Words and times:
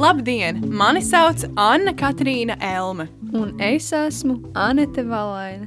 Labdien! 0.00 0.62
Mani 0.72 1.02
sauc 1.04 1.42
Anna 1.60 1.92
Katrīna 1.92 2.54
Elme. 2.64 3.04
Un 3.36 3.50
es 3.60 3.90
esmu 3.92 4.38
Anete 4.56 5.02
Valaina. 5.04 5.66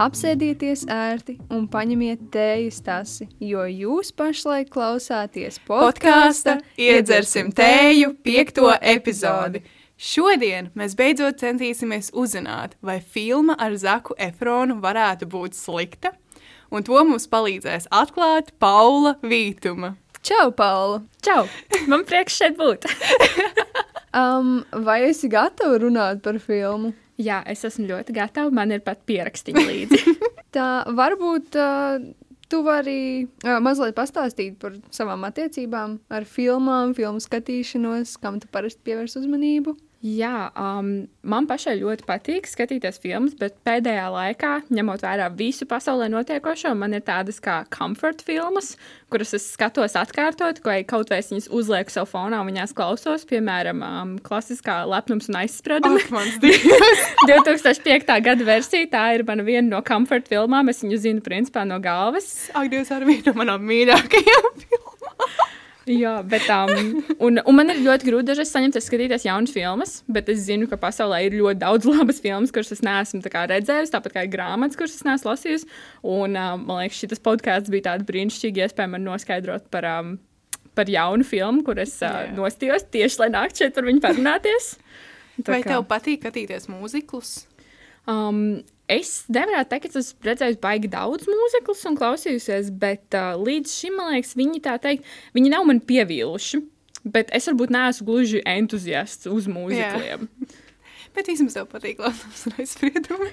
Apsēdieties 0.00 0.86
ērti 0.88 1.34
un 1.52 1.66
paņemiet 1.68 2.22
tējas 2.32 2.80
tasi, 2.86 3.28
jo 3.44 3.66
jūs 3.68 4.14
pašlaik 4.16 4.72
klausāties 4.72 5.60
Podkāsta 5.68 6.56
Iedzersim 6.80 7.52
tēju 7.52 8.14
piekto 8.24 8.72
epizodi. 8.80 9.60
Šodien 10.00 10.72
mēs 10.72 10.96
beidzot 10.96 11.44
centīsimies 11.44 12.14
uzzināt, 12.16 12.78
vai 12.80 13.02
filma 13.04 13.60
ar 13.60 13.76
Zaku 13.76 14.16
Efronu 14.16 14.80
varētu 14.80 15.28
būt 15.28 15.60
slikta, 15.60 16.16
un 16.72 16.88
to 16.88 17.04
mums 17.04 17.28
palīdzēs 17.28 17.92
atklāt 17.92 18.54
Paula 18.56 19.18
Vītuma. 19.20 19.98
Čau, 20.20 20.50
Paula! 20.52 21.00
Čau! 21.24 21.46
Man 21.88 22.02
prieks 22.04 22.36
šeit 22.36 22.58
būt! 22.58 22.84
um, 24.20 24.60
vai 24.84 24.98
esi 25.08 25.30
gatava 25.32 25.78
runāt 25.80 26.20
par 26.24 26.36
filmu? 26.44 26.92
Jā, 27.20 27.40
es 27.48 27.64
esmu 27.64 27.86
ļoti 27.88 28.16
gatava. 28.16 28.52
Man 28.52 28.72
ir 28.72 28.82
pat 28.84 29.00
pierakstīts 29.08 29.64
līdzi. 29.64 30.16
Tā 30.56 30.68
varbūt 30.96 31.56
uh, 31.60 32.04
tu 32.52 32.60
vari 32.66 33.00
uh, 33.24 33.56
mazliet 33.64 33.96
pastāstīt 33.96 34.58
par 34.60 34.76
savām 34.92 35.24
attiecībām 35.28 35.96
ar 36.12 36.28
filmām, 36.28 36.92
filmu 36.96 37.22
skatīšanos, 37.24 38.18
kam 38.20 38.40
tu 38.42 38.50
parasti 38.52 38.84
pievērs 38.88 39.16
uzmanību. 39.22 39.76
Jā, 40.00 40.48
um, 40.56 40.86
man 41.28 41.44
pašai 41.44 41.74
ļoti 41.76 42.06
patīk 42.08 42.46
skatīties 42.48 42.96
filmas, 43.02 43.34
bet 43.36 43.58
pēdējā 43.68 44.06
laikā, 44.08 44.52
ņemot 44.72 45.02
vērā 45.04 45.26
visu 45.36 45.66
pasaulē 45.68 46.06
notiekošo, 46.08 46.72
man 46.72 46.96
ir 46.96 47.02
tādas 47.04 47.36
kā 47.44 47.58
comfort 47.68 48.24
filmas, 48.24 48.70
kuras 49.12 49.36
es 49.36 49.44
skatos 49.52 49.98
atkārtot, 50.00 50.62
ko 50.64 50.78
kaut 50.88 51.12
vai 51.12 51.18
es 51.20 51.28
viņas 51.34 51.50
uzlieku 51.52 51.92
savu 51.92 52.08
fonā 52.14 52.40
un 52.40 52.48
viņās 52.48 52.72
klausos. 52.78 53.28
Piemēram, 53.28 53.84
um, 53.84 54.16
klasiskā 54.24 54.78
lepnums 54.88 55.28
un 55.28 55.42
aizspriedumi. 55.42 56.00
Oh, 56.08 56.32
2005. 57.28 58.16
gada 58.24 58.48
versija, 58.48 58.88
tā 58.96 59.04
ir 59.18 59.28
mana 59.28 59.44
viena 59.44 59.68
no 59.68 59.84
comfort 59.84 60.32
filmām. 60.32 60.72
Es 60.72 60.80
viņu 60.80 61.04
zinu 61.04 61.28
principā 61.28 61.68
no 61.68 61.76
galvas. 61.76 62.48
Ak, 62.56 62.72
Dievs, 62.72 62.88
ar 62.96 63.04
vienu 63.04 63.34
no 63.34 63.42
manām 63.44 63.68
mīļākajām 63.68 64.52
filmām. 64.64 65.40
Jā, 65.90 66.12
bet 66.26 66.46
um, 66.54 67.00
un, 67.26 67.40
un 67.42 67.56
man 67.56 67.72
ir 67.72 67.80
ļoti 67.82 68.06
grūti 68.06 68.28
dažreiz 68.28 68.52
saņemt, 68.52 68.78
skatīties 68.84 69.26
jaunas 69.26 69.54
filmas, 69.54 69.94
bet 70.12 70.28
es 70.30 70.44
zinu, 70.46 70.68
ka 70.70 70.78
pasaulē 70.78 71.24
ir 71.26 71.38
ļoti 71.40 71.60
daudz 71.64 71.88
labas 71.90 72.20
filmas, 72.22 72.52
kuras 72.54 72.70
es 72.76 72.82
neesmu 72.86 73.22
tā 73.24 73.44
redzējusi, 73.50 73.92
tāpat 73.94 74.14
kā 74.14 74.24
grāmatas, 74.30 74.78
kuras 74.78 74.94
es 74.94 75.06
neesmu 75.06 75.32
lasījusi. 75.32 75.70
Un 76.06 76.38
um, 76.38 76.66
man 76.68 76.84
liekas, 76.84 77.02
šis 77.02 77.24
podkāsts 77.24 77.72
bija 77.72 77.88
tāds 77.90 78.06
brīnišķīgs 78.08 78.66
iespēja 78.66 78.92
man 78.92 79.06
noskaidrot 79.08 79.66
par, 79.74 79.88
um, 79.90 80.14
par 80.78 80.90
jaunu 80.92 81.26
filmu, 81.26 81.64
kuras 81.66 81.96
uh, 82.04 82.22
yeah. 82.28 82.34
nostījos 82.38 82.86
tieši, 82.94 83.24
lai 83.24 83.32
nāktu 83.34 83.64
šeit 83.64 83.74
par 83.78 83.88
viņu 83.90 84.04
parunāties. 84.04 84.74
Vai 85.46 85.62
kā... 85.64 85.72
tev 85.72 85.88
patīk 85.90 86.22
skatīties 86.22 86.70
mūziklus? 86.70 87.34
Um, 88.10 88.60
Es 88.90 89.12
nevaru 89.30 89.62
teikt, 89.70 89.92
ka 89.92 90.00
esmu 90.00 90.26
redzējis 90.26 90.58
baigi 90.62 90.90
daudz 90.90 91.28
mūzikas 91.30 91.84
un 91.86 91.98
klausījusies, 91.98 92.72
bet 92.80 93.14
uh, 93.14 93.36
līdz 93.38 93.74
šim, 93.76 93.98
man 94.00 94.14
liekas, 94.16 94.34
viņi 94.38 94.62
tā 94.64 94.74
teikt, 94.82 95.06
viņi 95.36 95.52
nav 95.52 95.68
man 95.68 95.82
pievīluši. 95.86 96.62
Bet 97.10 97.30
es 97.32 97.46
varbūt 97.48 97.70
neesmu 97.72 98.08
gluži 98.08 98.42
entuziasts 98.48 99.30
uz 99.30 99.46
mūzikiem. 99.48 100.26
Bet 101.14 101.26
vismaz 101.26 101.56
tev 101.56 101.66
patīk 101.66 101.96
klausīties 101.98 102.44
un 102.46 102.52
aizspriedumi. 102.62 103.30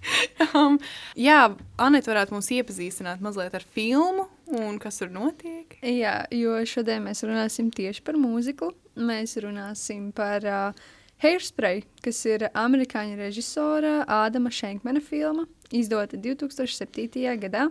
um, 0.58 0.76
jā, 1.18 1.38
Anita 1.82 2.12
varētu 2.12 2.36
mums 2.36 2.50
iepazīstināt 2.54 3.24
mazliet 3.24 3.56
ar 3.58 3.64
filmu 3.74 4.28
un 4.54 4.78
kas 4.82 5.00
tur 5.00 5.10
notiek. 5.10 5.74
Jā, 5.82 6.20
jo 6.30 6.54
šodien 6.68 7.02
mēs 7.08 7.24
runāsim 7.26 7.72
tieši 7.74 8.04
par 8.06 8.20
mūziku. 8.20 8.70
Mēs 9.08 9.34
runāsim 9.42 10.12
par 10.14 10.46
uh, 10.46 10.86
Hairspray, 11.18 11.82
kas 11.98 12.20
ir 12.30 12.44
amerikāņu 12.54 13.16
režisora 13.18 14.04
Ādama 14.06 14.52
Šenkmana 14.54 15.00
filma, 15.02 15.48
izdota 15.74 16.14
2007. 16.14 17.24
gadā. 17.42 17.64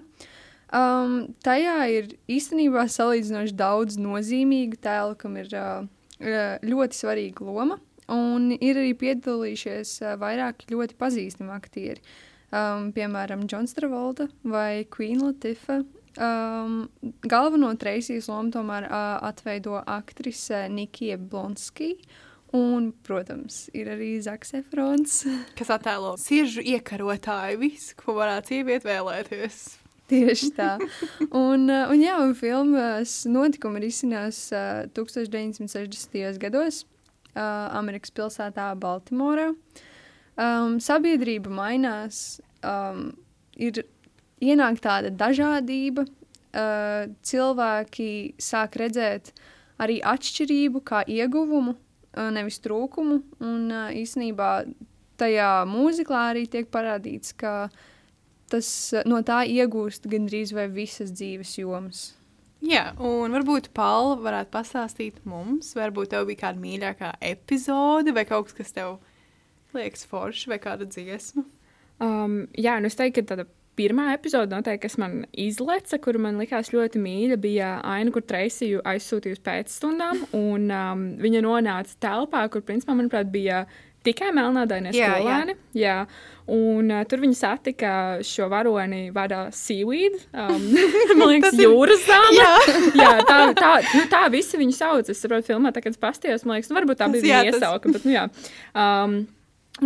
Um, 0.68 1.30
tajā 1.48 1.78
ir 1.96 2.10
īstenībā 2.28 2.84
salīdzinoši 2.92 3.56
daudz 3.56 3.96
nozīmīgu 4.04 4.82
tēlu, 4.84 5.16
kam 5.16 5.40
ir 5.40 5.48
uh, 5.56 5.88
ļoti 6.60 7.00
svarīga 7.00 7.48
loma. 7.48 7.80
Un 8.12 8.52
ir 8.52 8.82
arī 8.84 8.92
piedalījušies 9.00 9.96
uh, 10.04 10.18
vairāki 10.20 10.68
ļoti 10.76 11.00
pazīstami 11.00 11.56
aktieri. 11.56 12.04
Um, 12.52 12.92
piemēram, 12.96 13.48
Džons 13.48 13.80
Travolta 13.80 14.28
vai 14.44 14.84
Queen 14.92 15.24
Latifah. 15.24 15.88
Um, 16.20 16.88
galveno 17.24 17.72
treisijas 17.80 18.28
lomu 18.28 18.52
tomēr 18.52 18.90
uh, 18.90 19.20
atveido 19.28 19.80
aktrise 19.88 20.66
Nikija 20.68 21.16
Blonskija 21.16 21.96
Un, 22.56 22.94
protams, 23.04 23.66
ir 23.76 23.90
arī 23.92 24.14
Zaks 24.24 24.54
Efrons. 24.62 25.20
Kas 25.60 25.72
attēlo 25.74 26.14
sižu 26.22 26.64
iekarotāju, 26.64 27.60
visu, 27.66 27.98
ko 28.00 28.16
varētu 28.22 28.56
sieviete 28.56 28.88
vēlēties. 28.88 29.66
Tieši 30.08 30.54
tā. 30.56 30.78
Un, 31.36 31.68
uh, 31.68 31.90
un 31.92 32.00
jā, 32.00 32.16
un 32.24 32.32
filmas 32.40 33.26
notikumi 33.28 33.82
ir 33.82 33.90
izcinās 33.90 34.46
uh, 34.56 34.86
1960. 34.96 36.40
gados 36.40 36.86
uh, 36.86 37.68
Amerikas 37.76 38.14
pilsētā 38.16 38.70
Baltimorā. 38.80 39.50
Um, 40.38 40.78
sabiedrība 40.80 41.52
mainās, 41.52 42.40
um, 42.64 43.10
ir 43.60 43.82
ienāk 44.40 44.80
tāda 44.86 45.12
dažādība, 45.12 46.06
uh, 46.08 47.12
cilvēki 47.28 48.10
sāk 48.40 48.80
redzēt 48.80 49.34
arī 49.84 50.00
atšķirību 50.00 50.86
kā 50.88 51.04
ieguvumu 51.04 51.76
nevis 52.34 52.60
trūkumu. 52.64 53.22
Un 53.44 53.72
īsnībā 53.94 54.52
tajā 55.22 55.52
mūziklā 55.70 56.28
arī 56.32 56.46
tiek 56.52 56.70
parādīts, 56.74 57.34
ka 57.38 57.70
tas 58.52 58.70
no 59.08 59.20
tā 59.28 59.42
iegūst 59.50 60.08
gandrīz 60.10 60.54
vai 60.56 60.68
visas 60.72 61.12
dzīves 61.16 61.58
jomas. 61.60 62.06
Jā, 62.66 62.90
un 62.98 63.36
varbūt 63.36 63.70
Paula 63.78 64.16
varētu 64.18 64.50
pastāstīt 64.56 65.20
mums, 65.30 65.76
varbūt 65.78 66.16
tev 66.16 66.26
bija 66.30 66.48
kāda 66.48 66.62
mīļākā 66.64 67.12
epizode 67.30 68.14
vai 68.16 68.26
kaut 68.26 68.50
kas, 68.50 68.58
kas 68.58 68.74
tev 68.74 68.98
liekas 69.78 70.08
forši 70.10 70.50
vai 70.50 70.58
kāda 70.64 70.88
dziesma. 70.90 71.46
Um, 72.02 72.40
jā, 72.58 72.80
nu 72.82 72.90
es 72.90 72.98
teiktu, 72.98 73.22
ka 73.22 73.36
tāda 73.36 73.46
pirmā 73.78 74.12
epizode, 74.16 74.56
noteikti, 74.56 74.84
kas 74.88 74.98
man 75.02 75.20
izleca, 75.38 76.00
kur 76.02 76.18
man 76.22 76.40
likās 76.42 76.72
ļoti 76.74 77.02
mīļa, 77.02 77.40
bija 77.42 77.74
aina, 77.86 78.14
kur 78.14 78.26
Treisiju 78.26 78.82
aizsūtīja 78.88 79.38
uz 79.38 79.44
pēcstundām. 79.46 80.24
Un, 80.38 80.72
um, 80.72 81.06
viņa 81.22 81.44
nonāca 81.46 82.00
telpā, 82.04 82.48
kur, 82.54 82.66
principā, 82.66 82.98
manuprāt, 82.98 83.30
bija 83.34 83.66
tikai 84.08 84.32
melnādainie 84.36 84.94
skolēni. 84.96 85.56
Jā, 85.76 85.84
jā. 85.84 86.34
Un 86.54 86.94
uh, 86.94 87.02
tur 87.10 87.20
viņi 87.20 87.36
satika 87.36 87.92
šo 88.24 88.48
varoni 88.52 89.10
vārdā 89.16 89.48
Seaweed. 89.56 90.16
Um, 90.32 90.70
man 91.20 91.34
liekas, 91.34 91.58
jūras 91.60 92.06
zāle. 92.08 92.38
jā, 92.38 92.52
jā 93.04 93.14
tā, 93.28 93.40
tā, 93.58 93.72
nu, 93.98 94.06
tā 94.12 94.24
visi 94.34 94.60
viņu 94.60 94.78
sauc. 94.78 95.12
Es 95.12 95.24
saprotu, 95.24 95.52
filmā, 95.52 95.74
tā, 95.76 95.84
kad 95.84 95.96
es 95.96 96.02
pastījos, 96.02 96.48
man 96.48 96.58
liekas, 96.58 96.72
nu, 96.72 96.80
varbūt 96.80 97.02
tā 97.04 97.10
bija 97.12 97.26
viņa 97.26 97.52
iesauka. 97.52 97.92
Bet, 97.98 98.08
nu, 98.08 98.16
jā. 98.16 98.30
um, 98.72 99.20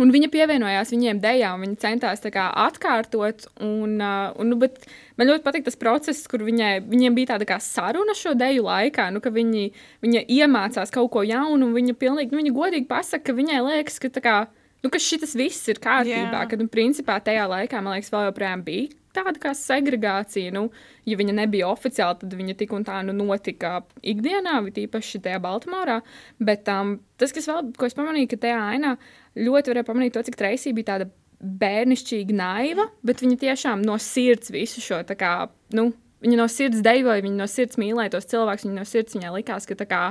Un 0.00 0.08
viņa 0.08 0.30
pievienojās 0.32 0.92
viņiem 0.94 1.18
dejām, 1.20 1.64
viņa 1.66 1.76
centās 1.82 2.22
kā, 2.32 2.46
atkārtot. 2.64 3.44
Un, 3.60 3.98
uh, 4.00 4.30
un, 4.40 4.54
nu, 4.54 4.70
man 5.18 5.28
ļoti 5.28 5.44
patīk 5.44 5.66
tas 5.66 5.76
process, 5.76 6.24
kur 6.30 6.44
viņai, 6.46 6.78
viņiem 6.88 7.18
bija 7.18 7.34
tāda 7.34 7.58
saruna 7.60 8.16
šo 8.16 8.32
deju 8.38 8.64
laikā, 8.64 9.10
nu, 9.12 9.20
ka 9.20 9.32
viņi, 9.34 9.68
viņa 10.04 10.24
iemācās 10.32 10.94
kaut 10.94 11.12
ko 11.12 11.26
jaunu, 11.28 11.68
un 11.68 11.76
viņa, 11.76 11.98
pilnīgi, 12.00 12.32
nu, 12.32 12.40
viņa 12.40 12.56
godīgi 12.56 12.88
pasaka, 12.88 13.26
ka 13.28 13.36
viņai 13.36 13.60
liekas, 13.68 14.00
ka, 14.00 14.12
kā, 14.24 14.38
nu, 14.80 14.88
ka 14.88 15.02
šis 15.02 15.36
viss 15.36 15.68
ir 15.68 15.82
kārtībā. 15.82 16.40
Yeah. 16.40 16.48
Kad, 16.48 16.64
nu, 16.64 16.72
principā, 16.72 17.20
tajā 17.20 17.44
laikā, 17.52 17.84
man 17.84 17.98
liekas, 17.98 18.12
vēl 18.14 18.30
joprojām 18.30 18.64
bija 18.64 19.01
tāda 19.16 19.34
kā 19.40 19.52
segregācija. 19.56 20.52
Nu, 20.54 20.66
ja 21.08 21.18
viņa 21.20 21.36
nebija 21.42 21.70
oficiāla, 21.70 22.18
tad 22.20 22.36
viņa 22.38 22.56
tik 22.60 22.74
un 22.76 22.86
tā 22.86 23.00
nu, 23.06 23.14
notika 23.18 23.80
ikdienā, 24.00 24.58
tīpaši 24.76 25.22
tajā 25.24 25.40
Baltimorā. 25.42 26.00
Bet 26.42 26.68
um, 26.72 26.96
tas, 27.20 27.34
kas 27.34 27.48
vēl, 27.50 27.72
ko 27.78 27.88
es 27.88 27.98
pamanīju, 27.98 28.32
ka 28.32 28.42
tajā 28.46 28.60
ainā 28.74 28.94
ļoti 29.38 29.72
varēja 29.72 29.88
pamanīt 29.88 30.16
to, 30.16 30.24
cik 30.28 30.38
Tracy 30.40 30.74
bija 30.76 30.94
tāda 30.94 31.10
bērnišķīga 31.42 32.38
naiva, 32.38 32.86
bet 33.02 33.24
viņa 33.24 33.40
tiešām 33.40 33.82
no 33.86 33.98
sirds 34.00 34.52
visu 34.54 34.84
šo 34.84 35.02
tā 35.08 35.18
kā. 35.18 35.34
Nu, 35.76 35.90
Viņa 36.22 36.36
no 36.38 36.44
sirds 36.46 36.84
dejoja, 36.86 37.18
viņa 37.18 37.34
no 37.34 37.48
sirds 37.50 37.74
mīlēja 37.82 38.12
tos 38.14 38.28
cilvēkus. 38.30 38.68
Viņa 38.68 38.76
no 38.76 38.84
sirds 38.86 39.16
viņai 39.16 39.32
likās, 39.40 39.64
ka, 39.66 39.74
kā, 39.90 40.02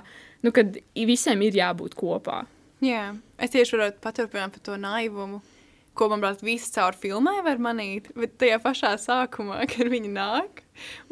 nu, 0.44 0.52
visiem 1.08 1.44
ir 1.46 1.56
jābūt 1.56 1.96
kopā. 1.96 2.42
Jā, 2.84 3.14
es 3.40 3.54
tieši 3.54 3.78
varu 3.78 3.94
paturpināt 4.04 4.58
par 4.58 4.66
to 4.66 4.76
naivumu 4.76 5.40
ko, 6.02 6.10
manuprāt, 6.10 6.42
visi 6.42 6.72
caur 6.74 6.96
filmai 6.98 7.44
var 7.46 7.60
manīt, 7.62 8.10
bet 8.18 8.34
tajā 8.42 8.58
pašā 8.64 8.96
sākumā, 9.02 9.62
kad 9.72 9.90
viņi 9.92 10.10
nāk, 10.16 10.64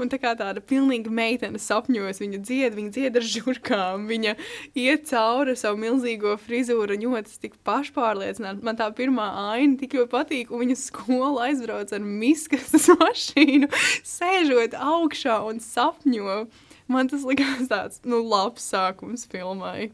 un 0.02 0.10
tā 0.10 0.18
kā 0.22 0.32
tāda 0.40 0.64
pilnīga 0.66 1.12
meitene 1.14 1.62
sapņos, 1.62 2.22
viņa 2.24 2.40
dzied, 2.42 2.78
viņa 2.78 2.94
dzied 2.96 3.20
ar 3.20 3.28
žurkām, 3.36 4.08
viņa 4.10 4.34
iet 4.80 5.06
cauri 5.12 5.54
savu 5.60 5.78
milzīgo 5.84 6.34
frizūru 6.42 6.98
un 6.98 7.06
jūtas 7.06 7.38
tik 7.44 7.60
pašpārliecināta. 7.68 8.66
Man 8.66 8.80
tā 8.80 8.90
pirmā 8.98 9.30
aina 9.54 9.78
tik 9.78 9.94
ļoti 10.00 10.14
patīk, 10.16 10.54
un 10.54 10.66
viņa 10.66 10.80
skola 10.82 11.50
aizbrauc 11.50 11.94
ar 11.94 12.10
miskastas 12.26 12.90
mašīnu, 13.04 13.70
sēžot 14.08 14.78
augšā 14.80 15.38
un 15.46 15.62
sapņo. 15.64 16.44
Man 16.90 17.12
tas 17.12 17.22
likās 17.30 17.68
tāds, 17.70 18.02
nu, 18.10 18.24
labs 18.26 18.66
sākums 18.74 19.30
filmai. 19.30 19.92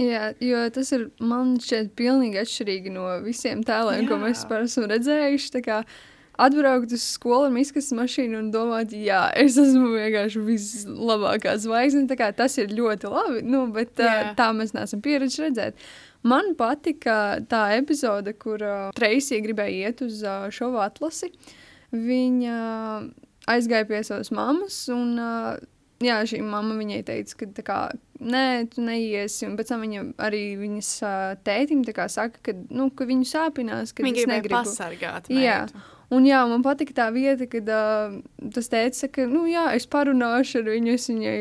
Jā, 0.00 0.32
jo 0.42 0.62
tas 0.74 0.90
ir 0.96 1.06
man 1.22 1.54
šķiet 1.62 1.92
pilnīgi 1.98 2.40
atšķirīgi 2.40 2.90
no 2.94 3.06
visiem 3.22 3.62
tēliem, 3.66 4.08
ko 4.08 4.16
Jā. 4.16 4.22
mēs 4.24 4.40
vispār 4.40 4.66
esam 4.66 4.88
redzējuši. 4.90 5.62
Atbraukt 6.34 6.90
uz 6.90 7.04
skolu 7.14 7.46
ar 7.46 7.58
izkastes 7.60 7.94
mašīnu 7.94 8.40
un 8.40 8.48
domāt, 8.50 8.90
jā, 8.90 9.20
es 9.38 9.54
esmu 9.60 9.92
vienkārši 9.92 10.40
vislabākā 10.42 11.52
zvaigzne. 11.62 12.08
Tas 12.34 12.58
ir 12.58 12.74
ļoti 12.74 13.12
labi, 13.12 13.44
nu, 13.46 13.68
bet 13.74 13.92
tā, 14.00 14.32
tā 14.34 14.48
mēs 14.56 14.74
neesam 14.74 15.02
pieraduši 15.04 15.44
redzēt. 15.44 15.86
Man 16.26 16.56
patika 16.58 17.38
tā 17.46 17.68
epizode, 17.76 18.34
kur 18.40 18.62
uh, 18.66 18.88
Treisija 18.96 19.44
gribēja 19.44 19.92
iet 19.92 20.02
uz 20.02 20.24
uh, 20.26 20.48
šovu 20.50 20.80
atlasi. 20.82 21.30
Viņa 21.94 22.58
aizgāja 23.54 23.86
pie 23.86 24.02
savas 24.02 24.32
mammas, 24.34 24.80
un 24.90 25.14
uh, 25.20 25.54
jā, 26.06 26.20
šī 26.28 26.40
mamma 26.44 26.76
viņai 26.78 27.00
teica, 27.06 27.38
ka 27.40 27.64
kā, 27.66 27.78
nē, 28.20 28.44
tu 28.72 28.84
neiesi. 28.84 29.46
Un 29.48 29.56
pēc 29.58 29.72
tam 29.72 29.84
viņa 29.84 30.04
arī 30.26 30.44
viņas 30.60 30.92
tētim 31.46 31.84
kā 31.88 32.08
saka, 32.12 32.40
ka, 32.44 32.56
nu, 32.74 32.90
ka 32.94 33.08
viņu 33.08 33.28
sāpinās, 33.28 33.94
ka 33.96 34.06
gribēja 34.06 34.30
negribu. 34.36 34.60
pasargāt. 34.60 35.30
Jā. 35.32 35.64
meitu. 35.64 35.90
Un 36.14 36.26
jā, 36.28 36.42
man 36.46 36.62
patika 36.62 36.94
tā 36.94 37.06
vieta, 37.14 37.46
kad 37.50 37.70
uh, 37.72 38.18
tas 38.54 38.68
teica, 38.70 39.08
ka, 39.10 39.24
nu 39.30 39.46
jā, 39.48 39.70
es 39.74 39.88
parunāšu 39.90 40.60
ar 40.60 40.68
viņu, 40.74 40.96
es 40.98 41.08
viņai 41.10 41.38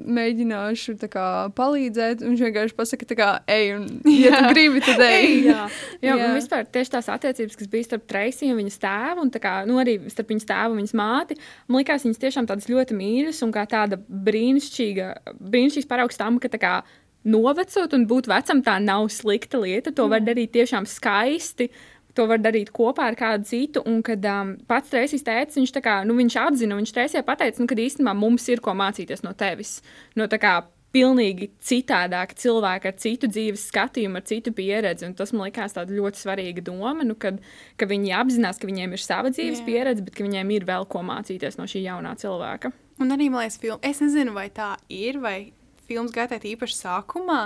mēģināšu 0.00 0.94
kā, 1.12 1.26
palīdzēt. 1.56 2.22
Un 2.22 2.32
viņš 2.32 2.44
vienkārši 2.46 2.76
pasaka, 2.78 3.08
tā 3.08 3.16
kā, 3.18 3.28
ej, 3.52 3.74
un, 3.76 3.84
ja 4.24 4.32
tu 4.32 4.46
Jā. 4.46 4.52
gribi, 4.54 4.82
tad 4.84 5.02
ej. 5.04 5.28
Jā, 5.48 5.66
jā, 6.06 6.16
Jā. 6.16 6.30
vispār 6.36 6.64
tieši 6.72 6.94
tās 6.94 7.10
attiecības, 7.12 7.58
kas 7.60 7.70
bija 7.72 7.88
starp 7.90 8.08
Treisiju 8.10 8.56
un 8.56 8.62
viņas 8.62 8.80
tēvu, 8.82 9.26
un 9.26 9.34
kā, 9.42 9.54
nu, 9.68 9.78
arī 9.82 9.98
starp 10.12 10.32
viņas 10.32 10.48
tēvu 10.48 10.76
un 10.76 10.82
viņas 10.82 10.96
māti, 10.98 11.38
man 11.68 11.82
liekas, 11.82 12.08
viņas 12.08 12.24
tiešām 12.24 12.48
tādas 12.50 12.70
ļoti 12.72 12.96
mīļas 12.98 13.44
un 13.46 13.54
kā 13.54 13.66
tāda 13.68 14.00
brīnišķīga, 14.00 15.12
brīnišķīgs 15.52 15.90
paraugs 15.90 16.20
tam, 16.20 16.40
ka 16.42 16.52
tā 16.52 16.62
kā 16.62 16.74
novecot 17.22 17.92
un 17.94 18.06
būt 18.10 18.28
vecam, 18.30 18.62
tā 18.64 18.78
nav 18.82 19.06
slikta 19.14 19.60
lieta. 19.62 19.92
To 19.94 20.08
var 20.10 20.24
darīt 20.24 20.54
tiešām 20.56 20.88
skaisti. 20.90 21.70
To 22.18 22.26
var 22.28 22.42
darīt 22.44 22.68
kopā 22.76 23.06
ar 23.08 23.16
kādu 23.16 23.48
citu. 23.48 23.80
Un 23.88 24.02
kad 24.04 24.24
um, 24.28 24.52
pats 24.68 24.92
Reisijas 24.92 25.24
teica, 25.24 25.56
viņš, 25.56 25.72
kā, 25.80 25.96
nu, 26.08 26.16
viņš 26.18 26.36
atzina, 26.42 26.76
viņš 26.76 26.92
Reisijai 26.98 27.24
pateica, 27.24 27.62
nu, 27.62 27.70
ka 27.70 27.78
īstenībā 27.80 28.12
mums 28.16 28.48
ir 28.52 28.60
ko 28.64 28.74
mācīties 28.76 29.24
no 29.24 29.32
tevis. 29.38 29.78
No 30.18 30.28
tā 30.28 30.40
kā 30.42 30.58
pilnīgi 30.92 31.48
citādāk 31.64 32.34
cilvēki 32.38 32.90
ar 32.90 32.96
citu 33.00 33.28
dzīves 33.30 33.64
skatījumu, 33.70 34.20
ar 34.20 34.26
citu 34.28 34.52
pieredzi. 34.56 35.06
Un 35.08 35.16
tas 35.16 35.32
man 35.32 35.48
liekas 35.48 35.76
ļoti 35.88 36.20
svarīga 36.20 36.64
doma, 36.66 37.06
nu, 37.06 37.16
kad, 37.18 37.40
ka 37.80 37.88
viņi 37.88 38.12
apzinās, 38.20 38.60
ka 38.60 38.68
viņiem 38.68 38.92
ir 38.92 39.02
sava 39.02 39.32
dzīves 39.32 39.62
Jā. 39.62 39.66
pieredze, 39.68 40.04
bet 40.04 40.16
ka 40.18 40.26
viņiem 40.26 40.52
ir 40.52 40.68
vēl 40.68 40.86
ko 40.92 41.04
mācīties 41.06 41.58
no 41.60 41.68
šī 41.70 41.86
jaunā 41.86 42.14
cilvēka. 42.20 42.72
Un 43.00 43.16
arī, 43.16 43.30
man 43.32 43.46
liekas, 43.46 43.58
film... 43.62 43.80
es 43.82 44.02
nezinu, 44.04 44.36
vai 44.36 44.50
tā 44.52 44.74
ir, 44.92 45.18
vai 45.22 45.52
filmas 45.88 46.12
gaitā 46.14 46.38
īpaši 46.38 46.78
sākumā. 46.82 47.40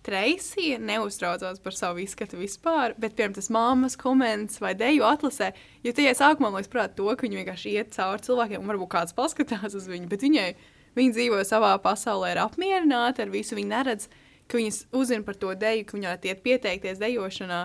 Treisija 0.00 0.78
neuztraucās 0.80 1.58
par 1.60 1.74
savu 1.76 2.00
izskatu 2.00 2.38
vispār, 2.40 2.94
bet, 2.96 3.12
piemēram, 3.18 3.34
tas 3.36 3.50
māmas 3.52 3.98
komentārs 4.00 4.62
vai 4.62 4.72
deju 4.78 5.04
atlasē, 5.04 5.50
jo 5.84 5.92
tajā 5.96 6.14
sākumā 6.16 6.48
liekas, 6.54 6.70
prāt, 6.72 6.94
to, 6.96 7.10
ka 7.12 7.26
viņi 7.26 7.42
vienkārši 7.42 7.74
iet 7.76 7.92
cauri 7.92 8.24
cilvēkiem, 8.24 8.62
un 8.62 8.72
varbūt 8.72 8.92
kāds 8.94 9.16
paskatās 9.16 9.76
uz 9.76 9.90
viņu, 9.90 10.08
bet 10.08 10.24
viņai, 10.24 10.48
viņa 10.96 11.16
dzīvo 11.18 11.42
savā 11.44 11.74
pasaulē, 11.84 12.32
ir 12.32 12.40
apmierināta 12.46 13.26
ar 13.26 13.34
visu. 13.34 13.58
Viņa 13.58 13.72
neredz, 13.74 14.08
ka 14.48 14.56
viņas 14.56 14.86
uzzina 14.96 15.26
par 15.26 15.36
to 15.42 15.52
deju, 15.52 15.84
ka 15.84 15.98
viņa 15.98 16.08
varētu 16.10 16.30
iet 16.30 16.44
pieteikties 16.46 17.02
dejošanā. 17.02 17.62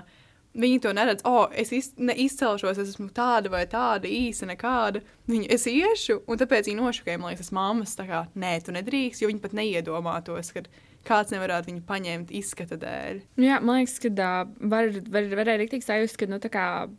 Viņi 0.55 0.81
to 0.83 0.91
neredz, 0.95 1.23
oh, 1.27 1.47
es 1.51 1.71
iz, 1.75 1.89
izcelšos, 1.99 2.77
es 2.79 2.93
esmu 2.93 3.09
tāda 3.15 3.51
vai 3.51 3.65
tāda, 3.67 4.07
īsa, 4.07 4.47
nekāda. 4.47 5.01
Viņa, 5.27 5.49
es 5.51 5.65
iešu, 5.67 6.21
un 6.31 6.39
tāpēc 6.39 6.69
viņa 6.69 6.83
nošokēja, 6.83 7.19
man 7.19 7.33
liekas, 7.33 7.49
tas 7.49 7.55
mammas, 7.55 7.95
tā 7.95 8.05
kā, 8.07 8.21
nē, 8.39 8.53
tu 8.63 8.75
nedrīkst, 8.75 9.23
jo 9.23 9.31
viņi 9.31 9.43
pat 9.43 9.55
neiedomātos, 9.55 10.53
ka 10.55 10.63
kāds 11.05 11.33
nevarētu 11.33 11.71
viņu 11.71 11.83
paņemt 11.87 12.33
izskata 12.35 12.77
dēļ. 12.81 13.21
Nu 13.39 13.47
Jā, 13.47 13.59
man 13.63 13.81
liekas, 13.81 13.97
ka 14.03 14.11
uh, 14.11 14.51
var, 14.71 14.89
var, 15.13 15.29
varēja 15.41 15.61
rīktīgi 15.61 15.85
sajust, 15.85 16.17
ka 16.19 16.29
nu, 16.29 16.39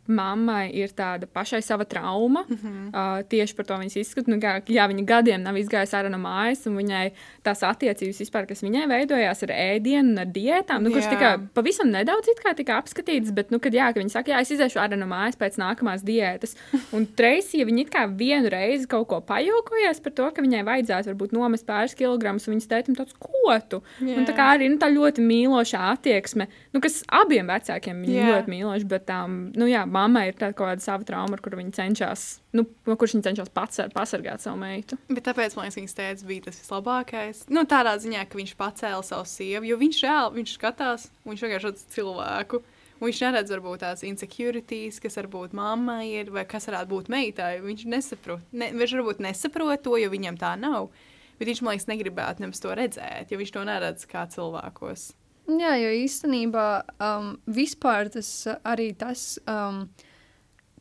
mammai 0.07 0.67
ir 0.75 0.93
tāda 0.95 1.27
pašai 1.27 1.61
sava 1.65 1.85
trauma. 1.85 2.45
Mm 2.47 2.57
-hmm. 2.57 2.87
uh, 2.93 3.23
tieši 3.29 3.55
par 3.55 3.65
to 3.65 3.77
viņas 3.81 3.99
izskatu. 4.01 4.31
Nu, 4.31 4.39
kā, 4.43 4.61
jā, 4.67 4.87
viņa 4.87 5.05
gadiem 5.05 5.41
nav 5.43 5.57
izgājusi 5.57 5.97
ārā 5.99 6.09
no 6.11 6.17
mājas, 6.17 6.65
un 6.67 6.77
viņai 6.77 7.11
tās 7.43 7.63
attiecības 7.63 8.19
vispār, 8.23 8.47
kas 8.47 8.63
viņai 8.63 8.87
veidojās 8.87 9.43
ar 9.43 9.51
ēdienu 9.51 10.11
un 10.11 10.17
ar 10.23 10.29
diētām, 10.31 10.83
nu, 10.83 10.91
kurš 10.91 11.09
tika 11.09 11.37
pavisam 11.53 11.91
nedaudz 11.91 12.27
tika 12.55 12.77
apskatīts, 12.77 13.31
bet, 13.33 13.51
nu, 13.51 13.59
kad, 13.59 13.73
jā, 13.73 13.91
ka 13.93 13.99
viņi 13.99 14.13
saka, 14.13 14.31
jā, 14.31 14.41
es 14.41 14.51
iziešu 14.51 14.79
ārā 14.79 14.97
no 14.99 15.07
mājas 15.09 15.37
pēc 15.39 15.57
nākamās 15.61 16.03
diētas. 16.07 16.55
Un 16.95 17.07
Treisija, 17.17 17.65
viņa 17.65 17.81
it 17.81 17.93
kā 17.93 18.05
vienu 18.07 18.49
reizi 18.49 18.87
kaut 18.87 19.07
ko 19.11 19.21
pajokojās 19.21 20.01
par 20.03 20.15
to, 20.17 20.29
ka 20.31 20.45
viņai 20.45 20.63
vajadzētu 20.67 21.11
varbūt 21.11 21.35
nomest 21.35 21.67
pāris 21.67 21.95
kilogramus, 21.97 22.47
un 22.47 22.55
viņas 22.55 22.69
teica, 22.71 22.97
tāds, 23.01 23.15
ko 23.19 23.57
tu? 23.69 23.81
Un 24.01 24.27
tā 24.27 24.35
kā 24.37 24.51
arī 24.53 24.69
nu, 24.71 24.77
tā 24.81 24.89
ļoti 24.93 25.23
mīlošā 25.25 25.81
attieksme, 25.93 26.47
nu, 26.75 26.81
kas 26.83 26.99
abiem 27.19 27.49
vecākiem 27.49 28.03
ir 28.05 28.29
ļoti 28.29 28.53
mīloša, 28.53 28.89
bet 28.91 29.09
um, 29.15 29.37
nu, 29.57 29.67
jā, 29.69 29.83
mammai 29.89 30.27
ir 30.29 30.37
tāda 30.37 30.53
kaut 30.57 30.71
kāda 30.71 30.85
sava 30.85 31.07
trauma, 31.07 31.37
ar 31.37 31.43
kuru 31.43 31.59
viņa 31.61 31.75
cenšas, 31.79 32.27
nu, 32.57 32.67
no 32.87 32.97
kuras 32.99 33.15
viņa 33.17 33.29
cenšas 33.29 33.53
pats 33.55 33.83
pasargāt 33.95 34.45
savu 34.45 34.59
meitu. 34.61 34.99
Bet 35.09 35.25
tāpēc, 35.29 35.57
man 35.57 35.67
liekas, 35.67 35.79
viņas 35.81 35.97
tēvs 35.97 36.25
bija 36.29 36.47
tas 36.47 36.61
vislabākais. 36.61 37.43
Nu, 37.53 37.65
tādā 37.69 37.97
ziņā, 38.01 38.27
ka 38.29 38.39
viņš 38.39 38.55
pacēla 38.59 39.03
savu 39.05 39.27
sievu, 39.29 39.65
jo 39.71 39.79
viņš 39.81 40.01
reāli 40.05 40.41
viņš 40.41 40.57
skatās, 40.59 41.09
viņš 41.27 41.45
vienkārši 41.47 41.71
redz 41.71 41.87
cilvēku. 41.97 42.63
Viņš 42.97 43.19
neredz, 43.21 43.51
varbūt 43.53 43.83
tās 43.83 44.01
insecurities, 44.07 44.97
kas 45.03 45.19
varbūt 45.19 45.53
mammai 45.57 46.07
ir, 46.17 46.31
vai 46.33 46.47
kas 46.49 46.65
varētu 46.69 46.89
būt 46.89 47.11
meitai. 47.13 47.59
Viņš 47.61 47.83
nesaprot, 47.93 48.47
ne, 48.57 48.71
viņš 48.73 48.95
varbūt 48.97 49.21
nesaprot 49.21 49.83
to, 49.85 49.93
jo 50.01 50.09
viņam 50.09 50.39
tā 50.41 50.55
nav. 50.57 50.89
Bet 51.37 51.51
viņš, 51.51 51.61
man 51.61 51.75
liekas, 51.75 51.87
negribētu 51.89 52.43
nemaz 52.43 52.61
to 52.63 52.73
redzēt, 52.77 53.31
jo 53.31 53.39
viņš 53.39 53.53
to 53.53 53.63
neredz 53.67 54.07
kā 54.09 54.25
cilvēkos. 54.33 55.11
Jā, 55.47 55.77
jo 55.79 55.91
īstenībā 56.03 56.67
um, 56.99 57.35
vispār 57.47 58.09
tas 58.11 58.29
uh, 58.49 58.57
arī 58.67 58.89
tas, 58.99 59.37
um, 59.47 59.85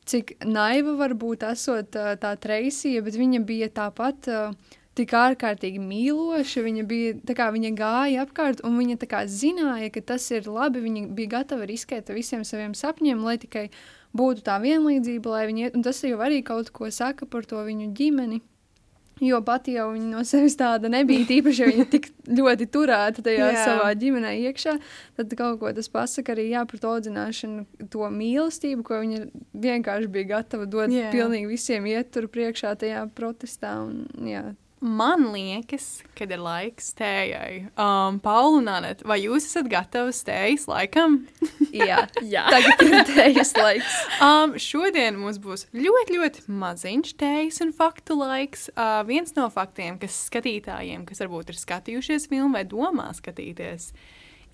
cik 0.08 0.40
naiva 0.42 0.96
var 0.98 1.14
būt 1.14 1.44
esot 1.46 1.94
uh, 2.00 2.16
tā 2.18 2.32
treisija, 2.40 3.04
bet 3.06 3.18
viņa 3.20 3.44
bija 3.46 3.68
tāpat 3.76 4.26
uh, 4.32 4.74
tik 4.96 5.12
ārkārtīgi 5.14 5.80
mīloša. 5.82 6.64
Viņa 6.66 6.86
bija, 6.88 7.14
kā 7.36 7.50
viņa 7.54 7.72
gāja 7.78 8.24
apkārt, 8.26 8.64
un 8.66 8.80
viņa 8.80 8.98
kā 9.06 9.22
zināja, 9.30 9.92
ka 9.94 10.02
tas 10.14 10.26
ir 10.34 10.48
labi. 10.50 10.82
Viņa 10.84 11.06
bija 11.16 11.34
gatava 11.38 11.68
riskēt 11.68 12.10
ar 12.10 12.18
visiem 12.18 12.42
saviem 12.48 12.74
sapņiem, 12.74 13.22
lai 13.26 13.36
tikai 13.42 13.68
būtu 14.16 14.46
tā 14.46 14.58
vienlīdzība, 14.62 15.36
lai. 15.36 15.70
Un 15.70 15.86
tas 15.86 16.02
jau 16.02 16.18
arī 16.24 16.42
kaut 16.46 16.72
ko 16.74 16.90
saka 16.90 17.28
par 17.28 17.46
to 17.48 17.62
viņu 17.66 17.92
ģimeni. 17.96 18.42
Jo 19.24 19.38
pati 19.40 19.72
jau 19.72 19.86
viņa 19.94 20.10
no 20.10 20.22
sevis 20.28 20.58
tāda 20.60 20.90
nebija. 20.92 21.24
Tīpaši, 21.24 21.62
ja 21.62 21.68
viņa 21.70 21.86
tik 21.94 22.10
ļoti 22.36 22.66
turēta 22.68 23.24
tajā 23.24 23.46
Jā. 23.46 23.54
Jā. 23.54 23.62
savā 23.64 23.94
ģimenē 23.96 24.34
iekšā, 24.50 24.74
tad 25.16 25.32
kaut 25.38 25.62
ko 25.62 25.72
tas 25.72 25.88
pasaka 25.88 26.34
arī 26.34 26.50
jā, 26.50 26.66
par 26.68 26.82
to 26.82 26.92
audzināšanu, 26.92 27.64
to 27.92 28.10
mīlestību, 28.12 28.84
ko 28.84 29.00
viņa 29.00 29.22
vienkārši 29.64 30.12
bija 30.12 30.30
gatava 30.34 30.68
dot 30.68 30.92
jā. 30.92 31.08
pilnīgi 31.14 31.48
visiem 31.48 31.88
iet 31.88 32.12
tur 32.12 32.28
priekšā 32.28 32.74
tajā 32.82 33.06
protestā. 33.16 33.78
Un, 33.86 34.04
jā. 34.28 34.44
Man 34.84 35.30
liekas, 35.32 36.02
kad 36.18 36.28
ir 36.34 36.42
laiks 36.44 36.90
tējai. 36.98 37.70
Um, 37.80 38.18
Paula 38.20 38.58
un 38.58 38.66
Anita, 38.68 39.06
vai 39.08 39.16
jūs 39.22 39.46
esat 39.48 39.70
gatavas 39.72 40.20
tējas 40.26 40.66
laikam? 40.68 41.22
jā. 41.72 42.02
Jā. 42.20 42.44
Tagad 42.52 42.84
ir 42.84 42.98
tējas 43.08 43.54
laiks. 43.56 43.96
Um, 44.26 44.54
šodien 44.60 45.16
mums 45.20 45.36
būs 45.40 45.66
ļoti, 45.76 46.16
ļoti 46.16 46.44
maziņš 46.50 47.16
tējas 47.20 47.60
un 47.64 47.72
faktu 47.76 48.16
laiks. 48.20 48.68
Uh, 48.74 49.00
viens 49.08 49.32
no 49.36 49.48
faktiem, 49.52 49.96
kas 50.00 50.16
skatītājiem, 50.28 51.04
kas 51.08 51.20
varbūt 51.24 51.52
ir 51.52 51.60
skatījušies 51.60 52.28
filmu 52.32 52.56
vai 52.56 52.64
domā 52.68 53.10
skatīties, 53.16 53.90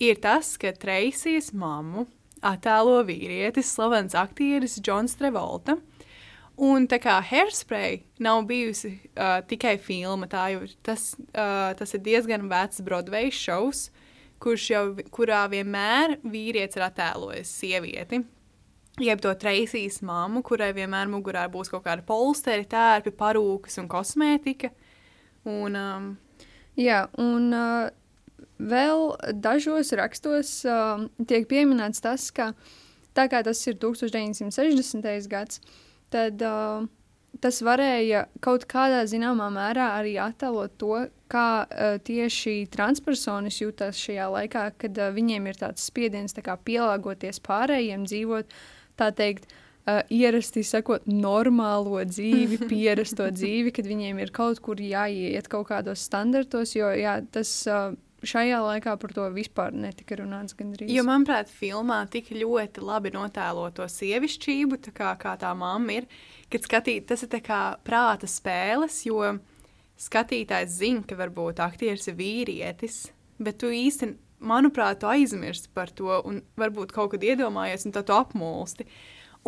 ir 0.02 0.18
tas, 0.22 0.54
ka 0.60 0.74
Treisijas 0.74 1.52
mammu 1.54 2.06
attēlo 2.42 3.00
vīrietis, 3.06 3.70
slavens 3.74 4.16
aktieris 4.18 4.78
Džons 4.82 5.14
Travolta. 5.18 5.78
Un 6.60 6.84
tā 6.90 6.98
kā 7.00 7.16
Hairspray 7.24 8.02
nav 8.20 8.42
bijusi 8.48 8.92
uh, 9.16 9.40
tikai 9.48 9.78
filma, 9.80 10.28
tā 10.28 10.50
jau 10.52 10.66
ir 10.66 10.74
tas, 10.84 11.14
uh, 11.32 11.72
tas 11.78 11.94
ir 11.96 12.02
diezgan 12.04 12.44
vecs 12.50 12.82
Broadway 12.84 13.32
šovs, 13.32 13.86
kurš 14.42 14.66
jau, 14.74 14.84
kurā 15.14 15.46
vienmēr 15.48 16.18
vīrietis 16.20 16.76
ir 16.76 16.84
attēlojis 16.90 17.54
sievieti. 17.62 18.20
Jeb 19.00 19.22
to 19.24 19.32
treisīs 19.40 20.02
mammu, 20.04 20.42
kurai 20.44 20.74
vienmēr 20.76 21.08
mugurā 21.08 21.46
būs 21.48 21.72
kaut 21.72 21.86
kāda 21.86 22.04
polsteri, 22.04 22.66
tērpi, 22.68 23.14
parūkas 23.16 23.80
un 23.80 23.88
kosmētika. 23.88 24.68
Un, 25.48 25.78
um, 25.78 26.10
Jā, 26.78 27.06
un 27.20 27.50
uh, 27.52 27.90
vēl 28.56 29.10
dažos 29.44 29.92
rakstos 29.98 30.52
uh, 30.64 31.04
tiek 31.28 31.44
pieminēts 31.50 32.00
tas, 32.04 32.30
ka 32.32 32.52
tā 33.16 33.26
kā 33.28 33.42
tas 33.44 33.60
ir 33.68 33.76
1960. 33.80 35.08
gads, 35.28 35.60
tad 36.12 36.42
uh, 36.46 36.84
tas 37.42 37.62
varēja 37.64 38.26
kaut 38.44 38.66
kādā 38.70 39.02
zināmā 39.08 39.48
mērā 39.52 39.92
arī 39.98 40.16
attēlot 40.22 40.76
to, 40.80 41.06
kā 41.32 41.64
uh, 41.64 41.96
tieši 42.04 42.68
transpersonis 42.72 43.62
jūtas 43.62 43.98
šajā 44.00 44.28
laikā, 44.36 44.68
kad 44.78 45.00
uh, 45.00 45.10
viņiem 45.14 45.48
ir 45.50 45.58
tāds 45.60 45.88
spiediens 45.88 46.36
tā 46.36 46.44
kā 46.44 46.58
pielāgoties 46.60 47.42
pārējiem, 47.44 48.06
dzīvot 48.08 48.56
tā 49.00 49.12
teikt. 49.16 49.50
Uh, 49.82 49.98
ierasti 50.14 50.62
sakot, 50.62 51.08
normālo 51.10 52.04
dzīvi, 52.06 52.60
pierasto 52.70 53.26
dzīvi, 53.34 53.72
kad 53.74 53.88
viņiem 53.90 54.20
ir 54.22 54.30
kaut 54.30 54.60
kur 54.62 54.78
jāiet 54.78 55.48
kaut 55.50 55.72
kādos 55.72 56.04
standartos, 56.06 56.76
jo 56.76 56.92
jā, 56.94 57.16
tas 57.34 57.50
uh, 57.66 57.88
šajā 58.26 58.58
laikā 58.62 58.94
par 59.00 59.14
to 59.16 59.26
vispār 59.34 59.74
netika 59.74 60.16
runāts 60.20 60.56
gandrīz. 60.58 60.90
Jo, 60.92 61.04
manuprāt, 61.06 61.50
filmā 61.52 62.02
tik 62.12 62.30
ļoti 62.36 62.84
labi 62.84 63.12
notēlo 63.14 63.68
to 63.74 63.86
sievišķību, 63.90 64.78
tā 64.86 64.94
kā, 64.96 65.12
kā 65.20 65.34
tā 65.40 65.52
mamma 65.58 66.00
ir, 66.00 66.08
kad 66.52 66.66
skatīt, 66.66 67.08
tas 67.10 67.24
ir 67.26 67.32
kā 67.44 67.62
prāta 67.86 68.30
spēles, 68.30 69.02
jo 69.08 69.36
skatītājs 70.02 70.78
zina, 70.80 71.06
ka 71.06 71.18
varbūt 71.18 71.62
aktieris 71.62 72.08
ir 72.10 72.18
vīrietis, 72.18 73.00
bet 73.42 73.60
tu 73.62 73.72
īsti, 73.74 74.12
manuprāt, 74.42 75.02
tu 75.02 75.10
aizmirsti 75.10 75.70
par 75.74 75.90
to 75.94 76.20
un 76.26 76.42
varbūt 76.58 76.94
kaut 76.94 77.14
kad 77.14 77.26
iedomājies 77.26 77.86
un 77.86 77.94
tad 77.94 78.08
tu 78.08 78.16
apmulsti. 78.16 78.88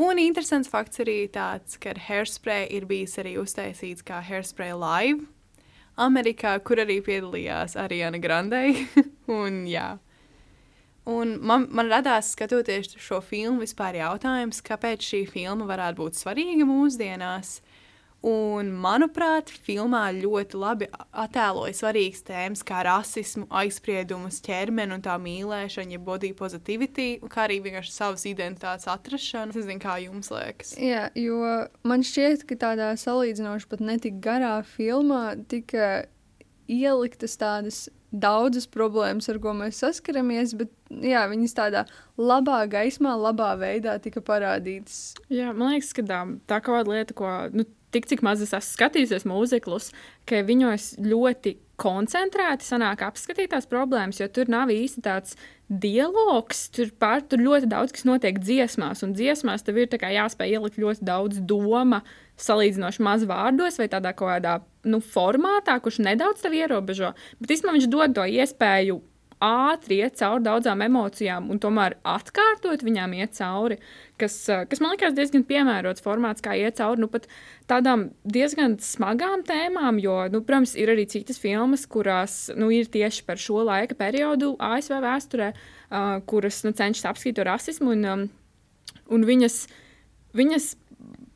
Un 0.01 0.19
interesants 0.19 0.71
fakts 0.71 0.99
arī 1.05 1.21
tāds, 1.31 1.79
ka 1.79 1.93
Hairspray 2.09 2.67
ir 2.75 2.87
bijis 2.91 3.15
arī 3.23 3.37
uztaisīts 3.39 4.03
kā 4.07 4.19
Hairspray 4.27 4.75
live 4.75 5.23
Amerikā, 6.01 6.57
kur 6.67 6.83
arī 6.83 6.99
piedalījās 7.05 7.77
Ariana 7.79 8.19
Grande. 8.23 8.63
un, 9.41 9.63
jā. 9.71 9.95
un 11.07 11.37
man, 11.41 11.69
man 11.71 11.93
radās, 11.93 12.33
skatoties 12.35 12.97
šo 12.99 13.21
filmu, 13.23 13.63
vispār 13.63 14.01
jautājums, 14.01 14.63
kāpēc 14.67 15.07
šī 15.13 15.25
filma 15.31 15.69
varētu 15.71 16.03
būt 16.03 16.19
svarīga 16.19 16.67
mūsdienās. 16.67 17.61
Un, 18.25 18.71
manuprāt, 18.81 19.51
filmā 19.67 20.07
ļoti 20.17 20.57
labi 20.57 20.87
attēloja 21.13 21.75
svarīgas 21.77 22.25
tēmas, 22.25 22.63
kā 22.65 22.81
rasismu, 22.87 23.45
aizspriedumus, 23.53 24.39
ķermeni 24.47 24.97
un 24.97 25.05
tā 25.05 25.19
mīlēšana, 25.21 25.93
ja 25.93 26.01
body 26.01 26.31
positivity, 26.39 27.19
kā 27.29 27.45
arī 27.45 27.59
vienkārši 27.67 27.93
savas 27.93 28.25
identitātes 28.31 28.89
atrašana. 28.89 29.53
Es 29.53 29.61
nezinu, 29.61 29.83
kā 29.83 29.99
jums 30.07 30.33
liekas. 30.33 30.73
Jā, 30.81 31.11
jo 31.21 31.43
man 31.85 32.07
šķiet, 32.07 32.47
ka 32.49 32.57
tādā 32.65 32.95
salīdzinoši 33.01 33.69
pat 33.69 33.85
netik 33.85 34.17
garā 34.25 34.57
filmā 34.73 35.35
tika 35.51 36.07
ieliktas 36.65 37.37
tādas 37.37 37.85
daudzas 38.15 38.67
problēmas, 38.71 39.29
ar 39.29 39.41
ko 39.43 39.53
mēs 39.59 39.81
saskaramies, 39.83 40.55
bet 40.59 40.73
jā, 41.03 41.25
viņas 41.31 41.57
tādā 41.57 41.85
labā 42.21 42.63
gaismā, 42.71 43.15
labā 43.19 43.53
veidā 43.61 43.97
tika 44.03 44.23
parādītas. 44.25 45.17
Jā, 45.33 45.53
man 45.53 45.75
liekas, 45.75 45.93
ka 45.97 46.05
tā, 46.07 46.21
tā 46.49 46.61
kaut 46.63 46.79
kāda 46.79 46.95
lieta, 46.95 47.17
ko 47.19 47.33
nu, 47.55 47.67
tik 47.95 48.09
cik 48.11 48.25
maz 48.27 48.43
es 48.45 48.53
esmu 48.53 48.77
skatījusies 48.77 49.27
mūziklus, 49.29 49.93
ka 50.29 50.43
viņos 50.47 50.95
ļoti 51.05 51.57
koncentrēti 51.81 52.67
sanāk 52.67 53.03
apskatīt 53.03 53.51
tās 53.55 53.67
problēmas, 53.71 54.21
jo 54.21 54.29
tur 54.31 54.51
nav 54.53 54.71
īsti 54.71 55.03
tāds 55.05 55.39
dialogs. 55.69 56.69
Tur, 56.75 56.93
pār, 57.01 57.25
tur 57.27 57.43
ļoti 57.43 57.71
daudz 57.71 57.95
kas 57.95 58.07
notiek 58.07 58.39
dziesmās, 58.43 59.03
un 59.07 59.15
dziesmās 59.17 59.67
tev 59.67 59.81
ir 59.83 59.89
jāspēj 59.91 60.59
ielikt 60.59 60.79
ļoti 60.79 61.07
daudz 61.07 61.41
doma, 61.43 62.05
salīdzinoši 62.41 63.03
maz 63.07 63.27
vārdos 63.31 63.79
vai 63.81 63.89
tādā 63.91 64.15
kādā 64.17 64.61
nu, 64.87 65.01
formātā, 65.01 65.79
kurš 65.83 66.03
nedaudz 66.05 66.45
tev 66.45 66.55
ierobežo. 66.59 67.15
Bet 67.41 67.57
īstenībā 67.57 67.79
viņš 67.79 67.91
dod 67.91 68.17
to 68.19 68.27
iespēju 68.27 69.01
ātri 69.43 69.99
iet 70.03 70.17
cauri 70.21 70.45
daudzām 70.45 70.83
emocijām 70.85 71.51
un 71.51 71.61
tomēr 71.63 71.97
atkārtot 72.07 72.85
viņām 72.87 73.15
iet 73.19 73.35
cauri, 73.39 73.79
kas, 74.21 74.37
eh, 74.49 74.65
kas 74.71 74.81
man 74.81 74.95
liekas 74.95 75.17
diezgan 75.17 75.45
piemērots 75.49 76.05
formāts, 76.05 76.45
kā 76.45 76.57
iet 76.59 76.79
cauri 76.79 77.01
nu, 77.01 77.09
tādām 77.69 78.11
diezgan 78.25 78.79
smagām 78.79 79.45
tēmām, 79.45 80.01
jo, 80.03 80.17
nu, 80.31 80.41
protams, 80.41 80.75
ir 80.77 80.89
arī 80.89 81.07
citas 81.09 81.39
filmas, 81.39 81.87
kurās 81.87 82.51
nu, 82.57 82.71
ir 82.71 82.87
tieši 82.87 83.25
par 83.25 83.37
šo 83.37 83.65
laika 83.65 83.95
periodu 83.95 84.57
ASV 84.59 85.01
vēsturē, 85.05 85.53
uh, 85.55 86.21
kuras 86.27 86.65
nu, 86.65 86.73
cenšas 86.73 87.11
apskatīt 87.11 87.45
rasismu 87.45 87.95
un, 87.97 88.05
um, 88.05 88.29
un 89.09 89.25
viņas. 89.25 89.67
Viņas 90.35 90.73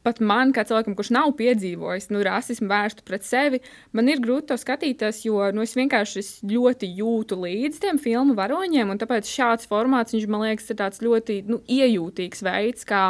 pat 0.08 0.20
man, 0.24 0.50
kā 0.56 0.64
cilvēkam, 0.66 0.96
kurš 0.96 1.12
nav 1.14 1.34
piedzīvojis 1.38 2.08
nu, 2.10 2.22
rasismu 2.24 2.68
vērstu 2.70 3.04
pret 3.06 3.26
sevi, 3.28 3.60
man 3.92 4.08
ir 4.08 4.22
grūti 4.24 4.48
to 4.50 4.56
skatīties, 4.58 5.20
jo 5.26 5.44
nu, 5.54 5.64
es 5.66 5.76
vienkārši 5.78 6.22
es 6.22 6.30
ļoti 6.48 6.88
jūtu 6.98 7.38
līdzi 7.44 7.82
tiem 7.84 8.00
filmu 8.02 8.36
varoņiem. 8.38 8.94
Tāpēc 8.98 9.30
šāds 9.30 9.68
formāts, 9.70 10.16
viņš, 10.16 10.28
man 10.32 10.46
liekas, 10.46 10.70
ir 10.72 10.80
tāds 10.80 11.04
ļoti 11.04 11.42
nu, 11.50 11.60
iejūtīgs 11.68 12.42
veids, 12.48 12.88
kā, 12.88 13.04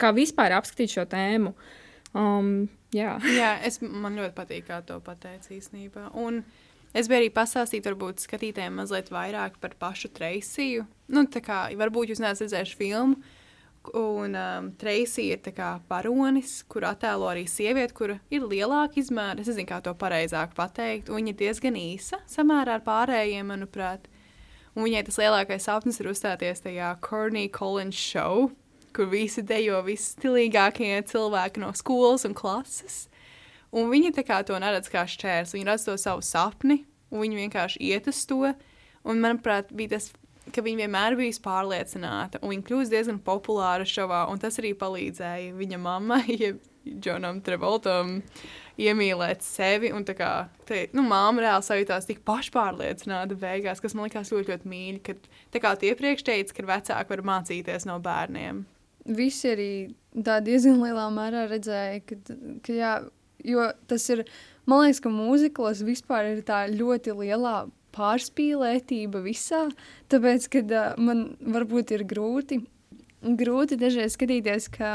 kā 0.00 0.12
vispār 0.16 0.58
apskatīt 0.58 0.98
šo 0.98 1.06
tēmu. 1.10 1.54
Um, 2.18 2.68
jā, 2.96 3.16
jā 3.40 3.54
es, 3.66 3.80
man 3.80 4.18
ļoti 4.18 4.34
patīk, 4.36 4.66
kā 4.68 4.82
to 4.86 4.98
pateici 5.06 5.56
īstenībā. 5.60 6.10
Un 6.18 6.42
es 6.90 7.06
biju 7.06 7.22
arī 7.22 7.34
pastāstīt, 7.34 7.86
varbūt 7.86 8.26
skatītājiem 8.26 8.82
mazliet 8.82 9.12
vairāk 9.14 9.60
par 9.62 9.78
pašu 9.78 10.10
Treisiju. 10.18 10.88
Nu, 11.14 11.26
tā 11.30 11.42
kā 11.44 11.68
varbūt 11.78 12.12
jūs 12.12 12.24
neesat 12.24 12.48
redzējuši 12.48 12.82
filmu 12.82 13.38
Un 13.80 14.34
um, 14.36 14.66
Treisija 14.76 15.38
ir 15.38 15.60
varonis, 15.88 16.58
kur 16.68 16.84
attēlo 16.84 17.30
arī 17.30 17.46
sievieti, 17.48 17.94
kur 17.96 18.12
ir 18.28 18.42
lielāka 18.44 19.00
izmēra. 19.00 19.40
Es 19.40 19.48
nezinu, 19.48 19.66
kā 19.70 19.80
to 19.80 19.94
pareizāk 19.96 20.52
pateikt. 20.54 21.08
Viņa 21.08 21.32
ir 21.32 21.38
diezgan 21.38 21.78
īsa 21.80 22.20
samērā 22.28 22.76
ar 22.76 22.84
pārējiem, 22.84 23.48
manuprāt. 23.48 24.10
Un 24.76 24.84
viņai 24.84 25.06
tas 25.08 25.18
lielākais 25.18 25.64
sapnis 25.64 25.98
ir 25.98 26.10
uzstāties 26.12 26.60
tajā 26.62 26.92
Courtney 27.00 27.48
Collins 27.48 27.96
show, 27.96 28.50
kur 28.92 29.08
visi 29.08 29.42
dejo 29.42 29.80
visstilīgākie 29.88 30.92
cilvēki 31.08 31.64
no 31.64 31.72
skolas 31.72 32.28
un 32.28 32.36
klases. 32.36 33.06
Un 33.72 33.88
viņa 33.88 34.12
to 34.44 34.60
neredz 34.60 34.92
kā 34.92 35.06
šķērs. 35.08 35.56
Viņa 35.56 35.72
redz 35.72 35.88
to 35.88 35.96
savu 35.96 36.20
sapni, 36.26 36.84
un 37.08 37.24
viņa 37.24 37.46
vienkārši 37.46 37.80
iet 37.80 38.12
uz 38.12 38.26
to. 38.28 38.52
Un, 39.00 39.22
manuprāt, 39.24 39.72
bija 39.72 39.96
tas 39.96 40.10
ka 40.48 40.64
viņa 40.64 40.84
vienmēr 40.84 41.16
bija 41.18 41.36
pārliecināta, 41.44 42.40
un 42.42 42.54
viņa 42.54 42.66
kļūst 42.68 42.94
diezgan 42.94 43.20
populāra 43.24 43.86
šovā, 43.88 44.24
un 44.32 44.40
tas 44.42 44.58
arī 44.62 44.72
palīdzēja 44.78 45.54
viņa 45.58 45.80
mammai, 45.82 46.24
jeb 46.44 46.60
Džonam 46.88 47.42
Travoltam, 47.44 48.18
iemīlēt 48.80 49.44
sevi. 49.44 49.92
Un 49.94 50.06
tā 50.08 50.14
kā 50.18 50.30
te, 50.68 50.86
nu, 50.96 51.04
māma 51.06 51.44
reāli 51.44 51.66
sajūtās 51.66 52.08
tik 52.08 52.22
pašpārliecināta 52.28 53.36
beigās, 53.40 53.82
kas 53.82 53.96
man 53.96 54.08
likās 54.08 54.32
ļoti, 54.32 54.54
ļoti 54.54 54.70
mīļi. 54.72 55.00
Kad, 55.06 55.30
tā 55.52 55.62
kā 55.62 55.74
tie 55.78 55.92
iepriekš 55.92 56.26
teica, 56.26 56.56
ka 56.56 56.68
vecāki 56.74 57.14
var 57.14 57.24
mācīties 57.34 57.88
no 57.90 57.98
bērniem. 58.02 58.64
Visi 59.16 59.52
arī 59.52 59.72
tā 60.26 60.38
diezgan 60.44 60.80
lielā 60.82 61.06
mērā 61.14 61.46
redzēja, 61.50 62.00
ka, 62.06 62.18
ka 62.64 62.76
jā, 62.76 62.94
jo 63.48 63.68
tas 63.90 64.06
ir, 64.12 64.24
man 64.68 64.84
liekas, 64.84 65.02
ka 65.04 65.12
mūziklos 65.12 65.84
vispār 65.86 66.34
ir 66.34 66.42
tā 66.46 66.64
ļoti 66.72 67.16
lielā 67.20 67.62
pārspīlētība 67.96 69.22
visā, 69.24 69.66
tāpēc, 70.12 70.46
kad 70.52 70.74
uh, 70.76 70.92
man 71.00 71.30
varbūt 71.40 71.94
ir 71.96 72.06
grūti, 72.08 72.62
grūti 73.20 73.78
dažreiz 73.80 74.16
skatīties, 74.16 74.70
ka, 74.74 74.92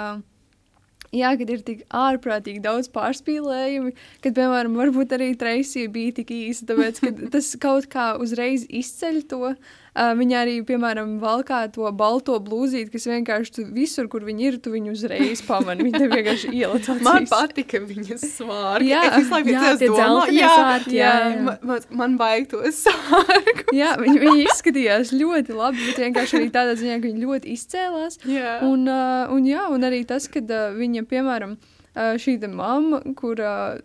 jā, 1.16 1.32
kad 1.40 1.56
ir 1.56 1.64
tik 1.68 1.86
ārprātīgi 1.94 2.64
daudz 2.66 2.92
pārspīlējumi, 2.96 3.96
kad, 4.26 4.36
piemēram, 4.38 4.78
varbūt 4.82 5.18
arī 5.18 5.34
Tracy 5.40 5.88
bija 5.92 6.20
tik 6.22 6.36
īsa, 6.36 6.70
tāpēc, 6.72 7.02
ka 7.04 7.32
tas 7.38 7.54
kaut 7.62 7.90
kā 7.92 8.14
uzreiz 8.22 8.68
izceļ 8.70 9.24
to, 9.32 9.44
uh, 9.54 9.82
Uh, 9.96 10.12
viņa 10.20 10.40
arī, 10.44 10.54
piemēram, 10.68 11.14
valkā 11.22 11.62
to 11.72 11.88
balto 11.96 12.36
blūzīti, 12.44 12.90
kas 12.92 13.06
vienkārši 13.08 13.54
tu, 13.56 13.64
visur, 13.72 14.10
kur 14.12 14.26
viņa 14.28 14.44
ir, 14.44 14.58
tu 14.60 14.74
viņu 14.74 14.92
uzreiz 14.92 15.40
pamani. 15.48 15.86
Viņa 15.88 16.02
tev 16.04 16.12
vienkārši 16.12 16.52
ielica. 16.52 16.98
Man 17.06 17.30
patika 17.32 17.80
viņas 17.80 18.26
svārki. 18.34 18.90
Jā, 18.92 19.06
es 19.08 19.16
visu 19.22 19.36
laiku 19.38 19.54
jā, 19.54 19.62
tie 19.80 19.90
domāju, 19.94 20.36
jā, 20.36 20.52
svārki, 20.52 20.98
jā, 20.98 21.14
jā. 21.16 21.32
Man, 21.48 21.64
man, 21.72 21.88
man 22.02 22.20
vajag 22.20 22.50
to 22.52 22.62
svārku. 22.76 23.66
jā, 23.80 23.94
viņa, 24.02 24.20
viņa 24.26 24.36
izskatījās 24.50 25.16
ļoti 25.16 25.56
labi, 25.56 25.88
bet 25.88 26.04
vienkārši 26.04 26.40
arī 26.42 26.52
tādā 26.60 26.76
ziņā, 26.84 27.00
ka 27.00 27.08
viņa 27.08 27.26
ļoti 27.30 27.56
izcēlās. 27.56 28.20
Jā. 28.28 28.60
Un, 28.68 28.84
uh, 28.92 29.32
un, 29.32 29.48
jā, 29.48 29.64
un 29.72 29.88
arī 29.88 30.04
tas, 30.12 30.28
kad 30.32 30.52
uh, 30.52 30.76
viņa, 30.76 31.08
piemēram, 31.08 31.56
uh, 31.56 32.16
šī 32.20 32.36
mamma, 32.52 33.00
kur 33.16 33.40
uh, 33.40 33.80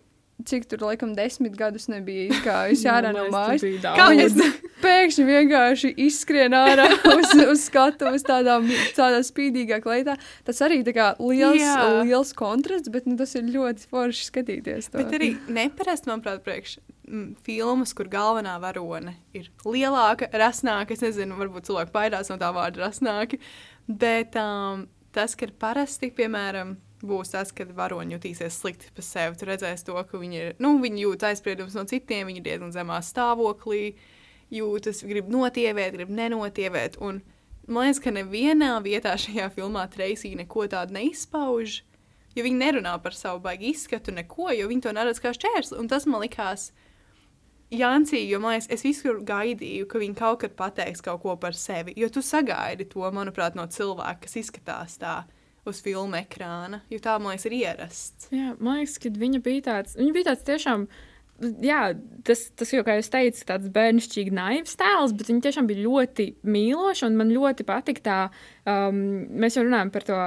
cik 0.46 0.66
tur 0.70 0.84
laikam 0.84 1.14
desmit 1.16 1.56
gadus 1.58 1.88
nebija 1.90 2.28
izgājusi 2.32 2.90
ārā 2.90 3.12
no 3.16 3.26
mājas. 3.32 3.64
Kā 3.84 4.10
es 4.14 4.36
pēkšņi 4.80 5.26
vienkārši 5.28 5.92
izskrien 6.06 6.54
ārā 6.56 6.88
uz, 7.16 7.34
uz 7.44 7.64
skatuves 7.68 8.24
tādā, 8.26 8.58
tādā 8.96 9.22
spīdīgā 9.26 9.80
kleitā. 9.84 10.16
Tas 10.46 10.62
arī 10.66 10.82
kā 10.90 11.12
liels, 11.20 11.60
Jā. 11.60 12.04
liels 12.04 12.32
kontrasts, 12.36 12.92
bet 12.92 13.08
nu, 13.08 13.16
tas 13.20 13.34
ir 13.38 13.50
ļoti 13.50 13.90
forši 13.90 14.28
skatīties. 14.30 14.92
To. 14.92 15.02
Bet 15.02 15.18
arī 15.20 15.34
neparasti, 15.50 16.10
manuprāt, 16.10 16.42
priekš 16.46 16.78
filmas, 17.46 17.92
kur 17.96 18.08
galvenā 18.10 18.54
varone 18.62 19.16
ir 19.36 19.50
lielāka, 19.66 20.30
rasnāka. 20.30 20.94
Es 20.94 21.02
nezinu, 21.04 21.38
varbūt 21.40 21.68
cilvēki 21.70 21.94
baidās 21.94 22.30
no 22.30 22.38
tā 22.40 22.52
vārda 22.54 22.86
rasnāki, 22.86 23.40
bet 23.88 24.38
um, 24.38 24.86
tas, 25.14 25.34
ka 25.38 25.48
parasti, 25.60 26.12
piemēram, 26.14 26.76
būs 27.06 27.32
tas, 27.34 27.52
kad 27.56 27.72
varoņi 27.76 28.16
jutīsies 28.16 28.60
slikti 28.60 28.90
par 28.94 29.06
sevi. 29.06 29.38
Tur 29.40 29.52
redzēs 29.52 29.84
to, 29.86 29.96
ka 30.06 30.20
viņi, 30.20 30.40
ir, 30.40 30.56
nu, 30.62 30.74
viņi 30.82 31.04
jūt 31.06 31.26
aizspriedumus 31.30 31.76
no 31.78 31.86
citiem, 31.88 32.28
viņi 32.28 32.42
ir 32.42 32.46
diezgan 32.46 32.74
zemā 32.74 33.00
stāvoklī, 33.04 33.94
jūtas, 34.54 35.04
grib 35.06 35.30
notievēt, 35.32 35.94
grib 35.96 36.12
nenotievēt. 36.14 36.98
Un 37.00 37.22
man 37.66 37.88
liekas, 37.88 38.02
ka 38.04 38.14
nevienā 38.14 38.74
vietā 38.84 39.16
šajā 39.20 39.48
filmā 39.56 39.86
Treisija 39.92 40.42
neko 40.42 40.66
tādu 40.70 40.98
neizpauž. 40.98 41.80
Jo 42.36 42.44
viņi 42.46 42.60
nerunā 42.60 42.92
par 43.02 43.16
savu 43.16 43.40
baigi 43.42 43.72
izskatu, 43.72 44.14
neko, 44.14 44.52
jo 44.54 44.68
viņi 44.70 44.84
to 44.84 44.92
neredz 44.94 45.18
kā 45.22 45.32
šķērsli. 45.34 45.80
Un 45.80 45.90
tas 45.90 46.06
man 46.06 46.22
likās 46.22 46.70
Jāncī, 47.70 48.24
jo 48.26 48.40
liekas, 48.42 48.66
es 48.74 48.82
visur 48.82 49.20
gaidīju, 49.22 49.86
ka 49.86 50.00
viņi 50.02 50.16
kaut 50.18 50.40
kad 50.42 50.56
pateiks 50.58 51.04
kaut 51.06 51.20
ko 51.22 51.36
par 51.38 51.54
sevi. 51.54 51.94
Jo 51.98 52.08
tu 52.10 52.22
sagaidi 52.22 52.88
to, 52.90 53.04
manuprāt, 53.14 53.54
no 53.54 53.62
cilvēka, 53.70 54.24
kas 54.24 54.40
izskatās 54.40 54.98
tā 54.98 55.20
uz 55.68 55.82
filmu 55.84 56.16
ekrāna, 56.20 56.80
jo 56.92 57.00
tā, 57.02 57.18
man 57.20 57.34
liekas, 57.34 57.46
ir 57.50 57.56
ierasts. 57.58 58.30
Jā, 58.32 58.54
man 58.58 58.80
liekas, 58.80 58.98
ka 59.02 59.12
viņa 59.20 59.42
bija 59.44 59.66
tāds, 59.68 59.96
viņa 59.98 60.16
bija 60.16 60.30
tāds 60.32 60.46
tiešām 60.48 60.88
jā, 61.64 61.80
tas, 62.26 62.44
tas 62.58 62.72
jau, 62.74 62.82
kā 62.86 62.96
jūs 62.98 63.10
teicāt, 63.12 63.44
tāds 63.48 63.70
bērnišķīgi 63.72 64.34
naivs 64.36 64.76
tēls, 64.80 65.14
bet 65.16 65.30
viņi 65.30 65.44
tiešām 65.46 65.68
bija 65.70 65.84
ļoti 65.86 66.26
mīloši. 66.44 67.10
Man 67.16 67.32
ļoti 67.34 67.66
patika 67.68 68.04
tā, 68.04 68.18
um, 68.68 68.98
mēs 69.40 69.56
jau 69.56 69.64
runājam 69.64 69.90
par 69.94 70.04
to, 70.06 70.18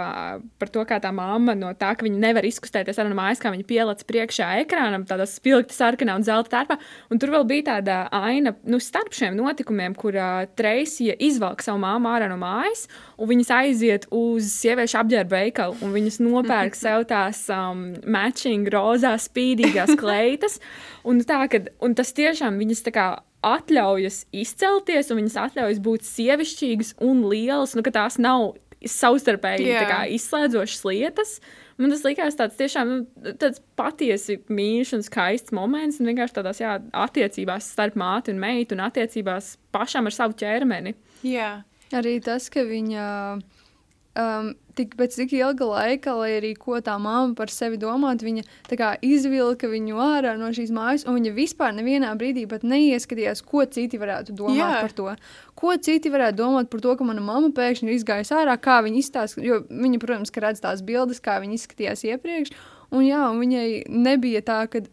par 0.62 0.72
to, 0.74 0.84
kā 0.90 1.00
tā 1.04 1.12
mamma 1.16 1.56
no 1.58 1.72
tā, 1.78 1.94
ka 1.98 2.06
viņa 2.06 2.22
nevar 2.22 2.48
izkustēties 2.48 3.00
ar 3.02 3.12
mājas, 3.16 3.42
kā 3.44 3.52
viņa 3.54 3.68
pielāca 3.70 4.08
priekšā 4.10 4.50
ekrānam, 4.64 5.06
tādā 5.10 5.28
spilgti 5.30 5.76
sarkanā 5.76 6.18
un 6.20 6.26
zelta 6.26 6.56
tērpā. 6.56 6.78
Un 7.14 7.22
tur 7.22 7.34
vēl 7.36 7.48
bija 7.50 7.68
tāda 7.74 8.00
aina 8.14 8.56
nu, 8.70 8.80
starp 8.84 9.16
šiem 9.16 9.38
notikumiem, 9.40 9.98
kur 10.00 10.18
uh, 10.18 10.46
Treisija 10.58 11.18
izvelk 11.24 11.64
savu 11.66 11.82
māmu 11.84 12.12
ārā 12.14 12.30
no 12.32 12.40
mājas, 12.42 12.88
un 13.18 13.32
viņas 13.32 13.54
aiziet 13.58 14.08
uz 14.14 14.50
sieviešu 14.56 15.02
apģērbu 15.04 15.38
veikalu, 15.38 15.78
un 15.86 15.94
viņas 15.96 16.22
nopērk 16.24 16.78
sev 16.78 17.08
tās 17.12 17.46
um, 17.54 17.92
matching 18.04 18.70
rozās 18.74 19.30
spīdīgās 19.30 19.96
kleitas. 20.02 20.60
Un, 21.04 21.20
tā, 21.28 21.44
kad, 21.52 21.70
un 21.84 21.96
tas 21.98 22.14
tiešām 22.16 22.58
viņas 22.62 22.86
tā 22.88 22.96
kā 22.96 23.08
atļaujas 23.44 24.24
izcelties, 24.36 25.12
un 25.12 25.22
viņas 25.22 25.40
atļaujas 25.48 25.82
būt 25.84 26.08
sievišķīgas 26.08 26.96
un 27.04 27.26
lielas, 27.30 27.76
nu, 27.78 27.84
ka 27.86 27.94
tās 27.96 28.20
nav 28.22 28.54
savstarpēji 28.84 29.70
Jā. 29.70 29.84
kā, 29.88 30.00
izslēdzošas 30.12 30.82
lietas. 30.90 31.38
Man 31.80 31.94
tas 31.94 32.04
likās 32.06 32.36
tāds 32.38 32.58
tiešām 32.60 32.90
nu, 32.90 33.34
tāds 33.40 33.62
patiesi 33.80 34.42
mīļš 34.52 34.96
un 34.98 35.06
skaists 35.06 35.56
moments, 35.56 36.02
un 36.02 36.12
vienkārši 36.12 36.36
tādās 36.36 36.60
jā, 36.62 36.76
attiecībās 36.92 37.72
starp 37.74 37.96
māti 38.00 38.36
un 38.36 38.42
meitu, 38.44 38.76
un 38.76 38.84
attiecībās 38.86 39.56
pašam 39.74 40.12
ar 40.12 40.16
savu 40.16 40.36
ķermeni. 40.44 40.98
Jā, 41.26 41.62
Arī 41.94 42.18
tas, 42.26 42.48
ka 42.50 42.64
viņa 42.66 43.06
um, 44.20 44.52
tik, 44.78 44.96
pēc 45.00 45.16
tik 45.18 45.34
ilga 45.38 45.68
laika, 45.68 46.14
lai 46.18 46.30
arī 46.38 46.54
ko 46.60 46.80
tā 46.84 46.96
māma 47.02 47.34
par 47.38 47.52
sevi 47.54 47.80
domātu, 47.82 48.28
viņa 48.28 48.46
tā 48.70 48.78
kā 48.80 48.92
izvilka 49.06 49.70
viņu 49.72 50.00
ārā 50.02 50.36
no 50.40 50.50
šīs 50.56 50.74
mājas, 50.76 51.06
un 51.08 51.18
viņa 51.20 51.34
vispār 51.36 51.76
nevienā 51.78 52.14
brīdī 52.20 52.46
pat 52.50 52.66
neieskatījās, 52.68 53.44
ko 53.48 53.66
citi 53.66 54.00
varētu 54.02 54.36
domāt 54.38 54.60
Jā. 54.60 54.72
par 54.82 54.96
to. 54.98 55.10
Ko 55.60 55.76
citi 55.78 56.12
varētu 56.14 56.40
domāt 56.42 56.72
par 56.74 56.84
to, 56.86 56.96
ka 57.00 57.08
mana 57.08 57.24
mamma 57.24 57.54
pēkšņi 57.56 57.90
ir 57.90 58.00
izgājusi 58.00 58.36
ārā, 58.38 58.58
kā 58.62 58.82
viņa 58.86 59.02
izstāsta, 59.02 59.44
jo 59.46 59.62
viņa, 59.70 60.02
protams, 60.04 60.34
ka 60.34 60.48
redz 60.48 60.64
tās 60.64 60.86
bildes, 60.86 61.22
kā 61.24 61.40
viņa 61.44 61.60
izskatījās 61.60 62.06
iepriekš, 62.10 62.54
un 62.94 63.08
jā, 63.08 63.24
un 63.30 63.42
viņai 63.42 63.68
nebija 63.90 64.44
tā, 64.46 64.64
ka 64.72 64.86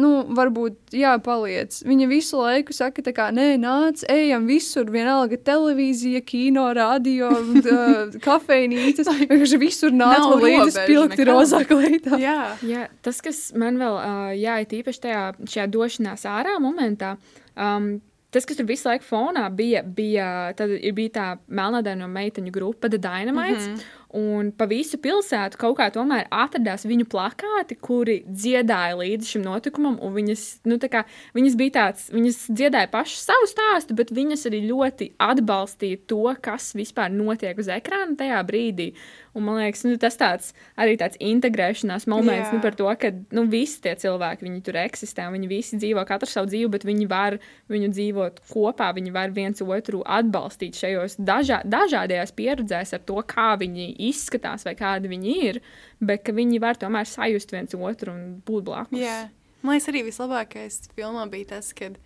nu, 0.00 0.10
varbūt, 0.36 0.94
jā, 0.96 1.14
paliec. 1.24 1.78
Viņa 1.86 2.08
visu 2.10 2.40
laiku 2.40 2.74
saka, 2.76 3.04
tā 3.04 3.14
kā, 3.16 3.28
nē, 3.34 3.46
nāc, 3.60 4.02
ejam 4.12 4.48
visur, 4.48 4.88
vienalga 4.92 5.38
televīzija, 5.40 6.20
kino, 6.26 6.66
radio, 6.76 7.30
kafejnīcas. 8.26 9.08
Vienkārši 9.22 9.60
visur 9.62 9.94
nāc, 9.96 10.26
man 10.42 10.72
spilgti 10.74 11.22
nekam. 11.22 11.32
rozā 11.32 11.62
kleitā. 11.68 12.20
jā. 12.20 12.40
Jā, 12.66 12.88
tas, 13.04 13.22
kas 13.24 13.48
man 13.56 13.80
vēl, 13.80 13.96
uh, 13.96 14.34
jā, 14.36 14.60
ir 14.64 14.76
īpaši 14.82 15.06
tajā 15.08 15.24
šajā 15.46 15.70
došanās 15.72 16.28
ārā 16.28 16.58
momentā, 16.62 17.16
um, 17.56 17.96
tas, 18.36 18.44
kas 18.44 18.58
tur 18.58 18.68
visu 18.68 18.88
laiku 18.90 19.06
fonā 19.08 19.46
bija, 19.54 19.82
bija, 19.82 20.28
tad 20.58 20.72
ir 20.76 20.92
bija 20.96 21.14
tā 21.14 21.26
melnādaino 21.48 22.08
meiteņu 22.12 22.52
grupa, 22.52 22.90
The 22.92 23.00
Dynamites, 23.00 23.68
mm 23.68 23.74
-hmm. 23.74 23.95
Un 24.14 24.52
pa 24.54 24.68
visu 24.70 24.98
pilsētu 25.02 25.58
kaut 25.60 25.76
kā 25.80 25.88
tomēr 25.94 26.28
atradās 26.30 26.86
viņu 26.86 27.08
plakāti, 27.10 27.76
kuri 27.80 28.20
dziedāja 28.26 28.96
līdzi 29.00 29.32
šim 29.34 29.44
notikumam, 29.46 29.98
viņas, 30.14 30.44
nu, 30.70 30.78
kā, 30.92 31.04
viņas 31.36 31.58
bija 31.58 31.74
tāds, 31.78 32.08
viņas 32.14 32.40
dziedāja 32.52 32.90
pašu 32.92 33.18
savu 33.20 33.50
stāstu, 33.50 33.96
bet 33.98 34.14
viņas 34.14 34.46
arī 34.50 34.62
ļoti 34.68 35.12
atbalstīja 35.22 36.04
to, 36.10 36.24
kas 36.42 36.72
vispār 36.78 37.12
notiek 37.14 37.58
uz 37.58 37.70
ekrāna 37.72 38.18
tajā 38.20 38.42
brīdī. 38.46 38.92
Un, 39.36 39.44
man 39.44 39.58
liekas, 39.60 39.82
nu, 39.84 39.98
tas 40.00 40.16
tāds, 40.16 40.52
arī 40.80 40.94
tāds 40.96 41.18
integrēšanās 41.20 42.06
moments 42.08 42.54
nu, 42.54 42.60
par 42.64 42.76
to, 42.78 42.88
ka 42.96 43.10
nu, 43.36 43.44
visi 43.52 43.82
tie 43.84 43.92
cilvēki 44.00 44.46
viņi 44.46 44.62
tur 44.64 44.78
eksistē. 44.80 45.26
Viņi 45.34 45.50
visi 45.50 45.76
dzīvo 45.82 46.06
katru 46.08 46.30
savu 46.30 46.48
dzīvi, 46.48 46.70
bet 46.72 46.86
viņi 46.88 47.08
var 47.10 47.36
viņu 47.72 47.90
dzīvot 47.92 48.40
kopā. 48.48 48.88
Viņi 48.96 49.12
var 49.12 49.34
viens 49.36 49.60
otru 49.60 50.00
atbalstīt 50.08 50.80
šajos 50.80 51.18
dažā, 51.20 51.60
dažādajās 51.68 52.32
pieredzēs 52.38 52.96
ar 52.96 53.04
to, 53.04 53.20
kā 53.28 53.50
viņi 53.60 53.90
izskatās 54.08 54.64
vai 54.64 54.72
kādi 54.78 55.12
viņi 55.12 55.36
ir. 55.50 55.60
Bet 56.00 56.24
ka 56.24 56.32
viņi 56.36 56.62
var 56.64 56.80
tomēr 56.80 57.04
sajust 57.08 57.52
viens 57.52 57.76
otru 57.76 58.16
un 58.16 58.26
būt 58.46 58.70
blakus. 58.70 59.04
Jā. 59.04 59.26
Man 59.60 59.76
liekas, 59.76 59.90
arī 59.92 60.06
vislabākais 60.06 60.82
filmā 60.96 61.28
bija 61.28 61.56
tas, 61.56 61.72
kad, 61.76 61.96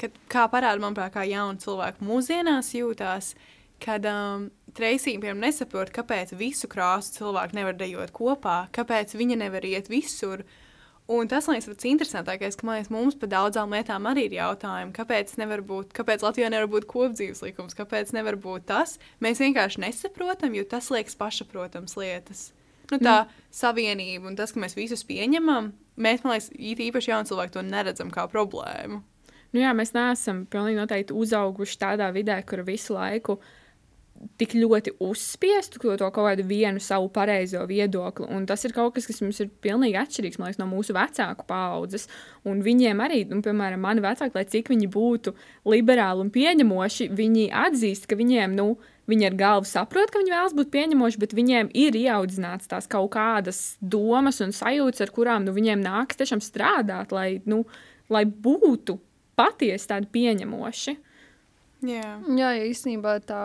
kad 0.00 0.14
kā 0.32 0.44
parāda, 0.52 0.80
manuprāt, 0.82 1.14
kā 1.14 1.24
jauni 1.24 1.60
cilvēki 1.62 2.04
mūsdienās 2.04 2.72
jūtās, 2.76 3.32
kad 3.82 4.06
um, 4.08 4.50
Treisija, 4.76 5.20
piemēram, 5.20 5.42
nesaprot, 5.46 5.90
kāpēc 5.94 6.34
visu 6.36 6.68
krāsu 6.70 7.18
cilvēku 7.18 7.56
nevar 7.56 7.76
dejot 7.78 8.12
kopā, 8.16 8.66
kāpēc 8.76 9.16
viņa 9.16 9.38
nevar 9.44 9.64
iet 9.68 9.90
visur. 9.92 10.44
Un 11.06 11.28
tas, 11.30 11.46
man 11.46 11.54
liekas, 11.54 11.70
ir 11.70 11.92
interesantākais, 11.92 12.58
ka 12.58 12.66
liekas, 12.66 12.90
mums 12.90 13.14
par 13.20 13.30
daudzām 13.30 13.70
lietām 13.76 14.08
arī 14.10 14.26
ir 14.26 14.40
jautājumi, 14.40 14.90
kāpēc, 14.96 15.36
nevar 15.38 15.62
būt, 15.62 15.92
kāpēc 15.94 16.24
Latvijā 16.26 16.50
nevar 16.50 16.66
būt 16.72 16.88
kopdzīves 16.90 17.44
likums, 17.46 17.78
kāpēc 17.78 18.10
nevar 18.16 18.38
būt 18.42 18.66
tas. 18.72 18.96
Mēs 19.22 19.40
vienkārši 19.44 19.84
nesaprotam, 19.86 20.56
jo 20.58 20.66
tas 20.66 20.90
liekas 20.90 21.14
pašsaprotams 21.20 21.94
lietas. 22.00 22.48
Nu, 22.90 22.98
tā 23.02 23.16
savienība 23.54 24.28
un 24.30 24.36
tas, 24.38 24.52
ka 24.54 24.62
mēs 24.62 24.76
visus 24.78 25.02
pieņemam, 25.06 25.72
mēs, 25.98 26.24
man 26.24 26.36
liekas, 26.36 26.50
īpaši 26.58 27.12
jauni 27.12 27.30
cilvēki 27.30 27.54
to 27.54 27.64
neredzam 27.66 28.10
kā 28.14 28.26
problēmu. 28.30 29.00
Nu, 29.54 29.62
jā, 29.62 29.70
mēs 29.78 29.94
neesam 29.94 30.42
pilnīgi 30.50 30.80
noteikti 30.80 31.14
uzauguši 31.16 31.78
tādā 31.80 32.10
vidē, 32.14 32.40
kur 32.46 32.60
visu 32.66 32.96
laiku 32.96 33.38
tik 34.40 34.56
ļoti 34.56 34.96
uzspiestu 35.04 35.80
to, 35.82 35.94
to 36.00 36.08
kaut 36.10 36.30
kādu 36.30 36.46
vienu 36.48 36.80
savu 36.82 37.08
pareizo 37.12 37.62
viedokli. 37.68 38.28
Un 38.32 38.46
tas 38.48 38.64
ir 38.66 38.74
kaut 38.76 38.96
kas, 38.96 39.06
kas 39.08 39.22
mums 39.24 39.40
ir 39.42 39.52
pilnīgi 39.64 39.98
atšķirīgs 40.00 40.40
liekas, 40.40 40.58
no 40.60 40.68
mūsu 40.70 40.96
vecāku 40.96 41.46
paudzes. 41.48 42.08
Un 42.48 42.60
viņiem 42.64 43.00
arī, 43.04 43.22
nu, 43.30 43.42
piemēram, 43.44 43.82
mani 43.82 44.04
vecāki, 44.04 44.36
lai 44.36 44.44
cik 44.50 44.72
viņi 44.72 44.90
būtu 44.92 45.34
liberāli 45.68 46.26
un 46.26 46.34
pieņemoši, 46.34 47.08
viņi 47.16 47.48
atzīst, 47.66 48.10
ka 48.10 48.18
viņiem, 48.18 48.58
nu, 48.58 48.74
Viņi 49.06 49.28
ar 49.28 49.34
galvu 49.38 49.68
saprot, 49.70 50.10
ka 50.10 50.18
viņi 50.18 50.32
vēlas 50.34 50.54
būt 50.58 50.72
pieņemoši, 50.74 51.18
bet 51.22 51.34
viņiem 51.38 51.68
ir 51.78 51.94
ieaudzināts 51.94 52.66
tās 52.66 52.88
kaut 52.90 53.12
kādas 53.14 53.76
domas 53.78 54.40
un 54.42 54.50
sajūtas, 54.50 55.04
ar 55.04 55.12
kurām 55.14 55.46
nu, 55.46 55.54
viņiem 55.54 55.78
nāks 55.84 56.18
tiešām 56.18 56.42
strādāt, 56.42 57.14
lai, 57.14 57.38
nu, 57.46 57.62
lai 58.10 58.24
būtu 58.26 58.98
patiesi 59.38 59.92
tādi 59.92 60.10
pieņemoši. 60.10 60.96
Jā, 61.86 62.16
Jā, 62.26 62.50
ja 62.56 62.66
īstenībā 62.66 63.18
tā 63.28 63.42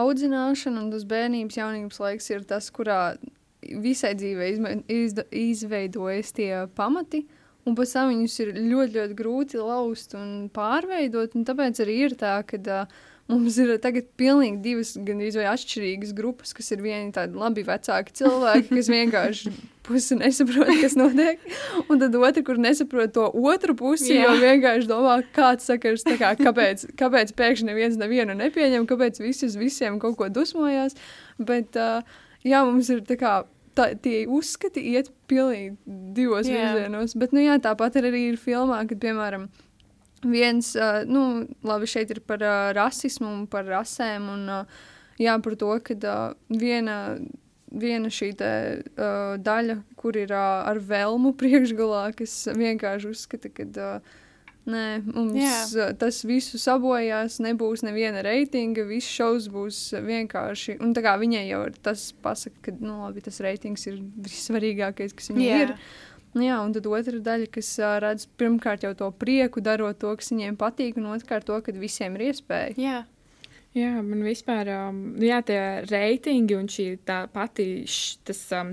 audzināšana 0.00 0.82
un 0.82 0.90
tas 0.92 1.06
bērnības 1.08 1.58
jaunības 1.60 2.00
laiks 2.02 2.30
ir 2.32 2.44
tas, 2.48 2.70
kurā 2.74 3.16
visai 3.62 4.12
dzīvē 4.18 4.50
izveidojas 5.44 6.34
tie 6.36 6.52
pamati. 6.76 7.24
Un 7.64 7.76
pēc 7.78 7.94
tam 7.96 8.10
viņus 8.10 8.34
ir 8.44 8.50
ļoti, 8.58 8.96
ļoti 8.98 9.16
grūti 9.16 9.60
lauzt 9.62 10.12
un 10.18 10.50
pārveidot. 10.52 11.32
Un 11.38 11.46
tāpēc 11.48 11.80
arī 11.80 11.94
ir 12.04 12.16
tā, 12.20 12.34
ka 12.44 12.60
uh, 12.60 12.98
mums 13.30 13.56
ir 13.60 13.70
tagad 13.82 14.08
pilnīgi 14.20 14.60
divas 14.64 14.94
gandrīz 15.00 15.38
vai 15.38 15.46
atšķirīgas 15.52 16.12
grupas, 16.16 16.52
kas 16.56 16.70
ir 16.74 16.82
vieni 16.84 17.12
tādi 17.14 17.38
labi 17.40 17.64
vecāki 17.66 18.12
cilvēki, 18.20 18.68
kas 18.74 18.90
vienkārši 18.92 19.52
pusi 19.84 20.18
nesaprot, 20.18 20.70
kas 20.82 20.96
notiek. 20.98 21.40
Un 21.88 22.02
tad 22.02 22.16
otra, 22.18 22.44
kur 22.46 22.60
nesaprot 22.60 23.14
to 23.16 23.28
otru 23.52 23.76
pusi, 23.78 24.12
Jā. 24.16 24.28
jo 24.28 24.36
vienkārši 24.42 24.90
domā, 24.90 25.18
kāds 25.36 25.68
sakars, 25.70 26.06
kā, 26.20 26.34
kāpēc, 26.40 26.86
kāpēc 27.00 27.34
pēkšņi 27.38 27.70
neviens 27.70 27.98
nevienu 28.00 28.36
nepieņem, 28.38 28.86
kāpēc 28.90 29.20
visi 29.24 29.48
uz 29.48 29.58
visiem 29.60 29.98
kaut 30.02 30.18
ko 30.20 30.30
dusmojās. 30.32 30.96
Bet 31.40 31.80
uh, 31.80 32.04
jā, 32.44 32.64
mums 32.64 32.92
ir 32.92 33.04
tā 33.08 33.18
kā. 33.20 33.42
Tā, 33.74 33.88
tie 33.98 34.20
uzskati 34.30 34.78
iet 34.92 35.08
pilnīgi 35.26 35.72
divos 36.14 36.46
Jā. 36.46 36.60
virzienos. 36.60 37.16
Bet, 37.18 37.32
nu, 37.34 37.40
jā, 37.42 37.56
tāpat 37.58 37.96
arī 37.98 38.28
ir 38.28 38.36
filmā, 38.38 38.76
kad, 38.86 39.00
piemēram, 39.02 39.48
viens, 40.28 40.74
uh, 40.78 41.02
nu, 41.08 41.44
labi, 41.66 41.88
šeit 41.90 42.12
ir 42.14 42.20
par 42.26 42.42
uh, 42.44 42.72
rasismu 42.76 43.28
un 43.30 43.46
par 43.50 43.66
rasēm, 43.68 44.28
un 44.34 44.52
uh, 44.60 44.82
jā, 45.20 45.36
par 45.44 45.56
to, 45.60 45.70
ka 45.84 45.96
uh, 45.96 46.34
viena, 46.48 46.98
viena 47.74 48.10
šī 48.12 48.32
te, 48.38 48.50
uh, 48.96 49.36
daļa, 49.42 49.80
kur 50.00 50.18
ir 50.20 50.34
uh, 50.34 50.66
ar 50.68 50.82
velmu 50.82 51.34
priekšgalā, 51.40 52.10
kas 52.18 52.36
vienkārši 52.54 53.10
uzskata, 53.14 53.52
ka 53.54 53.68
uh, 53.70 54.14
nē, 54.70 54.86
mums 55.10 55.38
Jā. 55.40 55.58
uh, 55.88 55.92
tas 56.00 56.22
visu 56.26 56.60
sabojās, 56.60 57.40
nebūs 57.44 57.84
neviena 57.86 58.24
reitinga, 58.24 58.86
viss 58.88 59.12
šovs 59.12 59.50
būs 59.52 59.82
vienkārši, 60.04 60.78
un 60.84 60.96
tā 60.96 61.04
kā 61.04 61.18
viņai 61.20 61.44
jau 61.50 61.62
ir 61.68 61.78
tas 61.84 62.08
pasaka, 62.24 62.68
ka, 62.68 62.76
nu, 62.80 63.02
labi, 63.04 63.24
tas 63.24 63.42
reitings 63.44 63.86
ir 63.90 64.00
vissvarīgākais, 64.24 65.16
kas 65.16 65.32
viņai 65.34 65.48
Jā. 65.50 65.62
ir. 65.68 65.78
Nu, 66.34 66.42
jā, 66.42 66.58
un 66.66 66.74
tad 66.74 66.86
otra 66.90 67.20
daļa, 67.22 67.48
kas 67.54 67.70
uh, 67.78 67.96
redz 68.02 68.26
pirmkārt 68.40 68.82
jau 68.86 68.92
to 68.98 69.10
prieku, 69.14 69.62
darot 69.62 70.00
to, 70.02 70.10
kas 70.18 70.32
viņiem 70.34 70.58
patīk, 70.58 70.98
un 70.98 71.12
otrkārt 71.14 71.46
to, 71.46 71.60
ka 71.62 71.74
visiem 71.78 72.18
ir 72.18 72.30
iespēja. 72.32 72.78
jā. 72.78 73.02
Jā, 73.74 73.90
man 74.06 74.20
vispār 74.22 74.68
um, 74.70 74.98
jā, 75.18 75.40
tie 75.42 75.58
reitingi 75.90 76.54
un 76.54 76.68
šī 76.70 76.84
tā 77.02 77.24
pati 77.34 77.64
š, 77.82 78.20
tas, 78.22 78.42
um, 78.54 78.68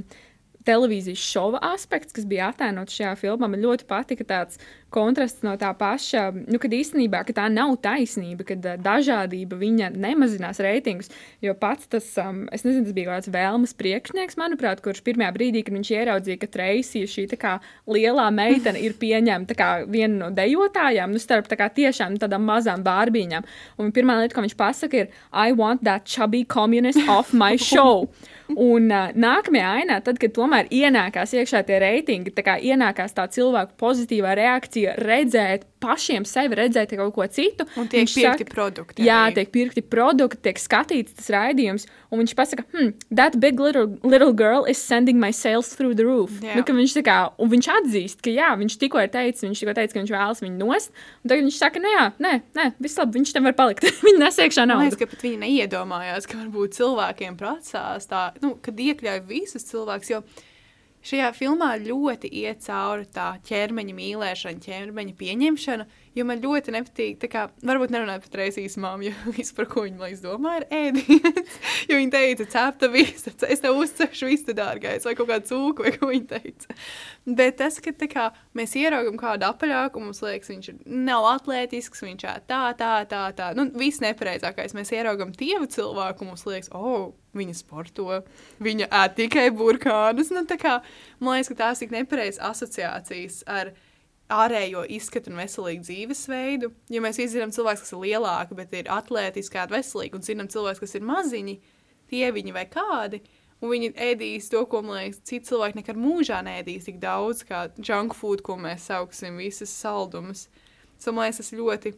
televīzijas 0.67 1.23
šova 1.25 1.61
aspekts, 1.71 2.13
kas 2.13 2.27
bija 2.29 2.51
attēlots 2.51 2.99
šajā 2.99 3.15
filmā, 3.17 3.49
man 3.49 3.63
ļoti 3.63 3.87
patika 3.89 4.27
tāds 4.29 4.61
kontrasts 4.91 5.43
no 5.45 5.53
tā 5.59 5.71
paša, 5.77 6.27
nu, 6.51 6.59
kad 6.61 6.73
īstenībā 6.75 7.23
ka 7.27 7.35
tā 7.37 7.47
nav 7.51 7.77
taisnība, 7.83 8.45
uh, 8.45 8.75
dažādība 8.81 9.57
viņa 9.59 9.91
nemazinās 9.95 10.61
reitingus. 10.63 11.11
Jo 11.43 11.55
pats 11.57 11.89
tas, 11.91 12.09
um, 12.21 12.43
es 12.53 12.65
nezinu, 12.67 12.87
tas 12.87 12.97
bija 12.97 13.15
kāds 13.15 13.31
vēlmes 13.33 13.75
priekšnieks, 13.79 14.37
manuprāt, 14.39 14.83
kurš 14.83 15.03
pirmajā 15.05 15.31
brīdī, 15.35 15.63
kad 15.65 15.77
viņš 15.77 15.93
ieraudzīja, 15.95 16.41
ka 16.41 16.51
Treisija 16.57 17.09
šī 17.09 17.27
kā 17.41 17.57
lielā 17.89 18.27
meitene 18.35 18.81
ir 18.83 18.97
pieņemta 18.99 19.57
kā 19.57 19.69
viena 19.89 20.25
no 20.25 20.31
dejotājām, 20.35 21.13
nu, 21.15 21.21
starp 21.21 21.47
tā 21.51 21.57
kā 21.59 21.69
tiešām 21.71 22.19
tādām 22.21 22.43
mazām 22.47 22.83
bārbiņām. 22.85 23.47
Un 23.81 23.95
pirmā 23.95 24.19
lieta, 24.19 24.35
ko 24.35 24.45
viņš 24.45 24.57
pasaka, 24.59 25.05
ir 25.05 25.11
I 25.31 25.55
want 25.55 25.85
that 25.87 26.05
chubby 26.05 26.43
communist 26.43 26.99
off 27.09 27.33
my 27.33 27.55
show. 27.55 28.09
Un 28.59 28.91
uh, 28.91 29.11
nākamajā 29.15 29.73
ainā, 29.81 29.99
tad, 30.05 30.19
kad 30.21 30.33
tomēr 30.35 30.69
ienākās 30.73 31.35
iekšā 31.37 31.63
tie 31.67 31.81
reitingi, 31.83 32.33
tā 32.35 32.45
kā 32.45 32.57
ienākās 32.59 33.15
tā 33.17 33.27
cilvēku 33.31 33.77
pozitīvā 33.81 34.35
reakcija, 34.39 34.97
redzēt 35.01 35.67
pašiem 35.81 36.25
sevi, 36.29 36.57
redzēt 36.59 36.93
kaut 36.97 37.13
ko 37.15 37.25
citu. 37.31 37.65
Un 37.79 37.89
tiek 37.89 38.05
pirkti 38.05 38.25
saka, 38.25 38.47
produkti. 38.49 39.05
Jā, 39.07 39.25
arī. 39.27 39.39
tiek 39.39 39.51
pirkti 39.53 39.83
produkti, 39.85 40.41
tiek 40.47 40.61
skatīts 40.61 41.15
tas 41.17 41.31
raidījums, 41.33 41.87
un 42.11 42.21
viņš 42.21 42.35
pasaka, 42.37 42.65
hmm, 42.73 42.93
that 43.09 43.39
big 43.41 43.59
little, 43.59 43.97
little 44.05 44.33
girl 44.37 44.67
is 44.69 44.81
sending 44.81 45.19
my 45.21 45.31
sales 45.33 45.73
through 45.73 45.97
the 45.97 46.05
roof. 46.05 46.37
Jā. 46.45 46.59
Nu, 46.59 46.65
viņš, 46.65 46.97
kā, 47.05 47.17
un 47.41 47.51
viņš 47.51 47.71
atzīst, 47.79 48.21
ka 48.21 48.33
jā, 48.33 48.51
viņš 48.61 48.77
tikko 48.81 49.01
ir 49.01 49.11
teicis, 49.13 49.45
viņš 49.47 49.63
tikko 49.63 49.75
teica, 49.77 49.95
ka 49.95 50.01
viņš 50.03 50.13
vēlas 50.13 50.43
viņu 50.45 50.59
nost, 50.61 50.93
un 51.23 51.33
tagad 51.33 51.47
viņš 51.47 51.59
saka, 51.63 51.81
nē, 51.81 51.95
nu 52.21 52.27
nē, 52.27 52.33
nē, 52.57 52.67
viss 52.83 53.01
labi, 53.01 53.17
viņš 53.19 53.33
tam 53.35 53.49
var 53.49 53.57
palikt. 53.57 53.87
viņi 54.05 54.21
nesiekšā 54.21 54.67
naudu. 54.67 54.85
Man 54.85 54.91
liekas, 54.91 55.01
ka 55.01 55.09
pat 55.15 55.25
viņi 55.25 55.41
neiedomājās, 55.45 56.29
ka 56.29 56.39
varbūt 56.39 56.77
cilvēkiem 56.77 57.37
prasās 57.39 58.07
tā, 58.11 58.27
nu, 58.45 58.55
kad 58.63 58.79
iekļauj 58.79 59.25
visus 59.29 59.67
cilvēkus, 59.69 60.13
jo 60.15 60.23
Šajā 61.01 61.31
filmā 61.33 61.71
ļoti 61.81 62.29
iet 62.43 62.59
cauri 62.61 63.07
tā 63.09 63.31
ķermeņa 63.47 63.93
mīlēšana, 63.97 64.61
ķermeņa 64.61 65.15
pieņemšana, 65.17 65.87
jo 66.17 66.25
man 66.27 66.41
ļoti 66.43 66.73
nepatīk, 66.75 67.25
kā, 67.31 67.45
varbūt 67.65 67.93
nerunāt 67.93 68.25
par 68.25 68.41
reizes 68.41 68.77
māmu, 68.81 69.07
jo 69.07 69.13
viss, 69.37 69.53
par 69.55 69.67
ko 69.71 69.85
viņa 69.85 70.09
izdomā, 70.11 70.57
ir 70.59 70.65
ēdiens. 70.75 71.57
jo 71.89 71.99
viņa 71.99 72.13
teica, 72.15 72.47
cepta 72.55 72.89
visu, 72.91 73.33
es 73.53 73.63
tev 73.63 73.79
uzcepšu 73.79 74.29
visu 74.31 74.55
dārgais, 74.57 75.05
vai 75.07 75.15
kaut 75.17 75.29
kādu 75.31 75.51
cūku, 75.51 75.87
vai 75.87 75.93
ko 75.95 76.11
viņa 76.11 76.27
teica. 76.33 76.77
Bet 77.39 77.59
tas, 77.61 77.79
ka 77.83 77.93
kā, 78.11 78.27
mēs 78.57 78.75
ieraugam 78.79 79.19
kādu 79.21 79.47
apaļāku, 79.47 80.03
mums 80.03 80.21
liekas, 80.25 80.51
viņš 80.51 80.71
nav 80.89 81.27
atletisks, 81.35 82.03
viņš 82.03 82.27
ir 82.27 82.43
tā, 82.49 82.63
tā, 82.79 82.93
tā, 83.09 83.23
tā. 83.37 83.51
Nu, 83.57 83.67
viss 83.77 84.03
nepareizākais. 84.03 84.75
Mēs 84.77 84.93
ieraugam 84.95 85.33
tievu 85.37 85.69
cilvēku, 85.71 86.27
mums 86.27 86.43
liekas, 86.49 86.71
oh, 86.75 87.11
viņa 87.37 87.55
sporto, 87.55 88.21
viņa 88.63 88.89
ēd 89.01 89.15
tikai 89.19 89.47
burkānus. 89.55 90.33
Nu, 90.35 90.43
kā, 90.59 90.79
man 91.21 91.37
liekas, 91.37 91.51
ka 91.53 91.59
tās 91.63 91.85
ir 91.85 91.93
nepareizas 91.93 92.41
asociācijas 92.51 93.41
ar 93.49 93.73
ārējo 94.31 94.85
izskatu 94.97 95.31
un 95.31 95.41
veselīgu 95.41 95.85
dzīvesveidu. 95.85 96.71
Ja 96.93 97.03
mēs 97.03 97.19
izzinām 97.21 97.53
cilvēku, 97.55 97.83
kas 97.83 97.93
ir 97.93 98.01
lielāki, 98.05 98.57
bet 98.57 98.73
ir 98.77 98.89
atlētiski, 98.91 99.57
kādi 99.57 99.77
veselīgi, 99.77 100.17
un 100.17 100.25
zinām 100.25 100.49
cilvēku, 100.51 100.83
kas 100.85 100.97
ir 100.97 101.07
maziņi, 101.07 101.55
tie 102.11 102.31
viņi 102.35 102.55
vai 102.55 102.65
kādi. 102.71 103.21
Un 103.61 103.69
viņi 103.69 103.91
ēdīs 104.01 104.49
to, 104.49 104.63
ko, 104.65 104.81
man 104.81 104.97
liekas, 104.97 105.21
citi 105.29 105.51
cilvēki 105.51 105.77
nekad 105.83 105.99
mūžā 106.01 106.39
nēdīs 106.47 106.87
tik 106.87 106.97
daudz, 107.01 107.43
kā 107.45 107.67
junk 107.77 108.15
food, 108.17 108.41
ko 108.45 108.55
mēs 108.57 108.87
sauksim, 108.89 109.37
visas 109.37 109.73
saldumus. 109.83 110.47
So, 110.97 111.13
man 111.13 111.27
liekas, 111.27 111.43
tas 111.43 111.53
ļoti 111.59 111.93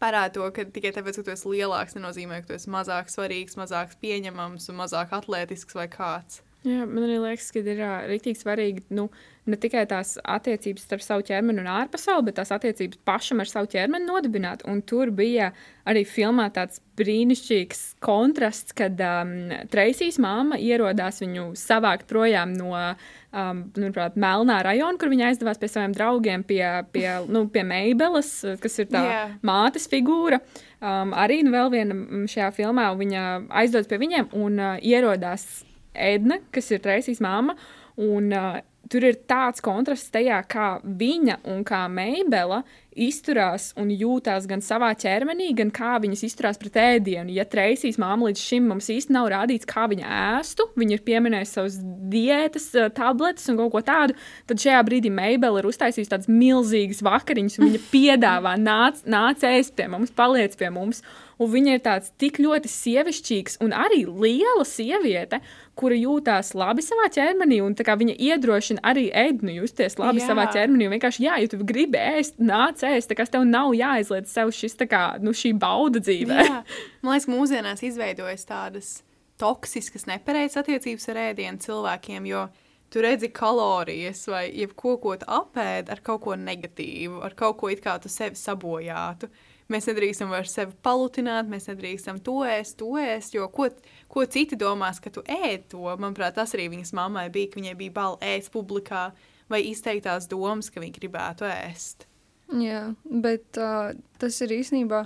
parāda 0.00 0.34
to, 0.36 0.48
ka 0.52 0.66
tikai 0.68 0.92
tāpēc, 0.92 1.20
ka 1.20 1.24
tu 1.24 1.32
esi 1.32 1.52
lielāks, 1.54 1.96
nenozīmē, 1.96 2.42
ka 2.42 2.50
tu 2.50 2.58
esi 2.58 2.72
mazāk 2.72 3.08
svarīgs, 3.12 3.56
mazāk 3.56 3.96
pieņemams 4.02 4.68
un 4.68 4.80
mazāk 4.82 5.14
atletisks 5.16 5.76
vai 5.78 5.86
kāds. 5.92 6.42
Jā, 6.64 6.84
man 6.88 7.04
arī 7.04 7.18
liekas, 7.20 7.50
ka 7.52 7.60
ir 7.60 7.80
uh, 7.84 8.04
rīktīgi 8.08 8.40
svarīgi 8.40 8.84
nu, 8.96 9.10
ne 9.50 9.58
tikai 9.60 9.84
tās 9.88 10.14
attiecības 10.20 10.86
starp 10.86 11.02
savu 11.04 11.24
ķermeni 11.28 11.60
un 11.60 11.68
ārpasauli, 11.68 12.28
bet 12.28 12.38
tās 12.38 12.52
attiecības 12.54 13.00
pašam 13.04 13.42
ar 13.42 13.50
savu 13.50 13.68
ķermeni 13.74 14.08
nodibināt. 14.08 14.64
Un 14.70 14.80
tur 14.86 15.12
bija 15.14 15.50
arī 15.88 16.04
filmā 16.08 16.46
tāds 16.54 16.80
brīnišķīgs 16.96 17.82
kontrasts, 18.04 18.72
kad 18.76 19.00
um, 19.04 19.34
Treisijas 19.72 20.16
māma 20.22 20.56
ierodās 20.60 21.20
viņu 21.20 21.50
savākt 21.58 22.08
projām 22.08 22.54
no 22.56 22.72
um, 22.72 23.64
manuprāt, 23.76 24.16
Melnā 24.20 24.60
rajona, 24.64 24.98
kur 25.00 25.12
viņa 25.12 25.30
aizdevās 25.30 25.60
pie 25.60 25.70
saviem 25.72 25.96
draugiem, 25.96 26.46
pie, 26.48 26.62
pie, 26.94 27.08
nu, 27.28 27.44
pie 27.52 27.66
Meibeles, 27.68 28.32
kas 28.62 28.80
ir 28.80 28.90
tā 28.94 29.04
yeah. 29.04 29.38
mātes 29.44 29.88
figūra. 29.92 30.40
Um, 30.80 31.12
arī 31.16 31.42
nu, 31.44 31.52
vēl 31.54 31.72
viena 31.74 32.26
šajā 32.30 32.52
filmā 32.56 32.90
viņa 32.96 33.24
aizdodas 33.60 33.90
pie 33.90 34.00
viņiem 34.00 34.32
un 34.40 34.60
uh, 34.60 34.76
ierodās 34.80 35.64
Edna, 35.94 36.40
kas 36.54 36.72
ir 36.72 36.82
Treisijas 36.82 37.20
māma. 37.22 37.58
Un, 38.00 38.32
uh, 38.34 38.62
tur 38.90 39.06
ir 39.08 39.20
tāds 39.28 39.62
kontrasts 39.64 40.12
tajā, 40.14 40.40
kā 40.50 40.68
viņa 40.84 41.40
un 41.50 41.64
kā 41.66 41.84
Meibela 41.88 42.62
izturās 42.96 43.70
un 43.80 43.90
jūtās 43.92 44.46
gan 44.50 44.62
savā 44.64 44.90
ķermenī, 44.98 45.50
gan 45.58 45.72
kā 45.74 45.96
viņas 46.02 46.24
izturās 46.28 46.60
pret 46.60 46.78
ēdienu. 46.80 47.34
Ja 47.34 47.46
Treisijas 47.48 47.98
māma 48.00 48.28
līdz 48.28 48.42
šim 48.42 48.68
mums 48.70 48.90
īsti 48.92 49.14
nav 49.14 49.28
rādīts, 49.32 49.68
kā 49.68 49.86
viņa 49.90 50.20
ēstu, 50.38 50.68
viņa 50.78 50.96
ir 50.96 51.04
pieminējusi 51.06 51.56
savas 51.58 51.78
diētas, 52.14 52.70
uh, 52.78 52.88
tabletes 52.94 53.50
un 53.50 53.60
kaut 53.60 53.74
ko 53.74 53.84
tādu, 53.84 54.18
tad 54.50 54.62
šajā 54.62 54.80
brīdī 54.86 55.12
Meibela 55.14 55.62
ir 55.62 55.68
uztaisījusi 55.70 56.14
tādas 56.14 56.30
milzīgas 56.30 57.04
vakariņas, 57.04 57.60
un 57.60 57.70
viņa 57.70 57.84
piedāvā 57.92 58.56
nāc, 58.60 59.04
nāc 59.08 59.44
ēst 59.48 59.76
pie 59.78 59.90
mums, 59.92 60.14
paliec 60.14 60.56
pie 60.60 60.72
mums. 60.74 61.04
Un 61.42 61.50
viņa 61.50 61.72
ir 61.74 61.80
tāds 61.82 62.12
tik 62.20 62.38
ļoti 62.38 62.70
sievišķīgs 62.70 63.58
un 63.64 63.72
arī 63.74 64.04
liela 64.06 64.62
sieviete, 64.68 65.40
kura 65.74 65.96
jūtās 65.98 66.52
labi 66.54 66.84
savā 66.86 67.08
ķermenī, 67.10 67.58
un 67.64 67.74
viņa 67.74 68.14
iedrošina 68.14 68.84
arī 68.86 69.08
ēdnu 69.10 69.56
justies 69.58 69.98
labi 69.98 70.22
jā. 70.22 70.28
savā 70.30 70.46
ķermenī. 70.54 70.86
Vienkārši, 70.94 71.24
jā, 71.26 71.40
ja 71.42 71.50
tu 71.50 71.58
gribi 71.66 71.98
ēst, 71.98 72.38
nāc 72.38 72.83
ēst, 72.88 73.10
tā 73.10 73.18
kā 73.18 73.26
tev 73.30 73.46
nav 73.48 73.72
jāizliet 73.76 74.28
sev 74.30 74.52
šis, 74.54 74.76
kā, 74.90 75.04
nu, 75.22 75.34
šī 75.36 75.54
bauda 75.60 76.02
dzīvē. 76.04 76.38
Jā. 76.44 76.60
Man 77.04 77.16
liekas, 77.16 77.30
mūsdienās 77.30 77.84
izveidojas 77.86 78.46
tādas 78.48 78.92
toksiskas, 79.40 80.06
nepareizas 80.10 80.62
attiecības 80.62 81.08
ar 81.10 81.20
ēdienu 81.28 81.62
cilvēkiem, 81.64 82.28
jo 82.30 82.46
tu 82.94 83.02
redzi 83.02 83.30
kalorijas 83.34 84.22
vai 84.30 84.44
jebko, 84.54 84.96
ko 85.02 85.16
tu 85.18 85.26
apēdi 85.26 85.90
ar 85.90 86.02
kaut 86.04 86.22
ko 86.26 86.36
negatīvu, 86.38 87.18
ar 87.26 87.34
kaut 87.38 87.58
ko 87.58 87.72
it 87.72 87.82
kā 87.84 87.96
tu 88.02 88.12
sevi 88.12 88.38
sabojātu. 88.38 89.30
Mēs 89.72 89.88
nedrīkstam 89.88 90.28
vairs 90.28 90.52
sevi 90.54 90.76
palutināt, 90.84 91.48
mēs 91.48 91.70
nedrīkstam 91.70 92.20
to 92.22 92.42
ēst, 92.46 92.76
to 92.82 92.92
ēst, 93.00 93.34
jo 93.34 93.48
ko, 93.48 93.70
ko 94.12 94.26
citi 94.30 94.58
domās, 94.60 95.00
ka 95.00 95.10
tu 95.10 95.24
ēd 95.24 95.70
to. 95.72 95.86
Manuprāt, 95.96 96.36
tas 96.36 96.52
arī 96.54 96.68
viņas 96.74 96.92
mammai 96.94 97.30
bija, 97.32 97.50
ka 97.50 97.62
viņai 97.62 97.76
bija 97.80 97.96
bail 97.96 98.18
ēst 98.34 98.52
publikā 98.54 99.08
vai 99.50 99.64
izteiktās 99.70 100.28
domas, 100.28 100.68
ka 100.70 100.84
viņa 100.84 100.98
gribētu 101.00 101.48
ēst. 101.48 102.06
Jā, 102.52 102.92
bet 103.08 103.58
uh, 103.58 103.94
tas 104.20 104.40
ir 104.44 104.52
īstenībā 104.58 105.04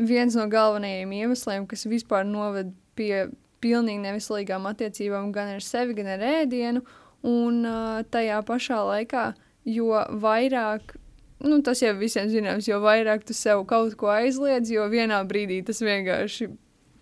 viens 0.00 0.34
no 0.34 0.46
galvenajiem 0.50 1.12
iemesliem, 1.12 1.66
kas 1.70 1.84
vispār 1.86 2.24
noved 2.26 2.72
pie 2.98 3.28
pilnīgi 3.64 4.02
neveselīgām 4.02 4.66
attiecībām 4.70 5.30
gan 5.34 5.54
ar 5.56 5.64
sevi, 5.64 5.96
gan 5.98 6.14
ar 6.16 6.24
ēdienu. 6.42 6.84
Un 7.24 7.62
uh, 7.68 8.02
tajā 8.12 8.40
pašā 8.44 8.80
laikā, 8.84 9.30
jo 9.68 9.92
vairāk 10.20 10.96
nu, 11.44 11.60
tas 11.64 11.80
jau 11.82 11.92
visiem 11.98 12.28
zināms, 12.32 12.68
jo 12.68 12.80
vairāk 12.82 13.24
tu 13.28 13.36
sev 13.36 13.64
kaut 13.68 13.96
ko 14.00 14.10
aizliedz, 14.12 14.72
jo 14.72 14.84
vienā 14.92 15.20
brīdī 15.28 15.60
tas 15.66 15.80
vienkārši 15.84 16.48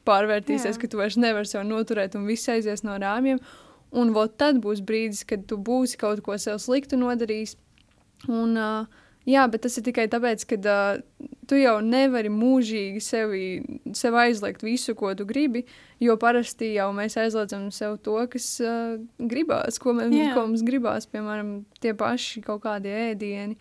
pārvērtīsies, 0.07 0.75
Jā. 0.75 0.81
ka 0.83 0.91
tu 0.91 0.99
vairs 0.99 1.19
nevari 1.21 1.49
sev 1.49 1.67
noturēt 1.67 2.17
un 2.19 2.27
viss 2.27 2.51
aizies 2.51 2.83
no 2.87 2.97
rāmjiem. 2.99 3.39
Un 3.93 4.15
tad 4.39 4.59
būs 4.65 4.81
brīdis, 4.83 5.23
kad 5.29 5.45
tu 5.47 5.59
būsi 5.61 5.99
kaut 6.01 6.23
ko 6.25 6.39
sev 6.41 6.59
sliktu 6.63 6.97
nodarījis. 6.97 7.57
Un, 8.31 8.57
uh, 8.57 9.02
jā, 9.29 9.45
bet 9.51 9.65
tas 9.67 9.79
ir 9.79 9.87
tikai 9.87 10.07
tāpēc, 10.11 10.45
ka 10.51 10.59
uh, 10.61 11.29
tu 11.51 11.59
jau 11.59 11.77
nevari 11.85 12.31
mūžīgi 12.33 13.03
sevi, 13.05 13.45
sev 13.97 14.17
aizliegt 14.23 14.65
visu, 14.65 14.95
ko 14.99 15.13
tu 15.19 15.27
gribi, 15.29 15.65
jo 16.03 16.17
parasti 16.21 16.73
jau 16.77 16.91
mēs 16.97 17.19
aizliedzam 17.21 17.71
sev 17.75 17.99
to, 18.05 18.17
kas 18.33 18.49
uh, 18.65 18.97
gribās, 19.19 19.79
ko, 19.83 19.95
mēs, 19.99 20.13
yeah. 20.15 20.35
ko 20.37 20.47
mums 20.47 20.65
gribās, 20.67 21.09
piemēram, 21.11 21.63
tie 21.83 21.95
paši 21.99 22.45
kaut 22.47 22.65
kādi 22.67 22.93
ēdieni. 23.11 23.59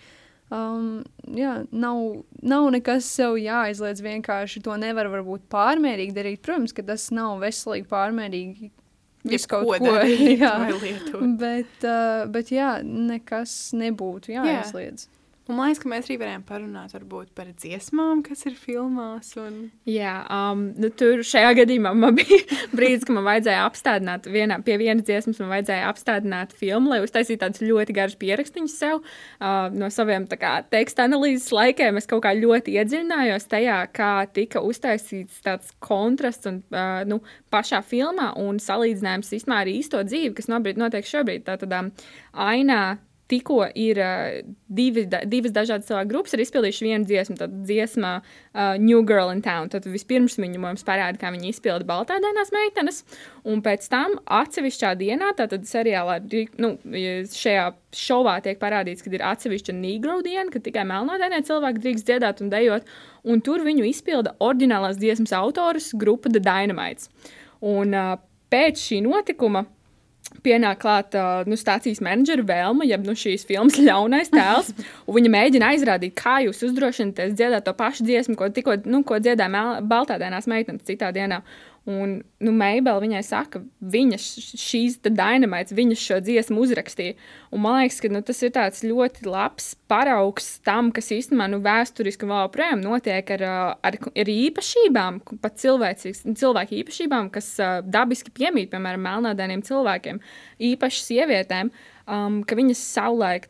Um, 0.52 1.06
jā, 1.32 1.62
nav, 1.71 2.02
nav 2.43 2.65
nekas 2.76 3.08
sev 3.08 3.38
jāizliedz. 3.39 4.02
Vienkārši 4.04 4.60
to 4.65 4.76
nevar 4.76 5.08
varbūt 5.13 5.45
pārmērīgi 5.52 6.12
darīt. 6.17 6.41
Protams, 6.43 6.76
ka 6.76 6.84
tas 6.84 7.08
nav 7.15 7.38
veselīgi 7.39 7.88
pārmērīgi. 7.88 8.71
Visu 9.32 9.47
kaut 9.47 9.69
ko 9.69 9.78
darīt, 9.80 10.26
jā, 10.43 10.52
bet, 11.39 11.86
uh, 11.86 12.26
bet 12.34 12.52
jā, 12.52 12.74
nekas 12.84 13.54
nebūtu 13.78 14.36
jāizliedz. 14.36 15.08
Jā. 15.08 15.21
Un 15.52 15.58
man 15.58 15.68
liekas, 15.68 15.82
ka 15.84 15.90
mēs 15.92 16.06
arī 16.08 16.16
varējām 16.22 16.44
parunāt 16.48 16.94
par 17.36 17.50
dziesmām, 17.60 18.22
kas 18.24 18.46
ir 18.48 18.54
filmās. 18.56 19.34
Un... 19.36 19.66
Jā, 19.90 20.14
um, 20.32 20.62
nu, 20.80 20.88
tur 20.96 21.26
šajā 21.28 21.50
gadījumā 21.60 21.92
man 21.92 22.16
bija 22.16 22.40
brīdis, 22.78 23.04
kad 23.04 23.18
man 23.18 23.28
vajadzēja 23.28 23.66
apstādināt 23.68 24.30
vienā, 24.32 24.62
pie 24.64 24.78
vienas 24.80 25.04
dziesmas, 25.10 25.42
man 25.44 25.52
vajadzēja 25.52 25.90
apstādināt 25.92 26.56
filmu, 26.56 26.94
lai 26.94 27.02
uztaisītu 27.04 27.42
tādus 27.44 27.66
ļoti 27.68 27.98
garus 28.00 28.16
pierakstīņus 28.24 28.78
sev. 28.80 29.04
Uh, 29.42 29.68
no 29.76 29.92
saviem 29.92 30.30
kā, 30.32 30.54
teksta 30.72 31.10
analīzes 31.10 31.52
laikiem 31.52 32.00
es 32.00 32.08
kaut 32.08 32.24
kā 32.24 32.32
ļoti 32.40 32.80
iedziļinājos 32.80 33.52
tajā, 33.52 33.84
kā 33.92 34.14
tika 34.32 34.64
uztaisīts 34.64 35.44
tāds 35.44 35.76
kontrasts 35.84 36.48
un, 36.48 36.64
uh, 36.72 37.04
nu, 37.12 37.20
pašā 37.52 37.84
filmā 37.84 38.32
un 38.40 38.64
salīdzinājums 38.64 39.36
īstenībā 39.36 39.64
ar 39.66 39.76
īsto 39.76 40.08
dzīvi, 40.08 40.38
kas 40.40 40.48
nobrīd, 40.48 40.80
notiek 40.80 41.12
šobrīd. 41.12 41.50
Tātad 41.52 41.76
um, 41.76 41.92
ainā 42.32 42.84
tikko 43.32 43.63
ir 43.80 44.00
divi, 44.72 45.06
divas 45.08 45.54
dažādas 45.56 45.88
cilvēku 45.88 46.12
grupas, 46.12 46.36
ir 46.36 46.44
izpildījuši 46.44 46.88
vienu 46.88 47.08
dziesmu, 47.08 47.38
tad 47.39 47.54
dziesmā 47.67 48.13
uh, 48.20 48.76
New 48.82 49.02
Girl 49.08 49.32
in 49.34 49.44
Town. 49.46 49.70
Tad 49.72 49.88
vispirms 49.89 50.38
viņi 50.41 50.62
mums 50.62 50.86
parāda, 50.88 51.20
kā 51.22 51.32
viņi 51.34 51.52
izpilda 51.54 51.88
baltādēnās 51.88 52.54
meitenes, 52.56 53.02
un 53.48 53.63
pēc 53.65 53.88
tam 53.91 54.17
atsevišķā 54.41 54.94
dienā, 55.00 55.32
tātad 55.39 55.67
seriālā, 55.70 56.20
nu, 56.62 56.74
šajā 57.36 57.67
šovā 57.98 58.38
tiek 58.46 58.60
parādīts, 58.62 59.04
ka 59.04 59.12
ir 59.15 59.26
atsevišķa 59.32 59.76
negro 59.78 60.20
diena, 60.26 60.50
kad 60.52 60.65
tikai 60.67 60.86
melnādēnie 60.89 61.44
cilvēki 61.48 61.86
drīkst 61.86 62.08
dziedāt 62.08 62.44
un 62.44 62.52
dejot, 62.54 62.88
un 63.28 63.44
tur 63.46 63.63
viņu 63.67 63.88
izpilda 63.89 64.36
oriģinālās 64.44 65.00
dziesmas 65.02 65.36
autors 65.38 65.91
grupa 66.00 66.32
The 66.32 66.44
Dynamites. 66.44 67.12
Un 67.62 67.96
uh, 67.96 68.15
pēc 68.52 68.82
šī 68.82 69.04
notikuma 69.06 69.65
pienāk 70.46 70.82
klāt 70.84 71.16
uh, 71.18 71.42
nu, 71.50 71.58
stācijas 71.60 72.02
menedžera 72.04 72.46
vēlme, 72.48 72.88
jeb 72.90 73.06
nu, 73.08 73.16
šīs 73.18 73.46
filmas 73.50 73.80
ļaunais 73.82 74.32
tēls. 74.34 74.72
Viņa 75.18 75.34
mēģina 75.36 75.74
aizrādīt, 75.74 76.16
kā 76.20 76.40
jūs 76.46 76.64
uzdrošināties 76.70 77.36
dziedāt 77.38 77.68
to 77.68 77.76
pašu 77.78 78.08
dziesmu, 78.08 78.38
ko 78.40 78.50
tikko 78.54 78.80
nu, 78.86 79.04
dziedāja 79.04 79.82
Baltādēnās 79.88 80.50
meitenes 80.52 80.88
citā 80.88 81.12
dienā. 81.16 81.42
Un, 81.89 82.20
nu, 82.38 82.52
Meibela 82.54 83.02
viņai 83.02 83.24
saka, 83.26 83.63
viņa 83.82 84.20
šīs 84.22 85.00
dynamites, 85.02 85.74
viņa 85.74 85.96
šo 85.98 86.20
dziesmu 86.22 86.62
uzrakstīja. 86.62 87.15
Un 87.50 87.63
man 87.63 87.80
liekas, 87.80 87.98
ka 88.04 88.12
nu, 88.13 88.22
tas 88.22 88.44
ir 88.46 88.54
ļoti 88.86 89.26
labs 89.26 89.72
paraugs 89.89 90.52
tam, 90.67 90.91
kas 90.94 91.10
īstenībā 91.15 91.48
nu, 91.50 91.58
vēsturiski 91.65 92.30
vēl 92.30 92.44
joprojām 92.46 92.84
notiek 92.86 93.34
ar, 93.34 93.46
ar, 93.82 93.98
ar 93.98 94.34
īpašībām, 94.36 95.24
pat 95.41 95.58
cilvēku 95.58 96.78
īpašībām, 96.84 97.32
kas 97.34 97.56
dabiski 97.89 98.30
piemīt, 98.38 98.70
piemēram, 98.76 99.02
melnādainiem 99.08 99.65
cilvēkiem, 99.65 100.22
īpaši 100.70 101.04
sievietēm. 101.08 101.74
Uh, 101.74 102.01
um, 102.12 102.41
ka 102.47 102.58
viņas 102.58 102.82
savulaik, 102.93 103.47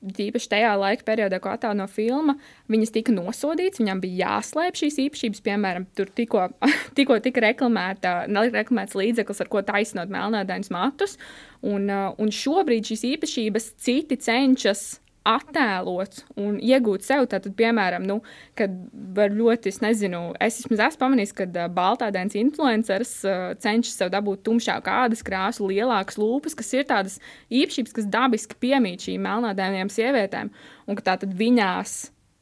īpaši 0.00 0.50
tajā 0.54 0.72
laika 0.80 1.06
periodā, 1.06 1.40
ko 1.42 1.52
attēlo 1.52 1.76
no 1.82 1.86
filma, 1.90 2.36
viņas 2.72 2.94
tika 2.94 3.14
nosodītas, 3.14 3.82
viņām 3.82 4.00
bija 4.02 4.30
jāslēp 4.30 4.80
šīs 4.80 4.98
īpašības. 5.06 5.44
Piemēram, 5.46 5.86
tur 5.98 6.10
tikko, 6.16 6.48
tikko 6.98 7.20
tika 7.24 7.44
reklamēta, 7.44 8.14
reklamēts 8.56 8.96
līdzeklis, 8.98 9.44
ar 9.44 9.52
ko 9.52 9.64
taisnot 9.66 10.12
melnādainus 10.12 10.72
matus, 10.74 11.18
un, 11.60 11.86
uh, 11.90 12.10
un 12.20 12.32
šobrīd 12.34 12.92
šīs 12.92 13.06
īpašības 13.14 13.72
citi 13.84 14.20
cenšas 14.20 14.88
attēlot 15.28 16.22
un 16.40 16.56
iegūt 16.64 17.04
sev. 17.04 17.26
Tātad, 17.30 17.52
piemēram, 17.58 18.06
nu, 18.08 18.20
kad 18.58 18.72
var 19.16 19.32
ļoti, 19.34 19.72
es 19.72 19.80
nezinu, 19.84 20.22
es 20.40 20.60
vismaz 20.62 20.86
esmu 20.88 21.02
pamanījis, 21.04 21.34
ka 21.36 21.46
uh, 21.48 21.66
baltādēns 21.76 22.38
influenceris 22.40 23.16
uh, 23.28 23.50
cenšas 23.60 23.98
sev 24.00 24.12
dabūt 24.14 24.44
tumšāku 24.48 24.92
ādas 24.92 25.24
krāsu, 25.26 25.68
lielākas 25.70 26.20
lūpas, 26.20 26.56
kas 26.58 26.72
ir 26.76 26.88
tādas 26.88 27.18
īpašības, 27.52 27.96
kas 27.98 28.08
dabiski 28.10 28.58
piemīt 28.62 29.08
šīm 29.08 29.26
melnādēniem 29.28 29.92
sievietēm, 29.92 30.52
un 30.88 30.98
ka 30.98 31.12
tātad 31.12 31.36
viņās 31.36 31.98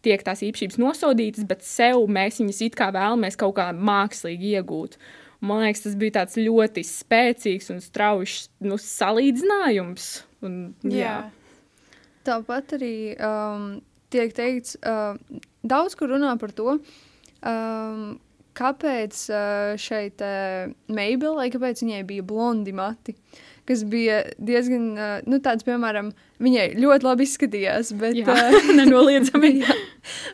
tiek 0.07 0.23
tās 0.25 0.45
īpašības 0.47 0.79
nosodītas, 0.81 1.47
bet 1.49 1.65
sev 1.67 2.05
mēs 2.11 2.39
viņas 2.43 2.61
it 2.69 2.77
kā 2.79 2.93
vēlamies 2.95 3.39
kaut 3.39 3.57
kā 3.59 3.71
mākslīgi 3.75 4.55
iegūt. 4.59 4.99
Man 5.45 5.63
liekas, 5.63 5.85
tas 5.85 5.95
bija 5.99 6.17
tāds 6.21 6.39
ļoti 6.39 6.83
spēcīgs 6.87 7.71
un 7.75 7.83
strauji 7.83 8.49
nu, 8.67 8.79
salīdzinājums. 8.83 10.09
Un, 10.47 10.57
jā. 10.87 10.99
jā. 10.99 11.17
Tāpat 12.27 12.75
arī 12.79 12.95
um, 13.23 13.69
tiek 14.13 14.33
teikts, 14.37 14.79
uh, 14.83 15.19
daudz 15.67 15.97
kur 15.99 16.13
runā 16.15 16.35
par 16.41 16.55
to, 16.57 16.79
um, 17.47 18.17
kāpēc 18.59 19.21
uh, 19.31 19.77
šeit 19.81 20.25
uh, 20.25 20.73
Meibelē, 20.91 21.49
kāpēc 21.53 21.85
viņai 21.85 22.03
bija 22.09 22.27
blondi 22.27 22.75
mati. 22.77 23.15
Kas 23.69 23.85
bija 23.85 24.23
diezgan, 24.41 24.91
uh, 24.97 25.15
nu, 25.29 25.39
tāds, 25.45 25.67
piemēram, 25.67 26.11
viņai 26.43 26.67
ļoti 26.81 27.07
labi 27.07 27.27
izskatījās. 27.29 27.93
Bet, 28.01 28.19
jā, 28.19 28.35
uh, 28.35 28.71
nenoliedzami. 28.81 29.55
jā, 29.63 29.79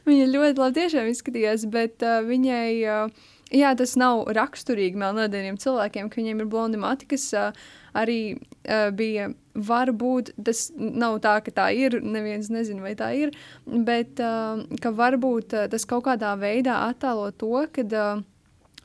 viņa 0.09 0.33
ļoti 0.33 0.63
labi 0.63 0.81
tiešām 0.81 1.11
izskatījās, 1.13 1.69
bet 1.75 2.05
uh, 2.07 2.21
viņai, 2.25 2.69
uh, 2.89 3.33
jā, 3.53 3.75
tas 3.79 3.97
nav 4.01 4.29
raksturīgi 4.39 5.01
melnādainiem 5.01 5.59
cilvēkiem, 5.61 6.11
ka 6.11 6.23
viņiem 6.23 6.45
ir 6.45 6.53
blondi 6.53 6.81
mati, 6.81 7.11
kas 7.11 7.27
uh, 7.37 7.67
arī 7.95 8.21
uh, 8.35 8.91
bija 8.95 9.31
varbūt 9.55 10.33
tas 10.45 10.67
nav 10.77 11.21
tā, 11.23 11.39
ka 11.47 11.55
tā 11.55 11.69
ir, 11.79 12.01
neviens 12.03 12.51
nezina, 12.51 12.83
vai 12.83 12.95
tā 12.99 13.13
ir, 13.15 13.35
bet 13.67 14.21
uh, 14.23 14.65
ka 14.83 14.95
varbūt 14.95 15.55
uh, 15.55 15.69
tas 15.71 15.87
kaut 15.87 16.07
kādā 16.09 16.35
veidā 16.41 16.81
attēlo 16.89 17.31
to, 17.39 17.67
ka 17.75 17.87
uh, 17.87 18.25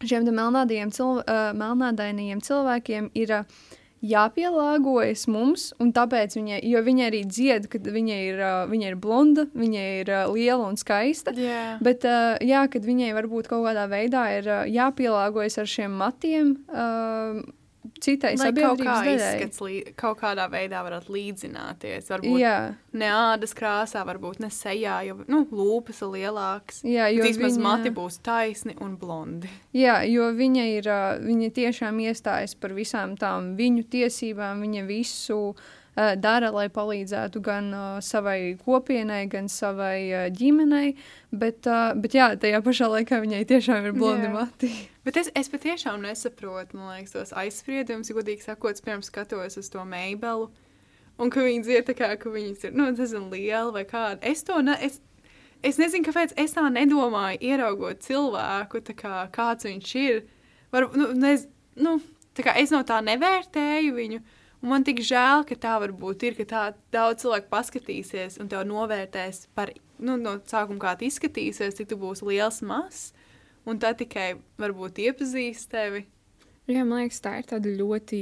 šiem 0.06 0.30
melnādajiem 0.30 0.93
cilv 0.95 1.24
uh, 1.26 2.45
cilvēkiem 2.45 3.12
ir 3.17 3.36
uh, 3.41 3.60
jāpielāgojas 4.06 5.26
mums, 5.32 5.69
un 5.82 5.91
tāpēc 5.95 6.38
viņa, 6.38 6.60
jo 6.72 6.82
viņa 6.86 7.08
arī 7.10 7.22
dzied, 7.28 7.67
kad 7.72 7.88
viņa 7.91 8.19
ir, 8.30 8.41
viņa 8.72 8.91
ir 8.91 8.98
blonda, 9.00 9.45
viņa 9.52 9.86
ir 10.00 10.12
liela 10.32 10.69
un 10.69 10.80
skaista, 10.80 11.34
yeah. 11.36 11.76
bet, 11.84 12.08
jā, 12.45 12.65
kad 12.72 12.88
viņai 12.88 13.12
varbūt 13.17 13.52
kaut 13.52 13.65
kādā 13.67 13.89
veidā 13.91 14.26
ir 14.38 14.50
jāpielāgojas 14.72 15.60
ar 15.60 15.69
šiem 15.69 15.98
matiem, 16.00 16.56
citai 18.04 18.36
Lai 18.36 18.50
sabiedrības 18.50 18.78
kaut 18.78 18.82
kā 18.86 18.96
daļai. 19.06 19.15
izskats 19.15 19.62
lī, 19.63 19.76
kaut 19.96 20.20
kādā 20.20 20.46
veidā 20.52 20.82
varat 20.84 21.08
līdzināties. 21.10 22.10
Varbūt 22.12 22.39
Jā. 22.42 22.76
ne 22.94 23.06
ādas 23.06 23.54
krāsā, 23.56 24.04
varbūt 24.08 24.39
ne 24.44 24.50
sejā, 24.52 25.00
jo 25.08 25.20
nu, 25.28 25.46
lūpas 25.52 26.02
ir 26.04 26.12
lielākas. 26.18 26.84
Jā, 26.84 27.08
jo 27.13 27.24
Vismaz 27.24 27.58
viņa- 27.58 27.63
mati 27.63 27.89
būs 27.96 28.20
taisni 28.22 28.76
un 28.82 28.98
blondi. 28.98 29.50
Jā, 29.74 30.02
jo 30.10 30.30
viņa 30.36 30.65
ir, 30.78 30.84
viņa 31.24 31.52
tiešām 31.56 32.00
iestājas 32.04 32.56
par 32.60 32.72
visām 32.72 33.18
tām 33.18 33.56
viņu 33.58 33.86
tiesībām, 33.89 34.62
viņa 34.62 34.86
visu 34.88 35.39
uh, 35.56 36.15
dara, 36.15 36.52
lai 36.52 36.68
palīdzētu 36.70 37.42
gan 37.42 37.74
uh, 37.74 38.00
savai 38.02 38.58
kopienai, 38.63 39.28
gan 39.30 39.48
savai 39.48 40.12
uh, 40.13 40.30
ģimenei, 40.30 40.96
bet, 41.32 41.63
bet 41.96 42.12
jā, 42.15 42.36
tajā 42.39 42.62
pašā 42.62 42.88
laikā 42.92 43.20
viņai 43.24 43.46
tiešām 43.46 43.86
ir 43.86 43.94
blondi 43.94 44.28
Jā. 44.28 44.34
mati. 44.34 44.89
Bet 45.10 45.17
es, 45.17 45.30
es 45.34 45.48
patiešām 45.50 46.04
nesaprotu, 46.06 46.78
man 46.78 46.91
liekas, 46.93 47.15
tos 47.15 47.32
aizspriedumus, 47.34 48.12
godīgi 48.13 48.43
sakot, 48.45 48.78
pirms 48.86 49.08
skatos 49.10 49.56
uz 49.58 49.69
to 49.74 49.82
meibelu. 49.82 50.52
Un 51.17 51.32
ka 51.34 51.41
viņi 51.41 51.63
dzied 51.65 51.88
tā 51.88 51.95
kā, 51.98 52.12
ka 52.22 52.30
viņas 52.30 52.67
ir, 52.67 52.76
nu, 52.78 52.86
nezinu, 52.93 53.24
liela 53.32 53.74
vai 53.74 53.82
kāda. 53.89 54.22
Es 54.22 54.45
to, 54.45 54.60
ne, 54.62 54.76
es, 54.86 55.00
es 55.65 55.80
nezinu, 55.82 56.06
kāpēc 56.06 56.36
es 56.38 56.54
tā 56.54 56.67
nedomāju, 56.69 57.41
ieraugot 57.41 58.06
cilvēku, 58.06 58.84
kā, 59.00 59.24
kāds 59.34 59.65
viņš 59.65 59.95
ir. 59.98 60.22
Var, 60.78 60.86
nu, 60.93 61.10
nez, 61.17 61.48
nu, 61.74 61.95
kā 62.38 62.54
es 62.62 62.69
no 62.69 62.84
tā 62.86 63.02
nevērtēju 63.10 63.98
viņu. 63.98 64.22
Un 64.62 64.74
man 64.76 64.86
tik 64.86 65.02
žēl, 65.02 65.41
ka 65.50 65.58
tā 65.58 65.80
varbūt 65.82 66.28
ir, 66.30 66.38
ka 66.38 66.45
tā 66.54 66.63
daudz 66.93 67.26
cilvēku 67.26 67.50
paskatīsies 67.50 68.38
un 68.38 68.54
tev 68.54 68.62
novērtēs 68.69 69.48
par, 69.58 69.74
nu, 69.98 70.22
no 70.22 70.38
sākuma 70.45 70.86
kā 70.86 70.93
tu 71.00 71.10
izskatīsies, 71.10 71.82
cik 71.82 71.89
tu 71.89 71.98
būsi 71.98 72.30
liels, 72.30 72.62
mazs. 72.62 73.10
Un 73.67 73.82
tad 73.82 74.00
tikai 74.00 74.32
varbūt 74.62 75.02
iepazīs 75.04 75.65
tevi. 75.72 76.06
Jā, 76.69 76.86
man 76.86 77.02
liekas, 77.02 77.19
tā 77.24 77.39
ir 77.41 77.50
tāda 77.50 77.72
ļoti 77.74 78.22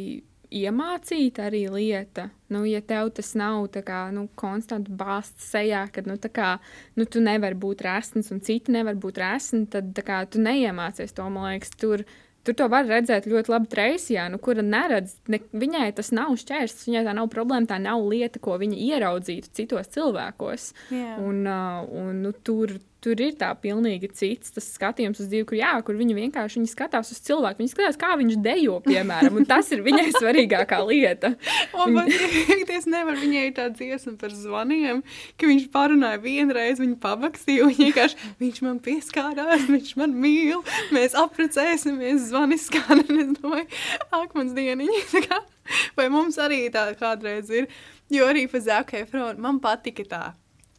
iemācīta 0.54 1.48
arī 1.48 1.66
lieta. 1.72 2.30
Nu, 2.54 2.64
ja 2.68 2.80
tev 2.86 3.12
tas 3.18 3.34
nav 3.40 3.68
tā 3.74 3.82
kā, 3.86 4.06
nu, 4.16 4.28
konstanti 4.40 4.94
bāzts 4.96 5.50
sejā, 5.52 5.84
kad 5.94 6.08
nu, 6.08 6.16
tā 6.22 6.32
kā, 6.34 6.54
nu, 6.96 7.06
tu 7.06 7.24
nevari 7.24 7.58
būt 7.60 7.84
resns 7.88 8.32
un 8.32 8.40
citi 8.44 8.72
nevar 8.76 8.96
būt 9.00 9.20
resni, 9.24 9.66
tad 9.72 9.92
tā 9.98 10.06
kā, 10.08 10.22
tu 10.32 10.42
neiemācies 10.44 11.16
to. 11.18 11.28
Man 11.34 11.52
liekas, 11.52 11.76
tur, 11.80 12.06
tur 12.48 12.56
to 12.56 12.70
var 12.72 12.88
redzēt 12.88 13.28
ļoti 13.28 13.52
labi 13.52 13.72
Treisijā, 13.74 14.30
nu, 14.32 14.40
kura 14.44 14.64
neredz. 14.64 15.18
Ne, 15.32 15.42
viņai 15.52 15.90
tas 15.98 16.14
nav 16.16 16.38
šķērslis, 16.40 16.88
viņai 16.88 17.04
tā 17.10 17.18
nav 17.20 17.28
problēma, 17.34 17.68
tā 17.68 17.82
nav 17.84 18.08
lieta, 18.08 18.40
ko 18.44 18.56
viņa 18.62 18.80
ieraudzītu 18.88 19.52
citos 19.60 19.92
cilvēkos. 19.98 20.72
Jā. 20.96 21.18
Un, 21.20 21.44
uh, 21.44 21.84
un 22.06 22.24
nu, 22.24 22.32
tur, 22.48 22.78
tur 23.08 23.22
ir 23.24 23.36
tā 23.40 23.50
pilnīgi 23.56 24.10
cits 24.12 24.52
tas 24.56 24.68
skatījums 24.76 25.22
uz 25.24 25.30
dzīvi, 25.32 25.46
kur, 25.48 25.58
jā, 25.60 25.72
kur 25.88 25.96
viņa 26.00 26.16
vienkārši 26.18 26.60
viņa 26.60 26.72
skatās 26.72 27.12
uz 27.14 27.22
cilvēku. 27.24 27.62
Viņa 27.62 27.72
skatās, 27.72 28.00
kā 28.02 28.12
viņš 28.20 28.40
dejo, 28.44 28.78
piemēram, 28.84 29.40
un 29.40 29.48
tas 29.48 29.70
ir 29.72 29.84
viņai 29.86 30.10
svarīgākā 30.18 30.82
lieta. 30.90 31.34
Man 31.98 32.10
liekas, 32.12 32.88
nevar 32.92 33.18
viņai 33.20 33.46
ir 33.48 33.54
tā 33.56 33.70
dziesma 33.72 34.18
par 34.20 34.34
zvaniem, 34.36 35.04
ka 35.40 35.48
viņš 35.48 35.70
parunāja 35.74 36.20
vienreiz, 36.24 36.82
viņa 36.84 36.98
pabakstīja, 37.04 37.68
un 37.68 37.76
vienkārši 37.78 38.34
viņš 38.42 38.64
man 38.66 38.82
pieskārās, 38.84 39.68
viņš 39.70 39.94
man 40.00 40.16
mīl, 40.20 40.64
mēs 40.96 41.16
apprecēsimies, 41.18 42.28
zvani 42.32 42.60
skan, 42.62 43.04
un 43.08 43.22
es 43.24 43.36
domāju, 43.40 43.68
ak, 44.10 44.36
mans 44.36 44.56
dieniņi, 44.58 45.04
vai 45.98 46.10
mums 46.12 46.40
arī 46.42 46.66
tā 46.74 46.90
kādreiz 47.00 47.52
ir, 47.54 47.70
jo 48.14 48.28
arī 48.28 48.48
pa 48.52 48.62
Zaku 48.64 49.00
Efronu 49.02 49.44
man 49.44 49.62
patika 49.64 50.08
tā 50.08 50.24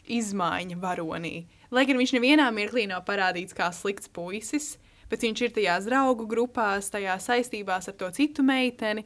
izmaiņa 0.08 0.78
varonī. 0.82 1.36
Lai 1.74 1.84
gan 1.88 1.98
viņš 2.00 2.14
nevienā 2.16 2.48
mirklī 2.56 2.86
nav 2.88 3.02
parādīts 3.04 3.56
kā 3.56 3.68
slikts 3.76 4.08
puisis, 4.08 4.76
bet 5.10 5.24
viņš 5.24 5.42
ir 5.44 5.56
tajās 5.56 5.88
draugu 5.88 6.24
grupās, 6.28 6.88
tajā 6.92 7.18
saistībās 7.20 7.90
ar 7.90 7.96
to 8.00 8.08
citu 8.16 8.44
meiteni. 8.46 9.04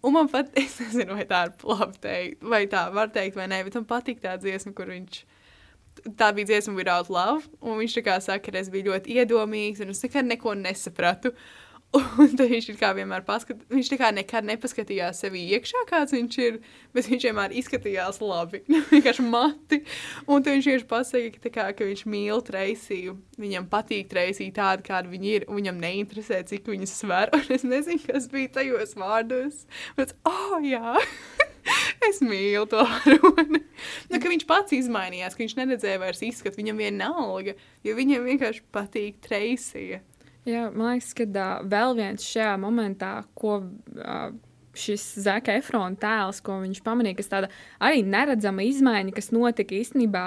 Un 0.00 0.14
man 0.14 0.30
pat, 0.32 0.52
es 0.62 0.78
nezinu, 0.80 1.18
vai 1.18 1.26
tā 1.28 1.44
ir 1.48 1.66
labi 1.68 2.00
teikt, 2.04 2.46
vai 2.54 2.62
tā 2.70 2.86
var 2.94 3.12
teikt, 3.12 3.36
vai 3.36 3.48
nē, 3.50 3.60
bet 3.66 3.76
man 3.80 3.88
patīk 3.88 4.22
tā 4.24 4.38
dziesma, 4.40 4.72
kur 4.76 4.92
viņš. 4.92 5.24
Tā 6.16 6.28
bija 6.30 6.46
dziesma 6.46 6.76
Without 6.78 7.08
Love, 7.10 7.48
un 7.58 7.80
viņš 7.80 7.96
tā 7.98 8.04
kā 8.06 8.18
saka, 8.22 8.52
ka 8.52 8.60
es 8.60 8.68
biju 8.70 8.92
ļoti 8.92 9.16
iedomīgs, 9.18 9.82
un 9.82 9.90
es 9.90 10.04
nekad 10.04 10.28
neko 10.30 10.54
nesapratu. 10.54 11.32
Un 11.96 12.34
tad 12.36 12.50
viņš 12.50 12.66
kā 12.76 12.90
vienmēr 12.92 13.22
paskat... 13.24 13.62
viņš 13.72 13.88
kā 13.96 14.10
nekad 14.12 14.44
nepaskatījās 14.44 15.22
sevi 15.22 15.46
iekšā, 15.56 15.86
kāds 15.88 16.12
viņš 16.12 16.34
ir, 16.44 16.58
bet 16.92 17.08
viņš 17.08 17.24
vienmēr 17.30 17.54
izskatījās 17.56 18.20
labi, 18.20 18.60
vienkārši 18.92 19.24
mati. 19.24 19.78
Un 20.28 20.44
viņš 20.44 20.68
vienkārši 20.68 20.88
pasaka, 20.90 21.40
ka, 21.40 21.52
kā, 21.54 21.66
ka 21.78 21.88
viņš 21.88 22.04
mīl 22.12 22.42
Treisiju, 22.44 23.16
viņam 23.40 23.70
patīk 23.72 24.10
Treisija 24.12 24.52
tāda, 24.60 24.84
kāda 24.84 25.08
viņa 25.08 25.30
ir, 25.32 25.46
un 25.48 25.62
viņam 25.62 25.80
neinteresē, 25.80 26.42
cik 26.50 26.68
viņa 26.68 26.90
sver, 26.92 27.32
un 27.38 27.48
es 27.56 27.64
nezinu, 27.64 28.04
kas 28.04 28.28
bija 28.32 28.52
tajos 28.60 28.92
vārdos. 28.98 29.64
Bet, 29.96 30.12
oh, 30.28 30.58
jā! 30.60 30.98
es 32.10 32.20
mīlu 32.24 32.66
to 32.68 32.84
runu. 33.14 33.62
Nu, 34.12 34.20
viņš 34.20 34.44
pats 34.48 34.76
izmainījās, 34.76 35.32
ka 35.32 35.46
viņš 35.46 35.56
neredzēja 35.62 36.04
vairs 36.04 36.20
izskatu, 36.26 36.60
viņam 36.60 36.84
vienalga, 36.84 37.56
jo 37.86 37.96
viņam 37.96 38.28
vienkārši 38.28 38.64
patīk 38.76 39.24
Treisija. 39.24 40.02
Jā, 40.46 40.68
man 40.72 40.94
liekas, 40.94 41.14
ka 41.16 41.26
uh, 41.28 41.64
vēl 41.68 41.96
viens 41.98 42.24
šajā 42.24 42.52
momentā, 42.62 43.12
ko 43.36 43.58
uh, 43.64 44.30
šis 44.78 45.02
Zeka 45.24 45.56
Efrona 45.58 45.98
tēls, 45.98 46.40
ko 46.44 46.60
viņš 46.62 46.80
pamanīja, 46.86 47.18
kas 47.18 47.30
tāda 47.30 47.50
arī 47.82 48.02
neredzama 48.06 48.64
izmaiņa, 48.68 49.14
kas 49.16 49.30
notika 49.34 49.76
īstenībā 49.78 50.24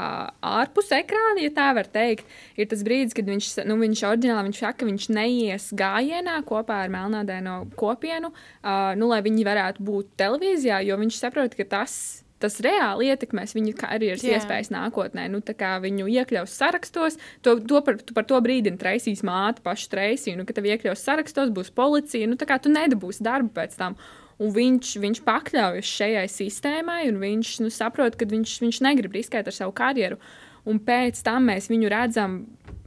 ārpus 0.52 0.92
ekrāna, 0.96 1.42
ja 1.46 1.54
tā 1.56 1.70
var 1.78 1.90
teikt, 1.92 2.30
ir 2.60 2.70
tas 2.72 2.84
brīdis, 2.88 3.16
kad 3.18 3.30
viņš, 3.32 3.52
nu, 3.70 3.78
viņš 3.82 4.04
oriģināli 4.10 4.50
viņš 4.50 4.64
saka, 4.64 4.82
ka 4.82 4.90
viņš 4.90 5.08
neies 5.16 5.70
gājienā 5.80 6.42
kopā 6.48 6.84
ar 6.86 6.94
melnādēno 6.94 7.62
kopienu, 7.80 8.34
uh, 8.34 8.92
nu, 9.00 9.12
lai 9.14 9.22
viņi 9.26 9.48
varētu 9.48 9.88
būt 9.88 10.12
televīzijā, 10.22 10.84
jo 10.90 11.00
viņš 11.02 11.22
saprot, 11.24 11.58
ka 11.58 11.68
tas 11.78 11.96
tas 12.42 12.60
reāli 12.64 13.12
ietekmēs 13.12 13.56
viņu 13.58 13.76
karjeras 13.80 14.26
Jā. 14.26 14.40
iespējas 14.40 14.72
nākotnē. 14.74 15.28
Nu, 15.32 15.42
viņu 15.86 16.10
iekļaus 16.12 16.56
sarakstos, 16.58 17.20
to, 17.46 17.58
to 17.68 17.82
par, 17.86 18.00
par 18.16 18.28
to 18.30 18.40
brīdina 18.44 18.80
Treisijas 18.82 19.24
māte, 19.28 19.64
paša 19.66 19.92
Treisija. 19.94 20.40
Nu, 20.40 20.48
kad 20.48 20.58
tev 20.58 20.70
iekļaus 20.72 21.06
sarakstos, 21.06 21.54
būs 21.54 21.74
policija, 21.76 22.30
nu, 22.30 22.40
tā 22.40 22.50
kā 22.50 22.60
tu 22.62 22.74
nedabūsi 22.74 23.26
darbu 23.26 23.54
pēc 23.56 23.78
tam. 23.80 23.98
Un 24.42 24.54
viņš, 24.56 24.96
viņš 25.04 25.20
pakļaujas 25.26 25.90
šai 26.00 26.26
sistēmai, 26.32 27.04
un 27.12 27.20
viņš 27.22 27.60
nu, 27.62 27.70
saprot, 27.74 28.18
ka 28.18 28.26
viņš, 28.30 28.56
viņš 28.64 28.80
negrib 28.88 29.14
riskēt 29.20 29.52
ar 29.52 29.56
savu 29.56 29.76
karjeru. 29.78 30.18
Un 30.66 30.78
pēc 30.86 31.22
tam 31.26 31.48
mēs 31.50 31.70
viņu 31.70 31.90
redzam 31.90 32.42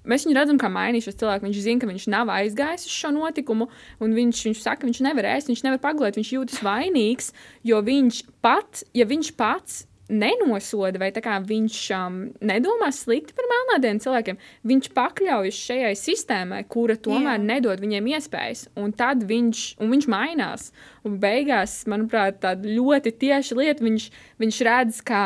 Mēs 0.05 0.27
viņu 0.27 0.37
redzam, 0.37 0.61
kā 0.61 0.69
mainījušies 0.73 1.17
cilvēki. 1.21 1.49
Viņš 1.49 1.63
zina, 1.65 1.81
ka 1.81 1.89
viņš 1.91 2.07
nav 2.13 2.33
aizgājis 2.35 2.87
uz 2.89 2.99
šo 2.99 3.15
notikumu, 3.17 3.71
un 4.05 4.15
viņš, 4.19 4.45
viņš 4.51 4.61
saka, 4.67 4.83
ka 4.83 4.91
viņš 4.91 5.01
nevar 5.07 5.31
ēst, 5.33 5.51
viņš 5.53 5.65
nevar 5.65 5.81
pagulēt, 5.83 6.21
viņš 6.21 6.37
jūtas 6.37 6.63
vainīgs, 6.65 7.33
jo 7.65 7.81
viņš 7.85 8.23
pats, 8.45 8.85
ja 8.97 9.09
viņš 9.09 9.35
pats 9.41 9.85
nenosoda, 10.09 10.99
vai 11.01 11.11
viņš 11.49 11.79
um, 11.97 12.19
nedomā 12.45 12.91
slikti 12.93 13.35
par 13.37 13.49
melnādiem 13.49 14.01
cilvēkiem. 14.03 14.39
Viņš 14.69 14.91
pakļaujas 14.97 15.61
šai 15.71 15.95
sistēmai, 15.97 16.65
kura 16.69 16.97
tomēr 16.97 17.39
Jā. 17.39 17.45
nedod 17.45 17.81
viņiem 17.81 18.11
iespējas, 18.13 18.69
un 18.77 18.93
tad 18.93 19.25
viņš, 19.25 19.65
un 19.81 19.95
viņš 19.95 20.09
mainās. 20.13 20.71
Un 21.05 21.19
beigās, 21.21 21.83
manuprāt, 21.89 22.43
tāda 22.45 22.69
ļoti 22.69 23.15
tieša 23.25 23.57
lieta, 23.57 23.85
viņš, 23.85 24.11
viņš 24.41 24.61
redz, 24.69 25.01
kā 25.05 25.25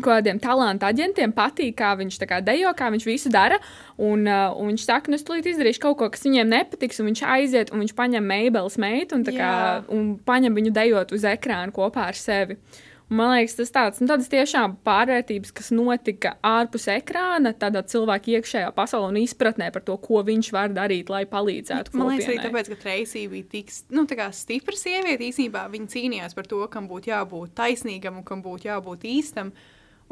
kādiem 0.00 0.40
talantu 0.42 0.86
aģentiem 0.88 1.34
patīk, 1.36 1.74
kā 1.78 1.92
viņš 1.98 2.20
kā 2.28 2.40
dejo, 2.44 2.72
kā 2.78 2.88
viņš 2.94 3.08
visu 3.08 3.32
dara. 3.32 3.58
Un, 3.98 4.24
uh, 4.28 4.54
un 4.56 4.72
viņš 4.72 4.86
saka, 4.86 5.12
nu, 5.12 5.18
es 5.20 5.26
tulīt 5.26 5.50
izdarīšu 5.50 5.82
kaut 5.82 5.98
ko, 6.00 6.08
kas 6.12 6.24
viņiem 6.26 6.48
nepatiks, 6.52 7.02
un 7.02 7.10
viņš 7.10 7.24
aiziet 7.34 7.74
un 7.74 7.84
viņš 7.84 7.96
paņem 7.98 8.30
Meibeles 8.32 8.78
meitu 8.80 9.18
un, 9.18 9.26
kā, 9.26 9.52
un 9.92 10.16
paņem 10.24 10.56
viņu 10.56 10.72
dejot 10.78 11.12
uz 11.12 11.28
ekrāna 11.28 11.74
kopā 11.74 12.08
ar 12.12 12.18
sevi. 12.18 12.58
Un, 13.12 13.18
man 13.18 13.34
liekas, 13.34 13.58
tas 13.58 13.72
tāds, 13.74 14.00
nu, 14.00 14.06
tādas 14.08 14.30
tiešām 14.32 14.78
pārvērtības, 14.86 15.50
kas 15.52 15.66
notika 15.74 16.30
ārpus 16.48 16.86
ekrāna, 16.88 17.50
tādā 17.52 17.82
cilvēka 17.84 18.38
iekšējā 18.38 18.70
pasaulē 18.72 19.10
un 19.10 19.18
izpratnē 19.20 19.68
par 19.74 19.84
to, 19.84 19.98
ko 20.00 20.22
viņš 20.24 20.48
var 20.54 20.72
darīt, 20.72 21.12
lai 21.12 21.26
palīdzētu. 21.28 21.92
Man 21.92 22.14
liekas, 22.14 22.30
arī 22.30 22.38
tāpēc, 22.40 22.70
ka 22.72 22.78
Treisija 22.86 23.28
bija 23.34 23.50
tik 23.52 23.74
nu, 23.92 24.06
stipra 24.38 24.78
sieviete, 24.80 25.28
īsnībā 25.28 25.66
viņa 25.74 25.92
cīnījās 25.92 26.38
par 26.38 26.48
to, 26.48 26.62
kam 26.72 26.88
būtu 26.88 27.12
jābūt 27.12 27.52
taisnīgam 27.60 28.22
un 28.22 28.24
kam 28.24 28.40
būtu 28.40 28.70
jābūt 28.70 29.04
īstam. 29.12 29.52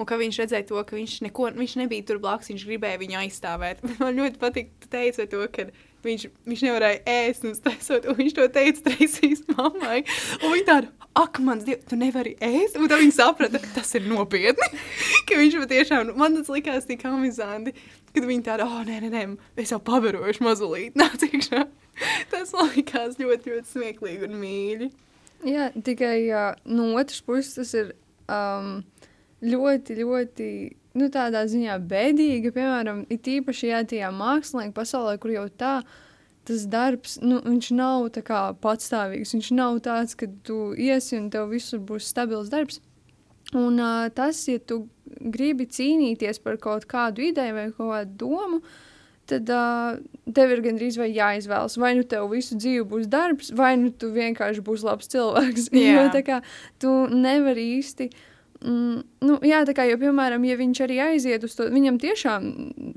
Un 0.00 0.08
ka 0.08 0.16
viņš 0.16 0.38
redzēja 0.40 0.64
to, 0.70 0.80
ka 0.88 0.96
viņš, 0.96 1.18
neko, 1.26 1.50
viņš 1.58 1.76
nebija 1.82 2.06
tur 2.08 2.20
blakus, 2.22 2.48
viņš 2.48 2.62
gribēja 2.64 3.00
viņu 3.02 3.18
aizstāvēt. 3.20 3.82
Man 4.00 4.16
ļoti 4.16 4.40
patīk, 4.40 4.70
ka 4.72 4.86
tu 4.86 4.92
teici 4.94 5.26
to, 5.28 5.42
ka 5.52 5.66
viņš, 6.06 6.24
viņš 6.48 6.62
nevarēja 6.64 7.02
ēst 7.12 7.44
un 7.44 7.52
stresot, 7.58 8.06
un 8.08 8.16
viņš 8.16 8.36
to 8.38 8.46
teica 8.54 8.86
Treisijas 8.86 9.42
mammai. 9.50 9.98
Un 10.40 10.54
viņa 10.54 10.66
tāda, 10.70 11.08
ak, 11.20 11.40
mans 11.44 11.66
dievs, 11.66 11.84
tu 11.90 11.98
nevari 12.00 12.32
ēst, 12.40 12.78
un 12.80 12.88
tad 12.88 13.02
viņa 13.02 13.16
saprata, 13.18 13.60
tas 13.74 13.92
ir 13.98 14.08
nopietni, 14.08 14.70
ka 15.28 15.40
viņš 15.40 15.58
patiešām, 15.66 16.14
man 16.20 16.38
tas 16.38 16.48
likās 16.54 16.88
tik 16.88 17.04
amizanti, 17.10 17.74
kad 18.14 18.24
viņa 18.30 18.46
tāda, 18.46 18.70
oh, 18.70 18.80
nē, 18.86 19.02
nē, 19.04 19.12
nē, 19.12 19.24
es 19.60 19.74
jau 19.74 19.82
paverošu 19.84 20.46
mazulīt, 20.46 20.96
nāc 21.00 21.28
iekšā. 21.28 21.66
Tas 22.32 22.56
likās 22.72 23.20
ļoti, 23.20 23.52
ļoti 23.52 23.74
smieklīgi 23.74 24.30
un 24.30 24.40
mīļi. 24.40 24.88
Jā, 25.44 25.68
tikai 25.84 26.16
uh, 26.30 26.54
no 26.68 26.94
otras 26.96 27.20
puses 27.24 27.58
tas 27.58 27.76
ir. 27.76 27.92
Um, 28.30 28.80
ļoti, 29.44 29.96
ļoti 30.02 30.50
nu, 30.98 31.08
tādā 31.12 31.44
ziņā 31.50 31.78
bēdīga. 31.90 32.52
Piemēram, 32.54 33.04
it 33.12 33.28
īpaši 33.30 33.72
jā, 33.72 33.82
tajā 33.88 34.12
mākslinieka 34.14 34.76
pasaulē, 34.76 35.16
kur 35.22 35.34
jau 35.34 35.48
tā 35.48 35.80
tas 36.48 36.64
darbs, 36.66 37.18
nu, 37.22 37.38
viņš 37.44 37.72
nav 37.76 38.08
kā, 38.26 38.42
patstāvīgs. 38.64 39.34
Viņš 39.36 39.50
nav 39.54 39.80
tāds, 39.84 40.16
ka 40.18 40.26
tu 40.46 40.72
iesi 40.74 41.18
un 41.20 41.28
tev 41.30 41.50
visur 41.52 41.82
būs 41.84 42.08
stabils 42.10 42.50
darbs. 42.50 42.80
Un 43.56 43.80
uh, 43.82 44.08
tas, 44.14 44.40
ja 44.48 44.58
tu 44.58 44.84
gribi 45.04 45.66
cīnīties 45.66 46.40
par 46.42 46.56
kaut 46.62 46.86
kādu 46.90 47.28
ideju 47.28 47.56
vai 47.56 47.66
kādu 47.76 48.16
domu, 48.22 48.60
tad 49.30 49.50
uh, 49.52 50.00
tev 50.34 50.54
ir 50.54 50.62
gandrīz 50.64 50.98
vai 50.98 51.10
jāizvēlas. 51.12 51.76
Vai 51.78 51.92
nu 51.98 52.06
tev 52.08 52.30
visu 52.32 52.58
dzīvi 52.58 52.88
būs 52.88 53.10
darbs, 53.10 53.52
vai 53.54 53.74
nu 53.78 53.92
tu 53.92 54.10
vienkārši 54.14 54.64
būsi 54.66 54.88
labs 54.88 55.12
cilvēks. 55.12 55.70
Yeah. 55.70 55.92
jo 56.00 56.08
tā 56.16 56.24
kā 56.26 56.40
tu 56.82 56.94
nevari 57.14 57.68
īsti 57.76 58.10
uh, 58.10 58.26
Mm, 58.60 59.04
nu, 59.24 59.38
jā, 59.46 59.62
tā 59.64 59.72
kā 59.72 59.86
jau, 59.88 59.96
piemēram, 60.02 60.42
ja 60.44 60.58
viņš 60.60 60.80
arī 60.84 60.98
aiziet 61.00 61.44
uz 61.46 61.54
to, 61.56 61.70
viņam 61.72 61.96
tiešām 62.02 62.48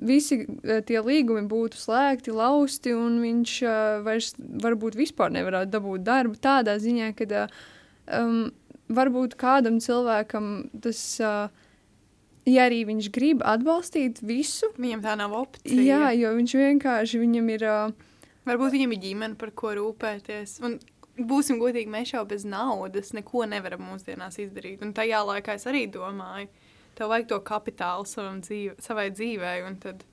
visi 0.03 0.41
eh, 0.43 0.81
tie 0.83 0.99
līgumi 0.99 1.47
būtu 1.47 1.79
slēgti, 1.79 2.33
lausti, 2.35 2.91
un 2.91 3.21
viņš 3.23 3.53
uh, 3.63 3.77
vairs 4.03 4.33
varbūt 4.39 4.97
vispār 4.99 5.31
nevarētu 5.31 5.71
dabūt 5.71 6.03
darbu 6.03 6.35
tādā 6.43 6.75
ziņā, 6.83 7.13
ka 7.15 7.29
uh, 7.45 7.55
um, 8.19 8.41
varbūt 8.91 9.37
kādam 9.39 9.79
cilvēkam 9.83 10.49
tas, 10.83 10.99
uh, 11.23 11.47
ja 12.43 12.67
arī 12.67 12.83
viņš 12.91 13.11
grib 13.15 13.47
atbalstīt 13.47 14.19
visu, 14.19 14.73
viņam 14.75 15.05
tā 15.07 15.15
nav 15.21 15.37
opcija. 15.45 15.79
Jā, 15.79 16.11
jo 16.25 16.35
viņš 16.41 16.57
vienkārši, 16.59 17.23
viņam 17.23 17.53
ir... 17.55 17.69
Uh, 17.71 18.09
Varbūt 18.43 18.73
viņam 18.75 18.91
ir 18.91 18.99
ģimene, 18.99 19.39
par 19.39 19.53
ko 19.55 19.69
rūpēties. 19.77 20.57
Un 20.67 20.73
būsim 21.17 21.59
godīgi, 21.61 21.91
mēs 21.91 22.13
jau 22.13 22.23
bez 22.27 22.45
naudas 22.45 23.13
neko 23.13 23.45
nevaram 23.49 23.83
mūsdienās 23.85 24.39
izdarīt. 24.41 24.81
Un 24.85 24.93
tajā 24.97 25.21
laikā 25.27 25.57
es 25.59 25.67
arī 25.69 25.85
domāju, 25.91 26.49
tev 26.97 27.11
vajag 27.11 27.29
to 27.29 27.39
kapitālu 27.45 28.07
dzīve, 28.41 28.77
savai 28.81 29.09
dzīvei, 29.13 29.61
tad 29.83 30.05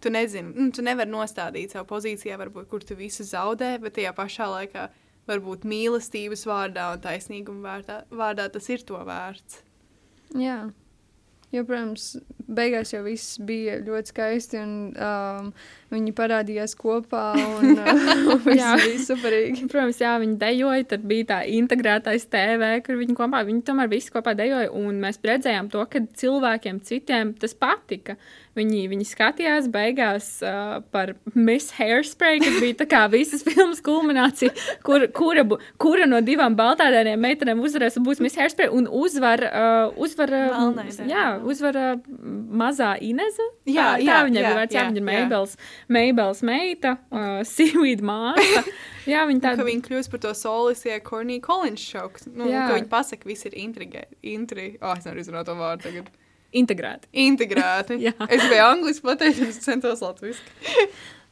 tu 0.00 0.12
nezini, 0.12 0.52
nu, 0.54 0.70
tu 0.72 0.84
nevari 0.84 1.10
nostādīt 1.10 1.72
savu 1.72 1.88
pozīcijā, 1.90 2.38
varbūt, 2.40 2.68
kur 2.70 2.84
tu 2.84 2.96
visu 2.96 3.24
zaudē, 3.24 3.76
bet 3.82 3.96
tajā 3.96 4.12
pašā 4.16 4.48
laikā 4.52 4.88
varbūt 5.26 5.64
mīlestības 5.66 6.46
vārdā 6.46 6.90
un 6.94 7.04
taisnīguma 7.04 7.64
vārdā, 7.70 8.00
vārdā 8.10 8.48
tas 8.52 8.68
ir 8.70 8.84
to 8.86 9.00
vērts. 9.08 9.62
Jā. 10.36 10.66
Jo, 11.54 11.62
protams, 11.62 12.16
beigās 12.50 12.90
jau 12.90 13.04
viss 13.04 13.36
bija 13.46 13.76
ļoti 13.86 14.10
skaisti, 14.10 14.58
un 14.58 14.72
um, 14.98 15.50
viņi 15.94 16.14
parādījās 16.18 16.74
kopā. 16.78 17.22
Un, 17.38 17.78
uh, 17.78 18.48
jā, 18.50 18.72
bija 18.82 19.02
superīgi. 19.04 19.68
Protams, 19.70 20.00
jā, 20.02 20.16
viņi 20.22 20.34
dejoja, 20.40 20.88
tad 20.94 21.06
bija 21.06 21.28
tā 21.30 21.38
integrētais 21.56 22.26
TV, 22.32 22.72
kur 22.86 22.98
viņi 22.98 23.16
kopā, 23.18 23.44
viņi 23.46 23.62
tomēr 23.68 23.92
visi 23.92 24.10
kopā 24.14 24.34
dejoja, 24.38 24.72
un 24.74 24.98
mēs 25.04 25.22
redzējām 25.22 25.70
to, 25.70 25.86
ka 25.92 26.02
cilvēkiem 26.18 26.82
citiem 26.86 27.32
tas 27.38 27.54
patika. 27.54 28.18
Viņi, 28.56 28.86
viņi 28.88 29.04
skatījās 29.04 29.66
beigās 29.68 30.26
uh, 30.40 30.78
par 30.94 31.12
Miss 31.34 31.74
Hairspray, 31.76 32.38
kas 32.40 32.56
bija 32.62 32.86
kā 32.88 33.02
visas 33.12 33.44
filmas 33.46 33.82
kulminācija, 33.84 34.54
kur, 34.86 35.04
kura, 35.16 35.44
kura 35.82 36.06
no 36.08 36.22
divām 36.24 36.56
baltādēniem 36.56 37.20
meitenēm 37.20 37.60
uzvarēs 37.60 37.98
un 38.00 38.06
būs 38.06 38.22
Miss 38.24 38.40
Hairspray 38.40 38.72
un 38.72 38.88
uzvar, 38.88 39.44
uh, 39.44 40.00
uzvar, 40.00 40.32
uh, 40.32 40.80
jā, 41.04 41.26
uzvar 41.44 41.80
uh, 41.82 41.92
mazā 42.64 42.94
Ineza. 43.04 43.50
Jā, 43.68 43.92
tā, 43.92 44.00
jā, 44.00 44.08
tā 44.08 44.18
viņai 44.30 44.40
jā, 44.40 44.48
bija 44.48 44.58
vērts, 44.62 44.78
jā, 44.78 44.88
viņa 44.88 45.02
ir 45.02 45.08
Meibels, 45.10 45.56
Meibels 45.92 46.44
meita, 46.46 46.96
uh, 47.12 47.40
Seaweed 47.44 48.04
māsa. 48.06 48.64
jā, 49.12 49.26
viņa 49.28 49.48
tāda. 49.50 49.60
Ka 49.60 49.68
viņa 49.68 49.88
kļūst 49.90 50.14
par 50.14 50.24
to 50.24 50.32
solis, 50.38 50.86
ja 50.88 50.96
Kornija 51.04 51.44
Collins 51.44 51.84
šoks. 51.92 52.30
Nu, 52.32 52.48
jā. 52.48 52.70
ka 52.70 52.80
viņa 52.80 52.88
pasaka, 52.92 53.28
viss 53.28 53.44
ir 53.48 53.58
intrigai, 53.60 54.08
intri, 54.24 54.78
oh, 54.80 54.96
es 54.96 55.04
nevaru 55.04 55.26
izrunāt 55.26 55.50
to 55.50 55.60
vārdu 55.60 55.90
tagad. 55.90 56.14
Integrēti. 56.56 57.08
Integrēti. 57.26 57.98
es 58.34 58.46
biju 58.48 58.64
angliski 58.64 59.06
pateicis, 59.06 59.42
un 59.42 59.52
es 59.52 59.60
centos 59.64 60.02
latviski. 60.04 60.86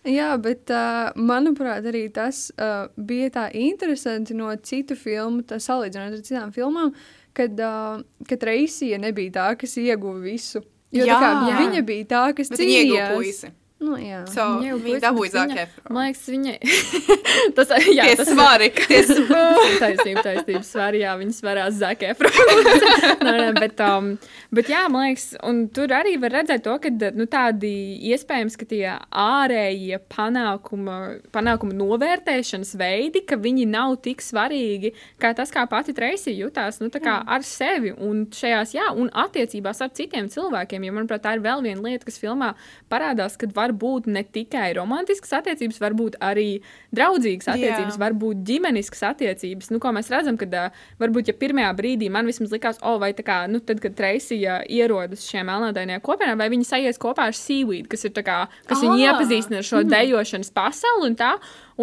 Jā, 0.04 0.34
bet 0.36 0.68
uh, 0.68 1.14
manuprāt, 1.16 1.86
arī 1.88 2.04
tas 2.12 2.50
uh, 2.60 2.90
bija 3.00 3.30
tā 3.38 3.46
interesanti 3.56 4.36
no 4.36 4.50
citu 4.60 4.98
filmu, 5.00 5.40
salīdzinot 5.48 6.18
ar 6.18 6.24
citām 6.26 6.52
filmām, 6.52 6.92
kad, 7.32 7.56
uh, 7.56 8.02
kad 8.28 8.44
Reisija 8.44 9.00
nebija 9.00 9.32
tā, 9.38 9.48
kas 9.62 9.78
ieguva 9.80 10.20
visu. 10.26 10.60
Jo, 10.94 11.08
jā, 11.08 11.16
kā, 11.18 11.30
jā. 11.48 11.60
viņa 11.62 11.84
bija 11.88 12.10
tā, 12.12 12.24
kas 12.36 12.52
cīnījās. 12.52 13.46
Nu, 13.84 13.96
jā. 14.00 14.20
So, 14.30 14.44
Viņa 14.60 14.68
jau 14.70 14.76
viņa 14.80 15.00
dabūja 15.02 15.32
viņa- 15.34 15.56
Efron. 15.64 15.92
Man 15.92 16.06
liekas, 16.06 16.28
viņa. 16.30 16.52
tas 17.56 17.72
jā, 17.82 18.06
Tie 18.06 18.14
tas 18.20 18.30
svari, 18.30 18.68
tie 18.76 19.00
svari. 19.08 19.74
taisnība, 19.82 20.22
taisnība, 20.24 20.62
svarīgi, 20.68 21.02
jā, 21.04 21.14
viņi 21.20 21.34
svarās 21.36 21.76
Zakēfra. 21.80 22.30
nē, 23.26 23.34
nē, 23.34 23.48
bet, 23.58 23.82
um, 23.84 24.14
bet, 24.57 24.70
jā, 24.72 24.84
man 24.92 25.09
liekas, 25.09 25.26
un 25.46 25.64
tur 25.74 25.92
arī 25.94 26.14
var 26.22 26.34
redzēt 26.38 26.64
to, 26.66 26.74
ka, 26.82 26.90
nu, 27.16 27.26
tādi 27.30 27.70
iespējams, 28.12 28.57
ka 28.61 28.68
tie 28.70 28.82
ārējie 29.11 29.98
panākuma, 30.12 30.98
panākuma 31.34 31.76
novērtēšanas 31.76 32.74
veidi, 32.80 33.24
ka 33.26 33.38
viņi 33.40 33.66
nav 33.70 33.96
tik 34.05 34.22
svarīgi, 34.24 34.94
kā 35.22 35.34
tas, 35.36 35.52
kā 35.55 35.66
pati 35.70 35.94
Treisija 35.96 36.36
jutās, 36.46 36.80
nu, 36.82 36.90
kā 36.94 37.18
ar 37.26 37.44
sevi 37.46 37.92
un 37.94 38.24
šajās, 38.34 38.74
jā, 38.76 38.88
un 38.94 39.11
attiecībās 39.24 39.82
ar 39.84 39.92
citiem 39.96 40.30
cilvēkiem, 40.32 40.86
jo, 40.86 40.94
manuprāt, 40.96 41.24
tā 41.26 41.34
ir 41.36 41.44
vēl 41.44 41.64
viena 41.64 41.84
lieta, 41.84 42.07
kas 42.09 42.20
filmā 42.22 42.52
parādās, 42.92 43.38
kad 43.40 43.55
var 43.57 43.74
būt 43.74 44.09
ne 44.11 44.24
tikai 44.24 44.70
romantiskas 44.78 45.34
attiecības, 45.40 45.80
varbūt 45.82 46.18
arī 46.24 46.48
draudzīgas 46.94 47.50
attiecības, 47.55 47.96
Jā. 47.96 48.02
varbūt 48.05 48.44
ģimeniskas 48.46 49.05
attiecības. 49.11 49.70
Nu, 49.74 49.80
ko 49.82 49.92
mēs 49.96 50.11
redzam, 50.12 50.38
kad 50.40 50.55
varbūt 51.00 51.30
ja 51.32 51.36
pirmajā 51.38 51.72
brīdī 51.78 52.11
man 52.12 52.28
vismaz 52.28 52.55
likās, 52.55 52.80
o, 52.84 52.96
vai 53.02 53.12
tā 53.16 53.24
kā, 53.26 53.42
nu, 53.50 53.61
tad, 53.64 53.82
kad 53.82 53.96
Treisija 53.98 54.43
ierodas 54.70 55.24
šiem 55.28 55.47
melnādainajā 55.49 56.03
kopienā, 56.05 56.36
vai 56.38 56.49
viņi 56.53 56.66
sajies 56.68 57.01
kopā 57.01 57.28
ar 57.30 57.36
Seaweed, 57.36 57.88
kas 57.90 58.07
ir 58.07 58.14
tā 58.16 58.24
kā, 58.26 58.38
kas 58.68 58.78
Ah, 58.78 58.82
viņu 58.84 59.05
iepazīstina 59.05 59.61
ar 59.61 59.68
šo 59.68 59.82
mm. 59.82 59.92
dejošanas 59.92 60.53
pasauli 60.55 61.11
un 61.11 61.16
tā. 61.20 61.34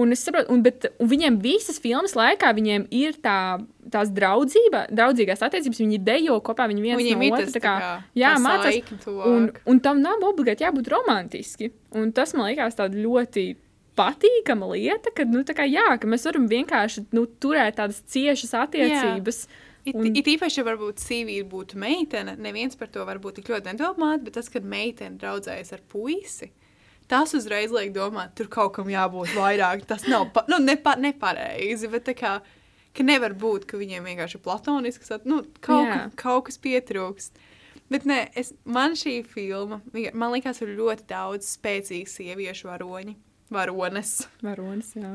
Un 0.01 0.15
es 0.15 0.21
saprotu, 0.23 0.53
un, 0.53 0.61
bet, 0.63 0.87
un 1.03 1.09
viņiem 1.11 1.39
visas 1.43 1.81
filmas 1.83 2.13
laikā 2.15 2.53
viņiem 2.55 2.85
ir 2.95 3.17
tā, 3.23 3.59
tās 3.91 4.13
draudzība, 4.15 4.85
draudzīgās 4.87 5.43
attiecības, 5.43 5.81
viņi 5.83 5.99
dejo 6.07 6.37
kopā, 6.45 6.69
viņi 6.71 6.85
viens 6.85 7.01
Viņiem 7.01 7.25
no 7.27 7.41
tas 7.41 7.57
tā 7.57 7.63
kā, 7.63 7.73
tā 7.75 7.89
kā, 7.89 8.13
jā, 8.21 8.35
mācās. 8.39 9.09
Un, 9.27 9.49
un 9.67 9.81
tam 9.83 9.99
nav 10.03 10.23
obligāti 10.29 10.63
jābūt 10.63 10.87
romantiski. 10.93 11.73
Un 11.99 12.13
tas 12.15 12.31
man 12.37 12.47
liekas 12.47 12.79
tāda 12.79 12.95
ļoti 13.03 13.49
patīkama 13.99 14.71
lieta, 14.71 15.11
ka, 15.15 15.25
nu, 15.27 15.43
kā, 15.43 15.65
jā, 15.67 15.89
ka 15.99 16.09
mēs 16.09 16.25
varam 16.29 16.47
vienkārši 16.51 17.05
nu, 17.15 17.25
turēt 17.41 17.77
tādas 17.81 18.01
ciešas 18.11 18.55
attiecības. 18.63 19.43
It, 19.85 19.95
Un- 19.97 20.15
it 20.15 20.27
īpaši, 20.29 20.59
ja 20.61 20.63
varbūt 20.67 21.01
sīvīte 21.01 21.47
būtu 21.49 21.77
meitene, 21.81 22.35
neviens 22.37 22.75
par 22.77 22.87
to 22.93 23.01
varbūt 23.07 23.39
tik 23.39 23.47
ļoti 23.49 23.71
nedomātu, 23.73 24.27
bet 24.27 24.35
tas, 24.37 24.49
kad 24.53 24.63
meitene 24.63 25.17
draudzējas 25.17 25.73
ar 25.73 25.81
puisi, 25.89 26.51
tas 27.09 27.33
uzreiz 27.33 27.71
liek 27.73 27.89
domāt, 27.95 28.35
tur 28.37 28.45
kaut 28.47 28.75
kam 28.77 28.91
jābūt 28.93 29.33
vairāk. 29.33 29.85
Tas 29.89 30.05
nav 30.07 30.27
pa, 30.35 30.43
nu, 30.47 30.59
nepa, 30.61 30.93
nepareizi, 31.01 31.89
bet 31.91 32.05
tā 32.05 32.13
kā, 32.15 32.35
ka 32.93 33.03
nevar 33.03 33.33
būt, 33.33 33.65
ka 33.67 33.79
viņiem 33.81 34.05
vienkārši 34.05 34.37
ir 34.37 34.43
platonisks, 34.45 35.09
at- 35.11 35.25
nu, 35.25 35.41
kaut, 35.61 35.87
Jā. 35.89 35.97
ka, 36.11 36.21
kaut 36.29 36.45
kas 36.51 36.57
pietrūkst. 36.61 37.31
Bet 37.91 38.05
nē, 38.07 38.29
es, 38.39 38.53
man 38.63 38.93
šī 38.95 39.17
filma, 39.27 39.81
man 40.13 40.31
liekas, 40.31 40.61
ir 40.61 40.77
ļoti 40.77 41.07
daudz 41.09 41.49
spēcīgu 41.57 42.07
sieviešu 42.07 42.69
varoņi, 42.69 43.15
varones 43.51 44.13
Varonis, 44.45 44.93
jā. 44.95 45.09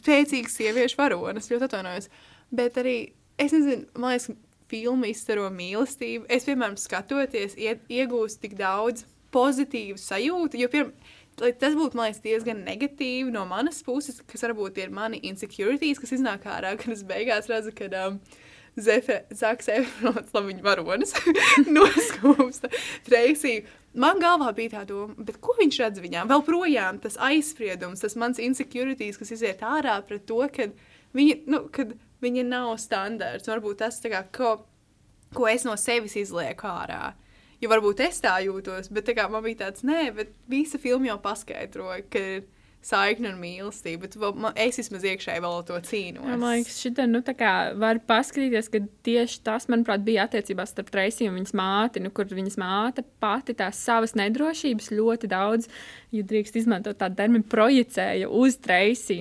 spēcīgas 0.00 0.56
sieviešu 0.58 0.98
varonas, 0.98 1.46
ļoti 1.52 1.68
atvainojos. 1.68 2.08
Bet 2.50 2.74
arī, 2.82 3.12
es 3.38 3.52
nezinu, 3.54 3.84
man 3.98 4.14
liekas, 4.14 4.30
filma 4.70 5.10
izstaro 5.10 5.46
mīlestību. 5.54 6.26
Es, 6.32 6.46
piemēram, 6.48 6.78
skatoties, 6.80 7.54
ie, 7.60 7.76
iegūstu 8.00 8.46
tik 8.46 8.56
daudz 8.58 9.06
pozitīvu 9.34 10.00
sajūtu, 10.00 10.58
jo, 10.62 10.70
piemēram, 10.72 10.94
lai 11.42 11.52
tas 11.60 11.76
būtu, 11.76 11.98
man 11.98 12.08
liekas, 12.08 12.24
diezgan 12.24 12.64
negatīvi 12.66 13.32
no 13.34 13.44
manas 13.48 13.82
puses, 13.86 14.22
kas 14.30 14.46
varbūt 14.46 14.80
ir 14.82 14.92
mani 14.94 15.20
insecurities, 15.28 16.00
kas 16.02 16.16
iznāk 16.16 16.46
ārā, 16.50 16.74
kad 16.80 16.94
es 16.94 17.04
beigās 17.06 17.50
redzu, 17.52 17.74
ka 17.76 17.90
um, 18.06 18.20
Zaks 18.76 19.70
Efrons, 19.72 20.32
labi, 20.34 20.50
viņa 20.50 20.64
varonis, 20.64 21.14
noskūpsta 21.76 22.68
Treisiju. 23.06 23.64
Man 23.96 24.20
galvā 24.20 24.50
bija 24.56 24.74
tā 24.74 24.82
doma, 24.88 25.14
bet 25.16 25.38
ko 25.40 25.54
viņš 25.56 25.78
redz 25.80 26.02
viņā? 26.04 26.26
Vēl 26.28 26.42
projām 26.44 26.98
tas 27.00 27.16
aizspriedums, 27.16 28.02
tas 28.04 28.18
mans 28.20 28.40
insecurities, 28.42 29.16
kas 29.16 29.32
iziet 29.32 29.64
ārā 29.64 29.96
pret 30.04 30.26
to, 30.28 30.42
ka 30.52 30.68
viņa, 31.16 31.38
nu, 31.48 31.62
kad 31.72 31.94
viņa 32.24 32.46
nav 32.48 32.74
standarts. 32.82 33.48
Varbūt 33.50 33.82
tas, 33.84 34.00
kā, 34.02 34.24
ko, 34.34 34.56
ko 35.36 35.48
es 35.50 35.66
no 35.68 35.76
sevis 35.80 36.16
izlieku 36.18 36.68
ārā. 36.70 37.14
Jo 37.62 37.70
varbūt 37.72 38.02
es 38.04 38.20
tā 38.20 38.34
jūtos, 38.44 38.90
bet 38.92 39.08
tā 39.08 39.14
kā 39.16 39.30
man 39.32 39.44
bija 39.44 39.64
tāds, 39.64 39.84
nē, 39.86 40.10
bet 40.16 40.34
visa 40.50 40.80
filma 40.80 41.08
jau 41.08 41.16
paskaidroja, 41.24 42.02
ka 42.12 42.20
ir 42.36 42.44
saikne 42.86 43.32
un 43.32 43.38
mīlestība. 43.40 44.04
Bet 44.04 44.16
vēl, 44.20 44.34
man, 44.44 44.54
es 44.60 44.78
vismaz 44.80 45.04
iekšēji 45.08 45.42
vēl 45.42 45.64
to 45.68 45.78
cīnos. 45.88 46.26
Man 46.28 46.44
liekas, 46.44 46.78
šitā, 46.84 47.06
nu, 47.10 47.22
tā 47.26 47.34
kā 47.38 47.52
var 47.80 48.00
paskatīties, 48.06 48.70
ka 48.72 48.82
tieši 49.06 49.40
tas, 49.46 49.68
manuprāt, 49.72 50.04
bija 50.06 50.26
attiecībās 50.28 50.74
starp 50.74 50.92
Treisiju 50.94 51.32
un 51.32 51.40
viņas 51.40 51.56
māti, 51.58 52.02
nu, 52.04 52.12
kur 52.14 52.28
viņas 52.30 52.58
māte 52.62 53.06
pati 53.22 53.56
tās 53.58 53.80
savas 53.82 54.14
nedrošības 54.18 54.92
ļoti 54.94 55.32
daudz, 55.32 55.70
ja 56.20 56.26
drīkst 56.26 56.56
izmantot 56.60 56.98
tādu 57.00 57.18
terminu, 57.18 57.44
projicēja 57.50 58.28
uz 58.28 58.56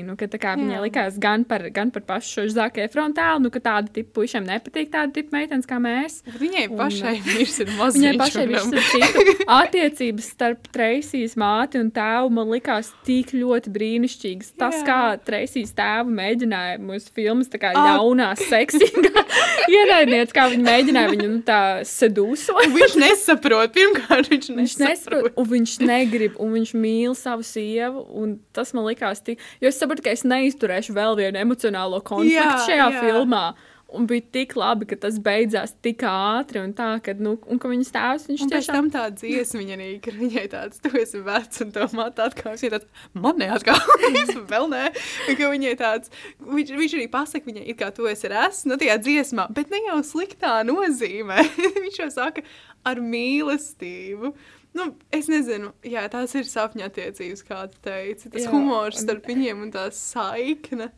nu, 0.05 0.15
kā 0.41 0.55
viņai 0.59 0.81
likās 0.85 1.19
gan 1.21 1.43
par, 1.47 1.65
gan 1.75 1.91
par 1.93 2.05
pašu 2.07 2.31
šo 2.41 2.45
Zāke 2.55 2.85
frontālu, 2.91 3.43
nu, 3.45 3.51
ka 3.53 3.59
tāda 3.63 3.91
tipa 3.93 4.13
puišiem 4.19 4.45
nepatīk 4.47 4.91
tāda 4.93 5.13
tipa 5.15 5.35
meitenes 5.37 5.67
kā 5.69 5.79
mēs. 5.81 6.21
Bet 6.27 6.37
viņai 6.41 6.65
Un, 6.69 6.77
pašai 6.79 7.15
virs 7.25 7.59
ir 7.63 7.71
mazs. 7.79 7.99
Viņai 7.99 8.13
pašai 8.21 8.45
viss 8.51 8.71
ir 8.71 8.85
citu. 8.91 9.35
Attiecības 9.59 10.29
starp 10.35 10.69
Treisijas 10.75 11.35
māti 11.39 11.81
un 11.81 11.91
tēvu 11.95 12.31
man 12.35 12.51
likās 12.53 12.91
tik 13.07 13.33
ļoti 13.35 13.73
brīnišķīgas. 13.75 14.53
Tas, 14.59 14.79
Jā. 14.81 14.85
kā 14.87 14.99
Treisijas 15.27 15.73
tēvu 15.77 16.13
mēģināja 16.15 16.79
mūsu 16.83 17.11
filmas 17.15 17.51
tā 17.51 17.59
kā 17.61 17.73
Ah. 17.75 17.97
ļaunā, 17.97 18.29
seksīgā 18.39 19.23
ienaidniec, 19.75 20.31
kā 20.35 20.45
viņi 20.53 20.63
mēģināja 20.63 21.11
viņu 21.11 21.29
nu, 21.33 21.41
tā 21.45 21.59
sedūsot. 21.87 22.61
Viņš 22.75 22.95
nesaprot, 23.01 23.73
pirmkārt, 23.75 24.29
viņš 24.31 24.51
Viņš 24.55 24.75
nesaprot, 24.79 25.33
un 25.39 25.47
viņš 25.49 25.73
negrib, 25.83 26.37
un 26.41 26.53
viņš 26.55 26.71
mīl 26.85 27.17
savu 27.17 27.45
sievu. 27.45 28.05
un 28.15 28.37
Tas 28.55 28.73
man 28.77 28.85
likās, 28.87 29.23
tik, 29.25 29.41
jo 29.61 29.69
es 29.71 29.79
saprotu, 29.81 30.05
ka 30.05 30.13
es 30.15 30.23
neizturēšu 30.27 30.95
vēl 30.95 31.17
vienu 31.19 31.41
emocionālo 31.41 32.01
konfliktu 32.05 32.37
Jā, 32.37 32.59
šajā 32.67 32.91
jā. 32.93 32.99
filmā. 33.03 33.47
Un 33.95 34.07
bija 34.09 34.23
tik 34.33 34.55
labi, 34.57 34.87
ka 34.89 34.95
tas 34.99 35.19
beidzās 35.21 35.75
tik 35.85 36.01
ātri, 36.09 36.57
un 36.59 36.71
tā, 36.75 36.87
ka, 37.05 37.13
nu, 37.21 37.35
un 37.45 37.59
ka 37.61 37.69
viņas 37.69 37.91
tēvs 37.93 38.25
viņš 38.31 38.41
Un 38.43 38.49
pēc 38.49 38.65
tiešām 38.65 38.75
tam 38.75 38.87
tā 38.91 39.03
dziesma 39.13 39.61
viņa 39.61 39.75
arī, 39.77 39.89
ka 40.03 40.13
viņai 40.15 40.45
tāds, 40.51 40.81
tu 40.81 40.89
esi 40.99 41.21
vecs, 41.23 41.61
un 41.63 41.71
to 41.75 41.85
māte 41.95 42.25
atkal, 42.25 42.57
viņa 42.57 42.73
tāds, 42.73 43.05
man 43.13 43.37
neatkal, 43.39 43.77
vēl 44.51 44.67
nē, 44.73 44.83
un 45.29 45.39
ka 45.39 45.51
viņai 45.53 45.75
tāds, 45.79 46.11
viņš, 46.41 46.73
viņš 46.81 46.97
arī 46.97 47.07
pasaka 47.13 47.51
viņai, 47.51 47.67
it 47.71 47.79
kā 47.79 47.91
tu 47.95 48.09
esi 48.09 48.33
res, 48.33 48.65
nu 48.65 48.79
tajā 48.81 48.97
dziesmā, 49.05 49.47
bet 49.55 49.71
ne 49.71 49.85
jau 49.85 50.01
sliktā 50.09 50.57
nozīmē, 50.67 51.45
viņš 51.85 52.01
jau 52.01 52.11
saka 52.17 52.43
ar 52.89 53.05
mīlestību. 53.05 54.33
Nu, 54.75 54.89
es 55.15 55.29
nezinu, 55.31 55.71
jā, 55.87 56.03
tās 56.11 56.33
ir 56.35 56.43
sapņu 56.49 56.83
attiecības, 56.89 57.45
kā 57.47 57.61
tu 57.71 57.77
teici, 57.85 58.27
tas 58.33 58.43
Jā, 58.43 58.51
humors 58.51 58.99
un- 58.99 59.05
starp 59.07 59.27
viņiem 59.31 59.61
un 59.63 59.71
tā 59.71 59.87
saikne. 59.95 60.89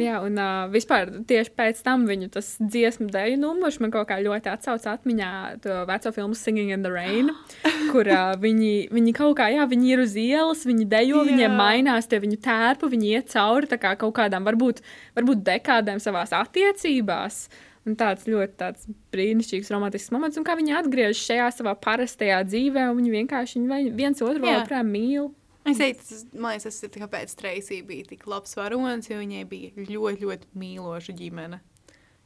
Jā, 0.00 0.22
un 0.24 0.38
uh, 0.40 0.70
vispār 0.72 1.10
tieši 1.28 1.50
pēc 1.52 1.82
tam 1.84 2.06
viņu 2.08 2.30
tas 2.32 2.46
dziesmu 2.58 3.10
dēļu 3.12 3.36
numurs 3.42 3.76
man 3.78 3.90
kaut 3.92 4.06
kā 4.08 4.16
ļoti 4.24 4.48
atsauca 4.48 4.94
atmiņā 4.96 5.28
to 5.66 5.74
veco 5.90 6.12
filmu 6.16 6.34
Singing 6.34 6.72
in 6.72 6.80
the 6.82 6.88
Rain, 6.90 7.28
kur 7.92 8.08
uh, 8.08 8.32
viņi, 8.40 8.88
viņi 8.88 9.12
kaut 9.18 9.36
kā, 9.36 9.50
jā, 9.52 9.66
viņi 9.68 9.92
ir 9.92 10.00
uz 10.06 10.16
ielas, 10.16 10.64
viņi 10.64 10.88
dejo, 10.88 11.20
Jā. 11.20 11.26
viņiem 11.28 11.58
mainās 11.60 12.08
tie 12.08 12.22
viņu 12.24 12.40
tērpu, 12.40 12.88
viņi 12.88 13.12
iet 13.18 13.28
cauri 13.36 13.68
kā 13.76 13.92
kaut 14.00 14.16
kādām 14.16 14.48
varbūt, 14.48 14.80
varbūt 15.20 15.44
dekādēm 15.44 16.00
savās 16.00 16.32
attiecībās. 16.40 17.44
Un 17.82 17.96
tāds 17.98 18.28
ļoti 18.30 18.54
tāds 18.60 18.86
brīnišķīgs 19.10 19.72
romantisks 19.74 20.12
moments, 20.14 20.38
un 20.38 20.46
kā 20.46 20.54
viņi 20.58 20.76
atgriežas 20.78 21.22
šajā 21.26 21.48
savā 21.56 21.72
parastajā 21.82 22.38
dzīvē, 22.46 22.84
un 22.92 23.00
viņi 23.00 23.14
vienkārši 23.16 23.62
viņi 23.62 23.94
viens 23.98 24.22
otru 24.22 24.44
vēl 24.44 24.52
Jā. 24.52 24.60
joprojām 24.60 24.92
mīl. 24.94 25.32
Es 25.66 25.78
teicu, 25.78 26.06
tas, 26.06 26.22
man 26.34 26.54
liekas, 26.54 26.66
tas 26.68 26.86
ir 26.86 26.94
tāpēc 26.94 27.34
Treisija 27.38 27.86
bija 27.86 28.06
tik 28.10 28.24
labs 28.30 28.54
varonis, 28.58 29.10
jo 29.10 29.18
viņai 29.18 29.42
bija 29.50 29.86
ļoti, 29.90 30.24
ļoti 30.24 30.50
mīloša 30.58 31.14
ģimene. 31.18 31.60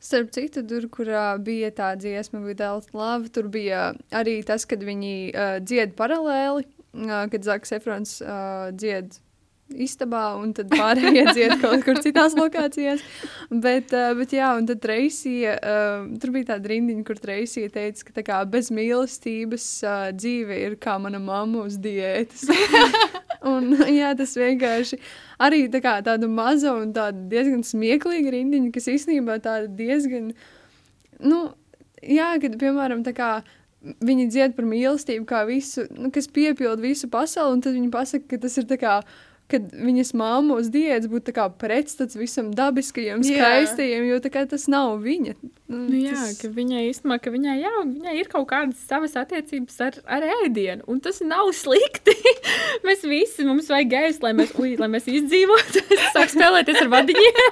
Starp 0.07 0.31
citu, 0.37 0.61
tur, 0.69 0.87
kur 0.93 1.09
uh, 1.09 1.35
bija 1.41 1.73
tā 1.73 1.91
dziesma, 1.97 2.43
bija 2.45 2.75
Lava, 2.93 3.29
tur 3.33 3.49
bija 3.53 3.95
arī 4.13 4.43
tas, 4.45 4.69
kad 4.69 4.85
viņi 4.85 5.15
uh, 5.33 5.57
dzied 5.65 5.97
paralēli, 5.97 6.67
uh, 7.01 7.25
kad 7.33 7.49
Zaks 7.49 7.73
Efrons 7.77 8.19
uh, 8.21 8.69
dzied 8.77 9.17
istabā, 9.73 10.37
un 10.39 10.53
tad 10.57 10.71
pārējie 10.71 11.25
dzied 11.35 11.57
kaut 11.63 11.83
kur 11.87 11.99
citās 12.03 12.37
lokācijās. 12.39 13.03
Bet, 13.51 13.93
uh, 13.97 14.13
bet 14.19 14.35
jā, 14.37 14.53
un 14.59 14.69
tad 14.69 14.85
Reisija, 14.87 15.57
uh, 15.59 16.07
tur 16.23 16.33
bija 16.37 16.53
tāda 16.53 16.71
rindiņa, 16.73 17.05
kur 17.07 17.21
Reisija 17.31 17.73
teica, 17.75 18.07
ka 18.07 18.17
tā 18.21 18.27
kā 18.27 18.41
bez 18.51 18.71
mīlestības 18.75 19.67
uh, 19.87 20.07
dzīve 20.17 20.61
ir 20.69 20.79
kā 20.83 20.97
mana 21.03 21.21
mamma 21.23 21.67
uz 21.67 21.81
diētas. 21.83 22.47
un, 23.53 23.75
jā, 23.91 24.15
tas 24.19 24.37
vienkārši 24.39 25.01
arī 25.43 25.67
tā 25.73 25.83
kā 25.85 25.99
tāda 26.07 26.31
maza 26.31 26.73
un 26.77 26.95
tāda 26.97 27.27
diezgan 27.31 27.67
smieklīga 27.67 28.33
rindiņa, 28.39 28.73
kas 28.75 28.91
īstenībā 28.93 29.41
tāda 29.45 29.71
diezgan, 29.79 30.33
nu, 31.21 31.45
jā, 32.03 32.33
kad, 32.43 32.59
piemēram, 32.61 33.05
tā 33.07 33.15
kā 33.17 33.31
viņi 34.03 34.29
dzied 34.33 34.57
par 34.57 34.67
mīlestību, 34.67 35.27
kā 35.29 35.45
visu, 35.49 35.87
nu, 35.95 36.11
kas 36.15 36.29
piepilda 36.33 36.83
visu 36.83 37.11
pasauli, 37.13 37.59
un 37.59 37.65
tad 37.65 37.77
viņi 37.77 37.93
pasaka, 37.93 38.27
ka 38.33 38.41
tas 38.47 38.57
ir 38.59 38.67
tā 38.71 38.79
kā 38.81 38.99
kad 39.51 39.69
viņas 39.73 40.13
mamma 40.19 40.59
uz 40.61 40.71
diētas 40.75 41.11
būtu 41.11 41.35
pretstats 41.61 42.19
visam 42.19 42.51
dabiskajam, 42.57 43.23
skaistajam, 43.27 44.09
jo 44.11 44.19
tā 44.23 44.33
kā 44.35 44.47
tas 44.51 44.67
nav 44.71 44.99
viņa. 45.05 45.37
Nu, 45.67 45.91
jā, 45.99 46.13
tas, 46.15 46.37
ka 46.39 46.49
viņai 46.55 46.85
īstenībā, 46.93 47.17
ka 47.19 47.33
viņai, 47.35 47.57
jā, 47.59 47.71
viņai 47.81 48.13
ir 48.21 48.29
kaut 48.31 48.47
kādas 48.53 48.79
savas 48.87 49.17
attiecības 49.19 49.81
ar, 49.83 49.97
ar 50.15 50.27
ēdienu, 50.45 50.85
un 50.87 51.01
tas 51.03 51.19
nav 51.27 51.51
slikti. 51.63 52.15
mēs 52.87 53.03
visi, 53.03 53.47
mums 53.49 53.71
vajag 53.73 53.91
gaisu, 53.91 54.23
lai 54.23 54.33
mēs, 54.39 54.55
uj, 54.55 54.77
lai 54.79 54.91
mēs 54.93 55.11
izdzīvotu. 55.11 55.83
Es 55.97 56.13
sāku 56.15 56.37
spēlēties 56.37 56.79
ar 56.85 56.91
vadiņiem. 56.93 57.43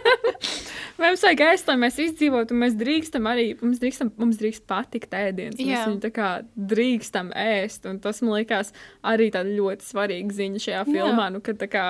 Mums 1.02 1.24
vajag 1.26 1.40
gaisu, 1.40 1.64
lai 1.72 1.74
mēs 1.82 1.96
izdzīvotu, 2.04 2.54
un 2.54 2.60
mēs 2.62 2.76
drīkstam 2.78 3.24
arī, 3.26 3.48
mums 3.58 3.80
drīkstam, 3.82 4.12
mums 4.20 4.38
drīkst 4.38 4.62
patikt 4.70 5.16
ēdienas. 5.18 5.58
Mēs 5.58 5.72
Jā. 5.72 5.80
viņu 5.88 5.98
tā 6.04 6.10
kā 6.14 6.28
drīkstam 6.54 7.32
ēst, 7.34 7.88
un 7.90 7.98
tas, 8.04 8.20
man 8.22 8.36
liekas, 8.36 8.70
arī 9.02 9.26
tāda 9.34 9.50
ļoti 9.56 9.88
svarīga 9.88 10.36
ziņa 10.38 10.62
šajā 10.68 10.84
filmā, 10.92 11.32
nu, 11.34 11.42
ka 11.42 11.56
tā 11.58 11.66
kā 11.72 11.86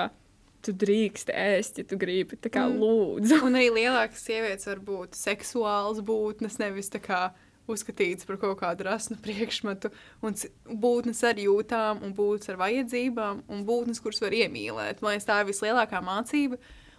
tu 0.64 0.72
drīkst 0.72 1.30
ēst, 1.30 1.78
ja 1.78 1.84
tu 1.88 1.98
gribi, 2.00 2.36
tā 2.40 2.50
kā 2.52 2.64
Mm. 2.66 2.80
lūdzu. 2.82 3.40
Un 3.46 3.58
arī 3.60 3.70
lielākas 3.70 4.24
sievietes 4.24 4.66
var 4.66 4.80
būt 4.80 5.18
seksuāls 5.18 6.00
būtnes, 6.00 6.58
nevis 6.58 6.90
tā 6.90 7.00
kā 7.00 7.32
uzskatīts 7.68 8.26
par 8.28 8.36
kaut 8.36 8.58
kādu 8.60 8.84
rasnu 8.84 9.16
priekšmetu, 9.24 9.90
un 10.22 10.34
būtnes 10.68 11.22
ar 11.24 11.36
jūtām, 11.40 12.02
un 12.04 12.12
būtnes 12.14 12.50
ar 12.52 12.56
vajadzībām, 12.60 13.44
un 13.48 13.64
būtnes, 13.64 14.02
kuras 14.04 14.20
var 14.20 14.36
iemīlēt. 14.36 15.00
Man 15.00 15.14
liekas, 15.14 15.28
tā 15.28 15.40
ir 15.40 15.48
vislielākā 15.52 16.02
mācība. 16.04 16.58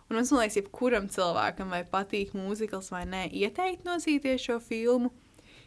Un 0.09 0.18
man 0.18 0.26
liekas, 0.26 0.57
jebkuram 0.59 1.07
cilvēkam, 1.09 1.70
vai 1.70 1.84
patīk 1.84 2.34
mūzikls 2.38 2.91
vai 2.93 3.05
nē, 3.09 3.24
ieteikt 3.34 3.86
nosīties 3.86 4.41
šo 4.41 4.59
filmu, 4.61 5.09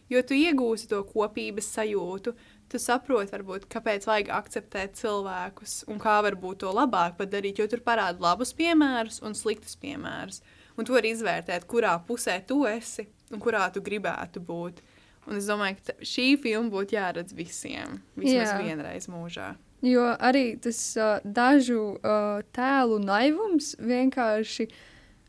jo 0.09 0.22
tu 0.22 0.34
iegūsi 0.34 0.88
to 0.88 1.03
kopības 1.05 1.70
sajūtu. 1.74 2.34
Tu 2.69 2.77
saproti, 2.77 3.33
varbūt, 3.33 3.64
kāpēc 3.73 4.05
vajag 4.05 4.31
akceptēt 4.37 4.99
cilvēkus 5.01 5.87
un 5.89 6.01
kā 6.03 6.19
varbūt 6.27 6.62
to 6.66 6.73
labāk 6.77 7.16
padarīt, 7.16 7.62
jo 7.62 7.69
tur 7.71 7.81
parāda 7.85 8.21
labus 8.21 8.53
piemērus 8.57 9.23
un 9.25 9.37
sliktus 9.39 9.79
piemērus. 9.81 10.43
Un 10.77 10.87
tu 10.87 10.93
vari 10.95 11.14
izvērtēt, 11.14 11.64
kurā 11.71 11.95
pusē 12.07 12.37
tu 12.47 12.66
esi 12.69 13.09
un 13.33 13.41
kurā 13.43 13.64
tu 13.73 13.81
gribētu 13.85 14.43
būt. 14.45 14.83
Un 15.29 15.41
es 15.41 15.49
domāju, 15.49 15.81
ka 15.81 15.97
šī 16.05 16.29
filma 16.41 16.71
būtu 16.73 16.97
jāredz 16.97 17.35
visiem, 17.37 17.99
vismaz 18.16 18.53
Jā. 18.53 18.61
vienreiz 18.61 19.09
mūžā. 19.12 19.55
Jo 19.85 20.11
arī 20.14 20.57
tas 20.61 20.79
uh, 20.99 21.19
dažu 21.23 21.83
uh, 21.97 22.41
tēlu 22.57 22.99
naivums 23.03 23.75
vienkārši 23.79 24.66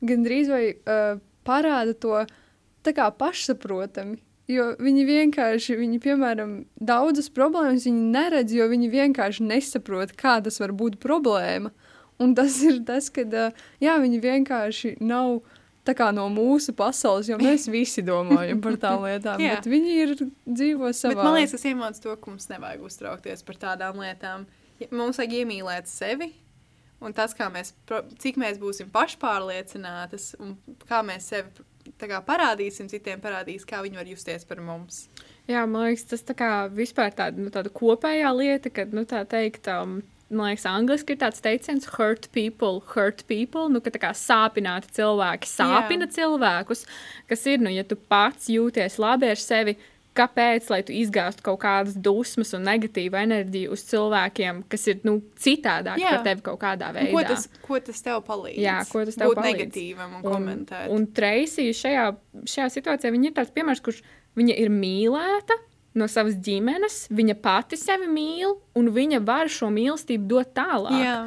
gandrīz 0.01 0.49
vai 0.49 0.63
uh, 0.73 1.19
parāda 1.45 1.93
to 1.93 2.23
tā 2.85 2.95
kā 2.97 3.09
pašsaprotami. 3.13 4.17
Jo 4.49 4.71
viņi 4.81 5.03
vienkārši, 5.05 5.75
viņi, 5.77 5.99
piemēram, 6.01 6.53
daudzas 6.81 7.29
problēmas 7.29 7.85
viņi 7.85 8.07
neredz, 8.15 8.55
jo 8.57 8.65
viņi 8.71 8.89
vienkārši 8.89 9.45
nesaprot, 9.45 10.15
kā 10.17 10.39
tas 10.41 10.57
var 10.61 10.73
būt 10.73 10.97
problēma. 11.03 11.69
Un 12.19 12.33
tas 12.35 12.57
ir 12.65 12.81
tas, 12.87 13.11
ka 13.13 13.23
jā, 13.29 13.93
viņi 14.01 14.19
vienkārši 14.23 14.95
nav 15.05 15.39
no 16.13 16.25
mūsu 16.29 16.73
pasaules, 16.77 17.29
jo 17.29 17.37
mēs 17.37 17.69
visi 17.77 18.01
domājam 18.05 18.59
par 18.61 18.75
tām 18.81 19.05
lietām, 19.05 19.37
bet 19.41 19.69
viņi 19.69 19.95
ir 20.03 20.15
dzīvo 20.45 20.91
savā. 20.93 21.15
Bet 21.15 21.23
man 21.23 21.37
liekas, 21.37 21.55
tas 21.55 21.65
iemācīja 21.69 22.03
to, 22.03 22.17
ka 22.17 22.33
mums 22.33 22.49
nevajag 22.49 22.83
uztraukties 22.89 23.45
par 23.45 23.57
tādām 23.57 24.01
lietām. 24.01 24.45
Mums 24.91 25.17
vajag 25.19 25.41
iemīlēt 25.43 25.89
sevi. 25.91 26.33
Un 26.99 27.13
tas, 27.15 27.31
kā 27.37 27.47
mēs, 27.53 27.71
cik 28.19 28.37
mēs 28.41 28.57
būsim 28.59 28.89
pašpārliecinātas 28.91 30.33
un 30.41 30.57
kā 30.89 30.99
mēs 31.05 31.29
sevi 31.31 31.63
kā 31.99 32.21
parādīsim, 32.25 32.89
citiem 32.91 33.21
parādīs, 33.23 33.65
kā 33.67 33.81
viņi 33.85 33.99
var 33.99 34.07
justies 34.09 34.45
par 34.47 34.61
mums. 34.63 35.07
Jā, 35.49 35.65
man 35.65 35.87
liekas, 35.87 36.05
tas 36.11 36.23
tā 36.25 36.35
kā 36.37 36.51
vispār 36.69 37.13
tāda, 37.15 37.41
nu, 37.41 37.49
tāda 37.53 37.71
kopējā 37.73 38.31
lieta, 38.37 38.71
kad, 38.73 38.93
nu, 38.93 39.05
tā 39.09 39.23
teikt, 39.29 39.65
um, 39.73 39.99
man 40.29 40.51
liekas, 40.51 40.67
angliski 40.69 41.15
ir 41.15 41.21
tāds 41.23 41.41
teiciens, 41.41 41.87
hurt 41.95 42.29
people, 42.35 42.83
hurt 42.93 43.23
people, 43.31 43.65
nu, 43.73 43.81
ka 43.81 43.93
tā 43.93 44.01
kā 44.03 44.11
sāpināti 44.13 44.93
cilvēki 44.99 45.49
sāpina 45.49 46.05
Jā. 46.05 46.13
cilvēkus, 46.19 46.85
kas 47.31 47.47
ir, 47.49 47.63
nu, 47.65 47.73
ja 47.73 47.85
tu 47.87 47.97
pats 47.97 48.51
jūties 48.51 48.99
labi 49.01 49.31
ar 49.33 49.41
sevi, 49.41 49.77
kāpēc, 50.19 50.67
lai 50.73 50.81
tu 50.85 50.93
izgāstu 50.95 51.45
kaut 51.45 51.61
kādas 51.63 51.95
dusmas 51.95 52.51
un 52.57 52.67
negatīvu 52.67 53.17
enerģiju 53.19 53.73
uz 53.75 53.85
cilvēkiem, 53.89 54.61
kas 54.71 54.85
ir, 54.91 54.99
nu, 55.07 55.17
citādāk 55.39 56.01
Jā. 56.01 56.17
par 56.17 56.27
tevi 56.27 56.45
kaut 56.45 56.59
kādā 56.61 56.91
veidā. 56.95 57.13
Ko 57.15 57.23
tas, 57.31 57.47
ko 57.65 57.79
tas 57.89 58.05
tev 58.05 58.21
palīdz? 58.27 58.59
Jā, 58.61 58.77
ko 58.91 59.05
tas 59.07 59.17
tev 59.19 59.31
būt 59.31 59.41
palīdz. 59.41 59.57
negatīvam 59.57 60.19
un, 60.19 60.21
un 60.21 60.35
komentēt. 60.35 60.85
Un 60.95 61.09
Treisija 61.15 61.79
šajā, 61.81 62.05
šajā 62.53 62.69
situācijā 62.77 63.13
viņa 63.15 63.31
ir 63.31 63.35
tāds 63.39 63.55
piemērs, 63.55 63.83
kurš 63.85 64.03
viņa 64.39 64.59
ir 64.61 64.71
mīlēta 64.73 65.57
no 65.99 66.07
savas 66.11 66.37
ģimenes, 66.45 67.07
viņa 67.15 67.35
pati 67.41 67.79
sevi 67.79 68.09
mīl, 68.11 68.55
un 68.77 68.91
viņa 68.95 69.21
var 69.25 69.49
šo 69.51 69.71
mīlestību 69.73 70.29
dot 70.29 70.53
tālāk. 70.57 70.99
Jā. 71.01 71.19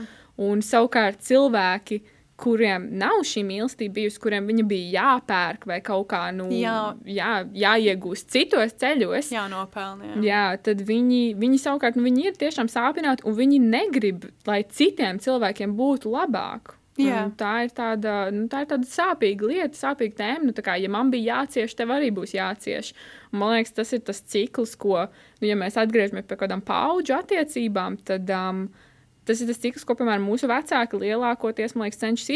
Un 0.42 0.62
savukārt 0.64 1.20
cilvēki, 1.26 2.00
kuriem 2.42 2.88
nav 2.98 3.22
šī 3.28 3.44
mīlestība 3.46 4.00
bijusi, 4.00 4.20
kuriem 4.22 4.50
viņa 4.50 4.66
bija 4.68 4.90
jāpērk 4.96 5.66
vai 5.70 5.78
kaut 5.84 6.08
kā 6.10 6.24
nu, 6.34 6.48
Jā. 6.54 6.76
jā, 7.06 7.32
jāiegūst 7.64 8.30
citos 8.34 8.74
ceļos. 8.82 9.30
Jā, 9.34 9.46
nopelnījā. 9.52 10.18
Jā, 10.26 10.44
tad 10.66 10.82
viņi, 10.88 11.22
viņi 11.38 11.62
savukārt 11.62 11.98
nu, 11.98 12.06
viņi 12.08 12.30
ir 12.30 12.38
tiešām 12.40 12.70
sāpināti, 12.72 13.26
un 13.28 13.38
viņi 13.38 13.62
negrib, 13.62 14.30
lai 14.48 14.62
citiem 14.68 15.22
cilvēkiem 15.22 15.76
būtu 15.78 16.12
labāk. 16.12 16.76
Jā. 17.00 17.22
Tā 17.40 17.52
ir, 17.64 17.70
tāda, 17.72 18.14
nu, 18.34 18.44
tā 18.52 18.62
ir 18.64 18.68
tāda 18.68 18.88
sāpīga 18.88 19.48
lieta, 19.48 19.78
sāpīga 19.78 20.18
tēma. 20.18 20.50
Nu, 20.50 20.54
kā, 20.64 20.74
ja 20.76 20.90
man 20.92 21.08
bija 21.12 21.38
jācieš, 21.38 21.72
tev 21.78 21.94
arī 21.94 22.10
būs 22.12 22.34
jācieš. 22.36 22.92
Un, 23.30 23.40
man 23.40 23.54
liekas, 23.56 23.72
tas 23.78 23.94
ir 23.96 24.02
tas 24.04 24.20
cikls, 24.34 24.74
ko, 24.80 25.06
nu, 25.40 25.48
ja 25.48 25.56
mēs 25.58 25.78
atgriežamies 25.80 26.26
pie 26.26 26.36
kaut 26.36 26.44
kādām 26.44 26.64
paudžu 26.66 27.16
attiecībām, 27.16 27.96
tad 28.08 28.28
um, 28.36 28.66
tas 29.28 29.40
ir 29.42 29.50
tas 29.50 29.60
cikls, 29.62 29.84
ko, 29.86 29.96
piemēram, 29.98 30.24
mūsu 30.26 30.48
vecāki 30.50 30.98
lielākoties 31.02 31.76
liekas, 31.78 32.00
cenšas 32.00 32.32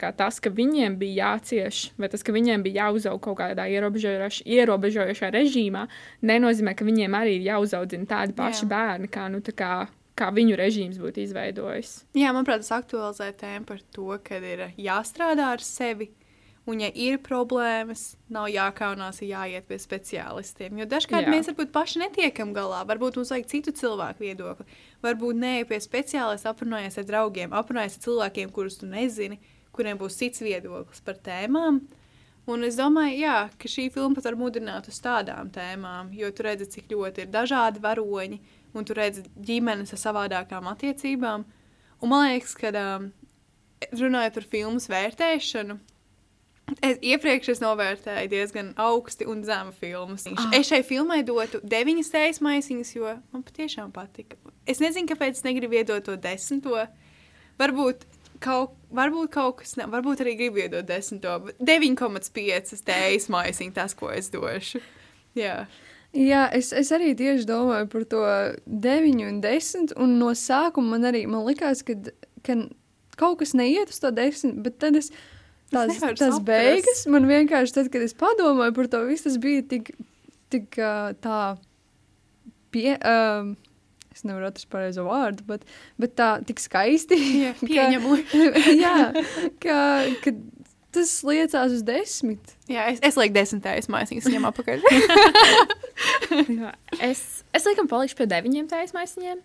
kā 0.00 0.12
Tas, 0.16 0.40
ka 0.42 0.52
viņiem 0.54 0.98
bija 1.00 1.30
jācieš, 1.30 1.90
vai 2.00 2.10
tas, 2.12 2.24
ka 2.26 2.34
viņiem 2.34 2.64
bija 2.66 2.86
jāuzaug 2.86 3.20
kaut 3.24 3.38
kādā 3.40 3.66
ierobežojošā 3.70 5.32
režīmā, 5.34 5.86
nenozīmē, 6.26 6.76
ka 6.76 6.86
viņiem 6.88 7.16
arī 7.18 7.38
ir 7.38 7.48
jāuzaudzina 7.50 8.08
tādi 8.10 8.36
paši 8.36 8.66
Jā. 8.66 8.70
bērni, 8.74 9.10
kā, 9.12 9.26
nu, 9.32 9.42
tā 9.44 9.56
kā, 9.56 9.72
kā 10.20 10.30
viņu 10.36 10.58
režīms 10.60 11.00
būtu 11.00 11.24
izveidojis. 11.24 11.94
Jā, 12.18 12.34
manuprāt, 12.36 12.64
tas 12.64 12.76
aktualizē 12.80 13.32
tēmu 13.40 13.68
par 13.70 13.82
to, 13.94 14.10
ka 14.24 14.40
ir 14.42 14.68
jāstrādā 14.78 15.52
ar 15.56 15.64
sevi. 15.64 16.12
Un, 16.70 16.78
ja 16.84 16.90
ir 16.94 17.16
problēmas, 17.24 18.14
nav 18.30 18.46
jākaunās, 18.52 19.18
ir 19.24 19.32
jāiet 19.32 19.64
pie 19.66 19.78
speciālistiem. 19.80 20.76
Jo 20.78 20.86
dažkārt 20.90 21.26
Jā. 21.26 21.32
Mēs 21.32 21.48
varbūt 21.50 21.72
paši 21.74 22.02
netiekam 22.04 22.52
galā. 22.54 22.84
Varbūt 22.86 23.18
mums 23.18 23.32
vajag 23.34 23.48
citu 23.50 23.74
cilvēku 23.74 24.22
viedokli. 24.22 24.66
Varbūt 25.02 25.40
nē, 25.40 25.54
pie 25.66 25.80
speciālista 25.82 26.52
aprunājies 26.52 27.00
ar 27.00 27.08
draugiem, 27.08 27.56
aprunājies 27.56 27.98
ar 27.98 28.04
cilvēkiem, 28.06 28.52
kurus 28.54 28.78
tu 28.78 28.90
nezini, 28.90 29.40
kuriem 29.74 29.98
būs 29.98 30.20
cits 30.20 30.44
viedoklis 30.46 31.02
par 31.02 31.18
tēmām. 31.26 31.82
Un 32.50 32.66
es 32.66 32.78
domāju, 32.78 33.18
jā, 33.18 33.36
ka 33.58 33.70
šī 33.70 33.88
filma 33.94 34.16
pat 34.16 34.30
var 34.30 34.38
mudināt 34.38 34.88
uz 34.90 35.02
tādām 35.02 35.50
tēmām, 35.54 36.14
jo 36.16 36.30
tu 36.34 36.46
redzi, 36.46 36.70
cik 36.76 36.90
ļoti 36.94 37.26
ir 37.26 37.32
dažādi 37.34 37.82
varoņi, 37.82 38.40
un 38.74 38.86
tu 38.86 38.94
redzi 38.96 39.26
ģimenes 39.34 39.94
ar 39.94 40.00
savādākām 40.06 40.70
attiecībām. 40.70 41.44
Un 42.00 42.10
man 42.10 42.28
liekas, 42.30 42.54
ka 42.58 42.72
um, 42.78 43.10
runājot 43.90 44.38
par 44.38 44.48
filmu 44.54 44.82
vērtēšanu, 44.94 45.76
es 46.86 47.00
iepriekš 47.02 47.52
es 47.54 47.62
novērtēju 47.62 48.30
diezgan 48.32 48.70
augsti 48.80 49.26
un 49.30 49.42
zemu 49.46 49.74
filmas. 49.80 50.26
Ah. 50.30 50.48
Es 50.56 50.70
šai 50.70 50.82
filmai 50.86 51.20
dotu 51.26 51.60
deviņas 51.64 52.12
tējas 52.14 52.40
maisiņas, 52.44 52.94
jo 52.96 53.16
man 53.32 53.44
patiešām 53.46 53.92
patika. 53.94 54.38
Es 54.68 54.82
nezinu, 54.82 55.08
kāpēc 55.10 55.40
es 55.40 55.46
negribu 55.46 55.80
iedot 55.80 56.06
to 56.06 56.16
desmito. 56.20 56.78
Varbūt 57.60 58.06
kaut, 58.40 58.74
varbūt 58.96 59.32
kaut 59.34 59.60
kas, 59.60 59.76
ne, 59.80 59.86
varbūt 59.90 60.24
arī 60.24 60.36
gribu 60.38 60.64
iedot 60.64 60.86
desmito, 60.88 61.36
bet 61.46 61.60
9,5 61.60 62.84
tējas 62.86 63.28
maisiņas, 63.32 63.76
tas, 63.76 63.96
ko 63.98 64.12
es 64.14 64.30
došu. 64.32 64.80
Jā. 65.38 65.64
Jā, 66.16 66.48
es, 66.56 66.72
es 66.74 66.90
arī 66.90 67.12
tieši 67.14 67.46
domāju 67.46 67.86
par 67.92 68.06
to 68.10 68.22
9 68.66 69.20
un 69.28 69.36
10. 69.44 69.92
Un 70.00 70.16
no 70.18 70.32
sākuma 70.34 70.96
man 70.96 71.06
arī 71.12 71.22
man 71.30 71.44
likās, 71.46 71.84
ka, 71.86 71.94
ka 72.42 72.56
kaut 73.20 73.38
kas 73.42 73.54
neiet 73.54 73.92
uz 73.92 74.00
to 74.02 74.10
10, 74.16 74.58
bet 74.64 74.80
tad 74.82 74.98
es. 74.98 75.12
Nevaru 75.74 76.18
tās 76.18 76.34
saprast. 76.34 76.44
beigas 76.46 77.02
man 77.12 77.26
vienkārši, 77.30 77.74
tad, 77.78 77.90
kad 77.94 78.02
es 78.02 78.14
padomāju 78.18 78.74
par 78.74 78.88
to, 78.90 79.02
viss 79.08 79.22
tas 79.26 79.36
bija 79.42 79.62
tik, 79.70 79.92
tik 80.50 80.78
ā, 80.82 81.12
tā 81.22 81.40
pie. 82.74 82.94
Um, 83.06 83.52
es 84.10 84.24
nevaru 84.26 84.48
atrast 84.50 84.66
pareizo 84.72 85.04
vārdu, 85.06 85.44
bet, 85.46 85.62
bet 86.02 86.16
tā 86.18 86.32
tik 86.46 86.58
skaisti. 86.60 87.16
Jā, 87.44 87.52
ka- 87.60 87.68
jā, 88.84 88.94
ka, 89.62 89.76
ka 90.24 90.34
tas 90.90 91.12
liecās 91.22 91.70
uz 91.76 91.84
desmit. 91.86 92.56
Jā, 92.66 92.88
es, 92.90 92.98
es 93.06 93.14
lieku 93.20 93.36
desmit 93.38 93.62
tējas 93.62 93.86
maisiņas, 93.94 94.26
ņem 94.34 94.48
apakaļ. 94.50 94.82
Es, 97.00 97.20
es 97.56 97.64
laikam 97.66 97.88
palikšu 97.90 98.16
pie 98.18 98.26
deviņiem 98.30 98.66
tējas 98.70 98.92
maisiņiem. 98.94 99.40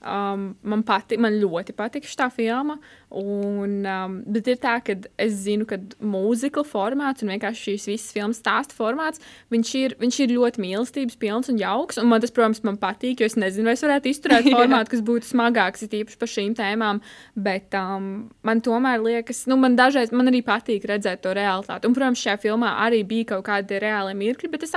Um, 0.00 0.54
man, 0.64 0.80
pati, 0.88 1.18
man 1.20 1.34
ļoti 1.36 1.74
patīk 1.76 2.06
šī 2.08 2.30
filma. 2.32 2.78
Un, 3.10 3.80
um, 3.84 4.12
bet 4.30 4.46
ir 4.48 4.56
tā, 4.62 4.78
ka 4.80 4.94
es 5.20 5.34
zinu, 5.42 5.66
ka 5.68 5.76
mūzikla 6.00 6.62
formāts 6.64 7.24
un 7.24 7.32
vienkārši 7.32 7.74
šīs 7.74 7.86
visas 7.90 8.14
filmas 8.14 8.38
stāsta 8.40 8.76
formāts, 8.76 9.20
viņš 9.52 9.72
ir, 9.80 9.94
viņš 10.00 10.20
ir 10.24 10.32
ļoti 10.36 10.62
mīlestības 10.62 11.18
pilns 11.20 11.50
un 11.52 11.58
jauks. 11.60 11.98
Un 12.00 12.08
man 12.08 12.22
tas, 12.22 12.32
protams, 12.32 12.62
man 12.64 12.78
patīk, 12.80 13.20
jo 13.20 13.28
es 13.28 13.36
nezinu, 13.36 13.68
vai 13.68 13.74
es 13.76 13.84
varētu 13.84 14.12
izturēt 14.12 14.48
formātu, 14.54 14.94
kas 14.94 15.02
būtu 15.04 15.28
smagāks, 15.28 15.84
īpaši 15.90 16.20
par 16.22 16.32
šīm 16.32 16.56
tēmām. 16.56 17.02
Bet 17.34 17.76
um, 17.76 18.30
man 18.46 18.64
tomēr 18.64 19.04
liekas, 19.04 19.42
nu, 19.50 19.58
man 19.60 19.76
dažreiz 19.76 20.14
man 20.16 20.32
arī 20.32 20.40
patīk 20.46 20.86
redzēt 20.88 21.24
to 21.26 21.34
realitāti. 21.36 21.90
Un, 21.90 21.98
protams, 21.98 22.22
šajā 22.24 22.38
filmā 22.46 22.72
arī 22.86 23.02
bija 23.04 23.34
kaut 23.34 23.44
kādi 23.50 23.82
reāli 23.84 24.16
mirkļi, 24.22 24.52
bet 24.54 24.64
es. 24.64 24.72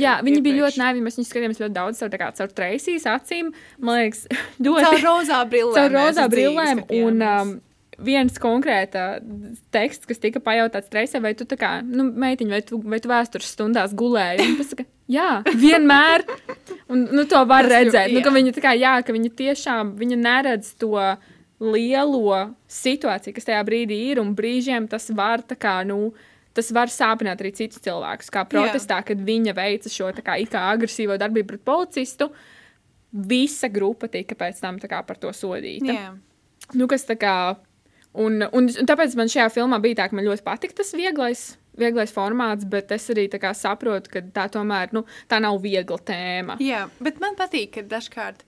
Jā, 0.00 0.18
viņi 0.24 0.42
bija 0.48 0.64
ļoti 0.64 0.82
naivi. 0.82 1.04
Mēs 1.04 1.20
viņus 1.20 1.30
skatījāmies 1.30 1.62
ļoti 1.62 1.78
daudz 1.78 2.02
caur, 2.02 2.18
kā, 2.24 2.32
caur 2.40 2.56
treisīs 2.56 3.06
acīm. 3.10 3.52
Man 3.78 3.99
liekas, 4.00 4.26
ļoti. 4.64 4.86
Caur 4.86 5.02
rozā 5.06 5.40
brillēm. 5.50 5.76
Caur 5.78 5.96
rozā 5.96 6.28
brillēm. 6.32 6.84
Un, 7.00 7.24
um, 7.24 7.52
viens 8.04 8.38
konkrēta 8.40 9.04
teksts, 9.74 10.08
kas 10.08 10.22
tika 10.22 10.40
pajautāts 10.42 10.92
reizē, 10.94 11.20
vai 11.22 11.34
tu 11.36 11.46
tā 11.48 11.58
kā, 11.60 11.72
nu, 11.84 12.06
meitiņa, 12.08 12.54
vai 12.54 12.62
tu, 12.66 12.80
vai 12.84 13.00
tu 13.02 13.10
vēstures 13.10 13.50
stundās 13.54 13.94
gulēji? 13.96 14.46
Un 14.46 14.56
pasaka, 14.60 14.86
jā, 15.18 15.28
vienmēr. 15.52 16.24
Un, 16.90 17.06
nu, 17.12 17.26
to 17.28 17.42
var 17.48 17.68
Tas 17.68 17.76
redzēt. 17.76 18.14
Nu, 18.14 18.24
ka 18.24 18.32
viņa 18.34 18.56
tā 18.56 18.64
kā, 18.64 18.74
jā, 18.78 18.96
ka 19.04 19.14
viņa 19.16 19.34
tiešām, 19.42 19.94
viņa 20.00 20.20
neredz 20.20 20.72
to 20.80 20.96
lielo 21.60 22.40
situāciju, 22.72 23.36
kas 23.36 23.48
tajā 23.50 23.60
brīdī 23.68 23.98
ir, 24.10 24.20
un 24.22 24.32
brīžiem 24.36 24.88
tas 24.90 25.10
var 25.12 25.44
tā 25.44 25.58
kā, 25.60 25.80
nu, 25.86 26.14
tas 26.56 26.70
var 26.74 26.92
sāpināt 26.92 27.42
arī 27.42 27.52
citus 27.56 27.82
cilvēkus. 27.84 28.32
Kā 28.32 28.46
protestā, 28.48 29.02
Jā. 29.02 29.10
kad 29.12 29.20
viņa 29.26 29.54
veica 29.56 29.92
šo 29.92 30.08
kā, 30.24 30.38
kā 30.50 30.64
agresīvo 30.72 31.18
darbību 31.20 31.52
pret 31.52 31.66
policistu, 31.68 32.30
visa 33.10 33.68
grupa 33.72 34.08
tika 34.08 34.36
pēc 34.38 34.60
tam 34.62 34.78
kā, 34.78 35.02
par 35.06 35.18
to 35.18 35.32
sodīta. 35.34 35.92
Jā. 35.92 36.12
Nu, 36.76 36.86
kas 36.86 37.08
kā 37.18 37.56
Un, 38.10 38.42
un, 38.42 38.66
un 38.66 38.88
tāpēc 38.90 39.14
man 39.18 39.30
šajā 39.30 39.46
filmā 39.54 39.78
bija 39.82 40.00
tā, 40.00 40.08
ka 40.10 40.16
man 40.18 40.26
ļoti 40.26 40.42
patika 40.42 40.80
tas 40.80 40.90
vieglais, 40.98 41.44
vieglais 41.78 42.10
formāts, 42.10 42.66
bet 42.66 42.90
es 42.96 43.06
arī 43.12 43.28
kā, 43.30 43.52
saprotu, 43.54 44.10
ka 44.10 44.22
tā 44.34 44.48
tomēr 44.50 44.90
nu, 44.96 45.04
tā 45.30 45.38
nav 45.42 45.60
viegla 45.62 45.98
tēma. 46.10 46.58
Jā, 46.62 46.88
bet 46.98 47.22
man 47.22 47.38
patīk, 47.38 47.76
ka 47.76 47.86
dažkārt 47.86 48.42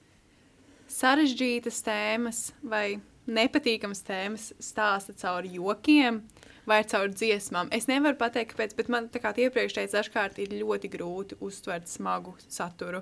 sarežģītas 0.90 1.78
tēmas 1.86 2.40
vai 2.66 2.98
nepatīkamas 3.30 4.02
tēmas 4.06 4.50
stāsta 4.58 5.14
caur 5.22 5.46
jokiem. 5.46 6.24
Vai 6.62 6.84
caur 6.86 7.08
dziesmām. 7.10 7.72
Es 7.74 7.88
nevaru 7.90 8.14
pateikt, 8.20 8.52
kāpēc, 8.52 8.76
bet 8.78 8.90
man, 8.92 9.08
kā 9.10 9.32
iepriekš 9.34 9.74
teicu, 9.74 9.96
dažkārt 9.96 10.36
ir 10.38 10.52
ļoti 10.60 10.92
grūti 10.92 11.34
uztvert 11.42 11.90
smagu 11.90 12.36
saturu, 12.46 13.00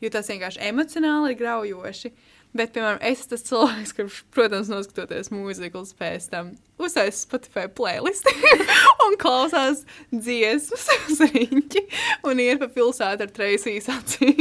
jo 0.00 0.10
tas 0.12 0.30
vienkārši 0.30 0.62
emocionāli 0.70 1.34
ir 1.34 1.40
graujoši. 1.40 2.12
Bet, 2.56 2.72
piemēram, 2.74 2.98
es 3.06 3.20
esmu 3.20 3.30
tas 3.30 3.46
cilvēks, 3.46 3.94
kurš, 3.94 4.22
protams, 4.34 4.70
noskatoties 4.72 5.30
mūzikas 5.30 5.94
pēc 5.98 6.26
tam, 6.32 6.54
uzsācis 6.80 7.24
Spotify 7.26 7.66
playlisti 7.68 8.32
un 9.06 9.16
klausās 9.20 9.84
dziesmas 10.12 10.88
uz 11.10 11.22
rīņķi 11.30 11.84
un 12.28 12.42
iet 12.42 12.60
pa 12.62 12.70
pilsētu 12.72 13.26
ar 13.26 13.34
treisīs 13.34 13.88
acīm. 13.92 14.40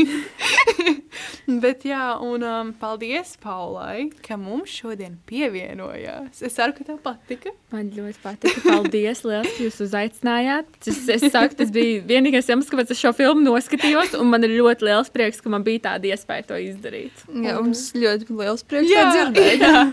Bet, 1.64 1.84
jā, 1.88 2.14
un 2.24 2.44
um, 2.46 2.72
paldies 2.78 3.34
Paulai, 3.42 4.10
ka 4.26 4.38
mums 4.40 4.72
šodien 4.72 5.18
pievienojās. 5.30 6.44
Es 6.46 6.56
ceru, 6.58 6.76
ka 6.78 6.86
tev 6.86 7.00
patika. 7.04 7.52
Man 7.74 7.90
ļoti 7.94 8.22
patika. 8.22 8.62
Paldies, 8.66 9.24
liels, 9.26 9.50
ka 9.56 9.66
jūs 9.66 9.80
uzaicinājāt. 9.88 10.70
Es, 10.90 11.02
es 11.16 11.26
saku, 11.34 11.58
tas 11.60 11.74
bija 11.74 12.04
vienīgais 12.10 12.50
iemesls, 12.52 12.70
kāpēc 12.72 12.94
es 12.94 13.02
šo 13.02 13.14
filmu 13.18 13.44
noskatījos, 13.48 14.14
un 14.20 14.30
man 14.32 14.46
ir 14.46 14.54
ļoti 14.60 14.88
liels 14.90 15.10
prieks, 15.14 15.42
ka 15.42 15.52
man 15.54 15.66
bija 15.66 15.88
tāda 15.90 16.14
iespēja 16.14 16.52
to 16.52 16.60
izdarīt. 16.62 17.26
Jā, 17.34 17.58
mums 17.58 17.90
ļoti 17.98 18.30
liels 18.30 18.66
prieks 18.70 18.94
jā, 18.94 19.08
dzirdēt. 19.16 19.66
Jā. 19.66 19.84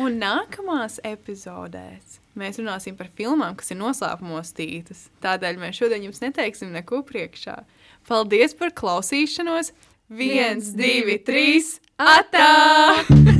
Un 0.00 0.16
nākamās 0.22 0.98
epizodēs 1.06 1.91
mēs 2.38 2.60
runāsim 2.60 2.96
par 2.98 3.10
filmām, 3.16 3.56
kas 3.58 3.72
ir 3.74 3.80
noslēpumos 3.80 4.54
tītas. 4.56 5.06
Tādēļ 5.24 5.60
mēs 5.62 5.78
šodien 5.80 6.08
jums 6.08 6.22
neteiksim 6.24 6.72
neko 6.74 7.02
priekšā. 7.08 7.62
Paldies 8.08 8.56
par 8.58 8.74
klausīšanos! 8.76 9.72
Viens, 10.12 10.74
divi, 10.76 11.16
trīs! 11.24 11.78
Atā! 11.96 13.38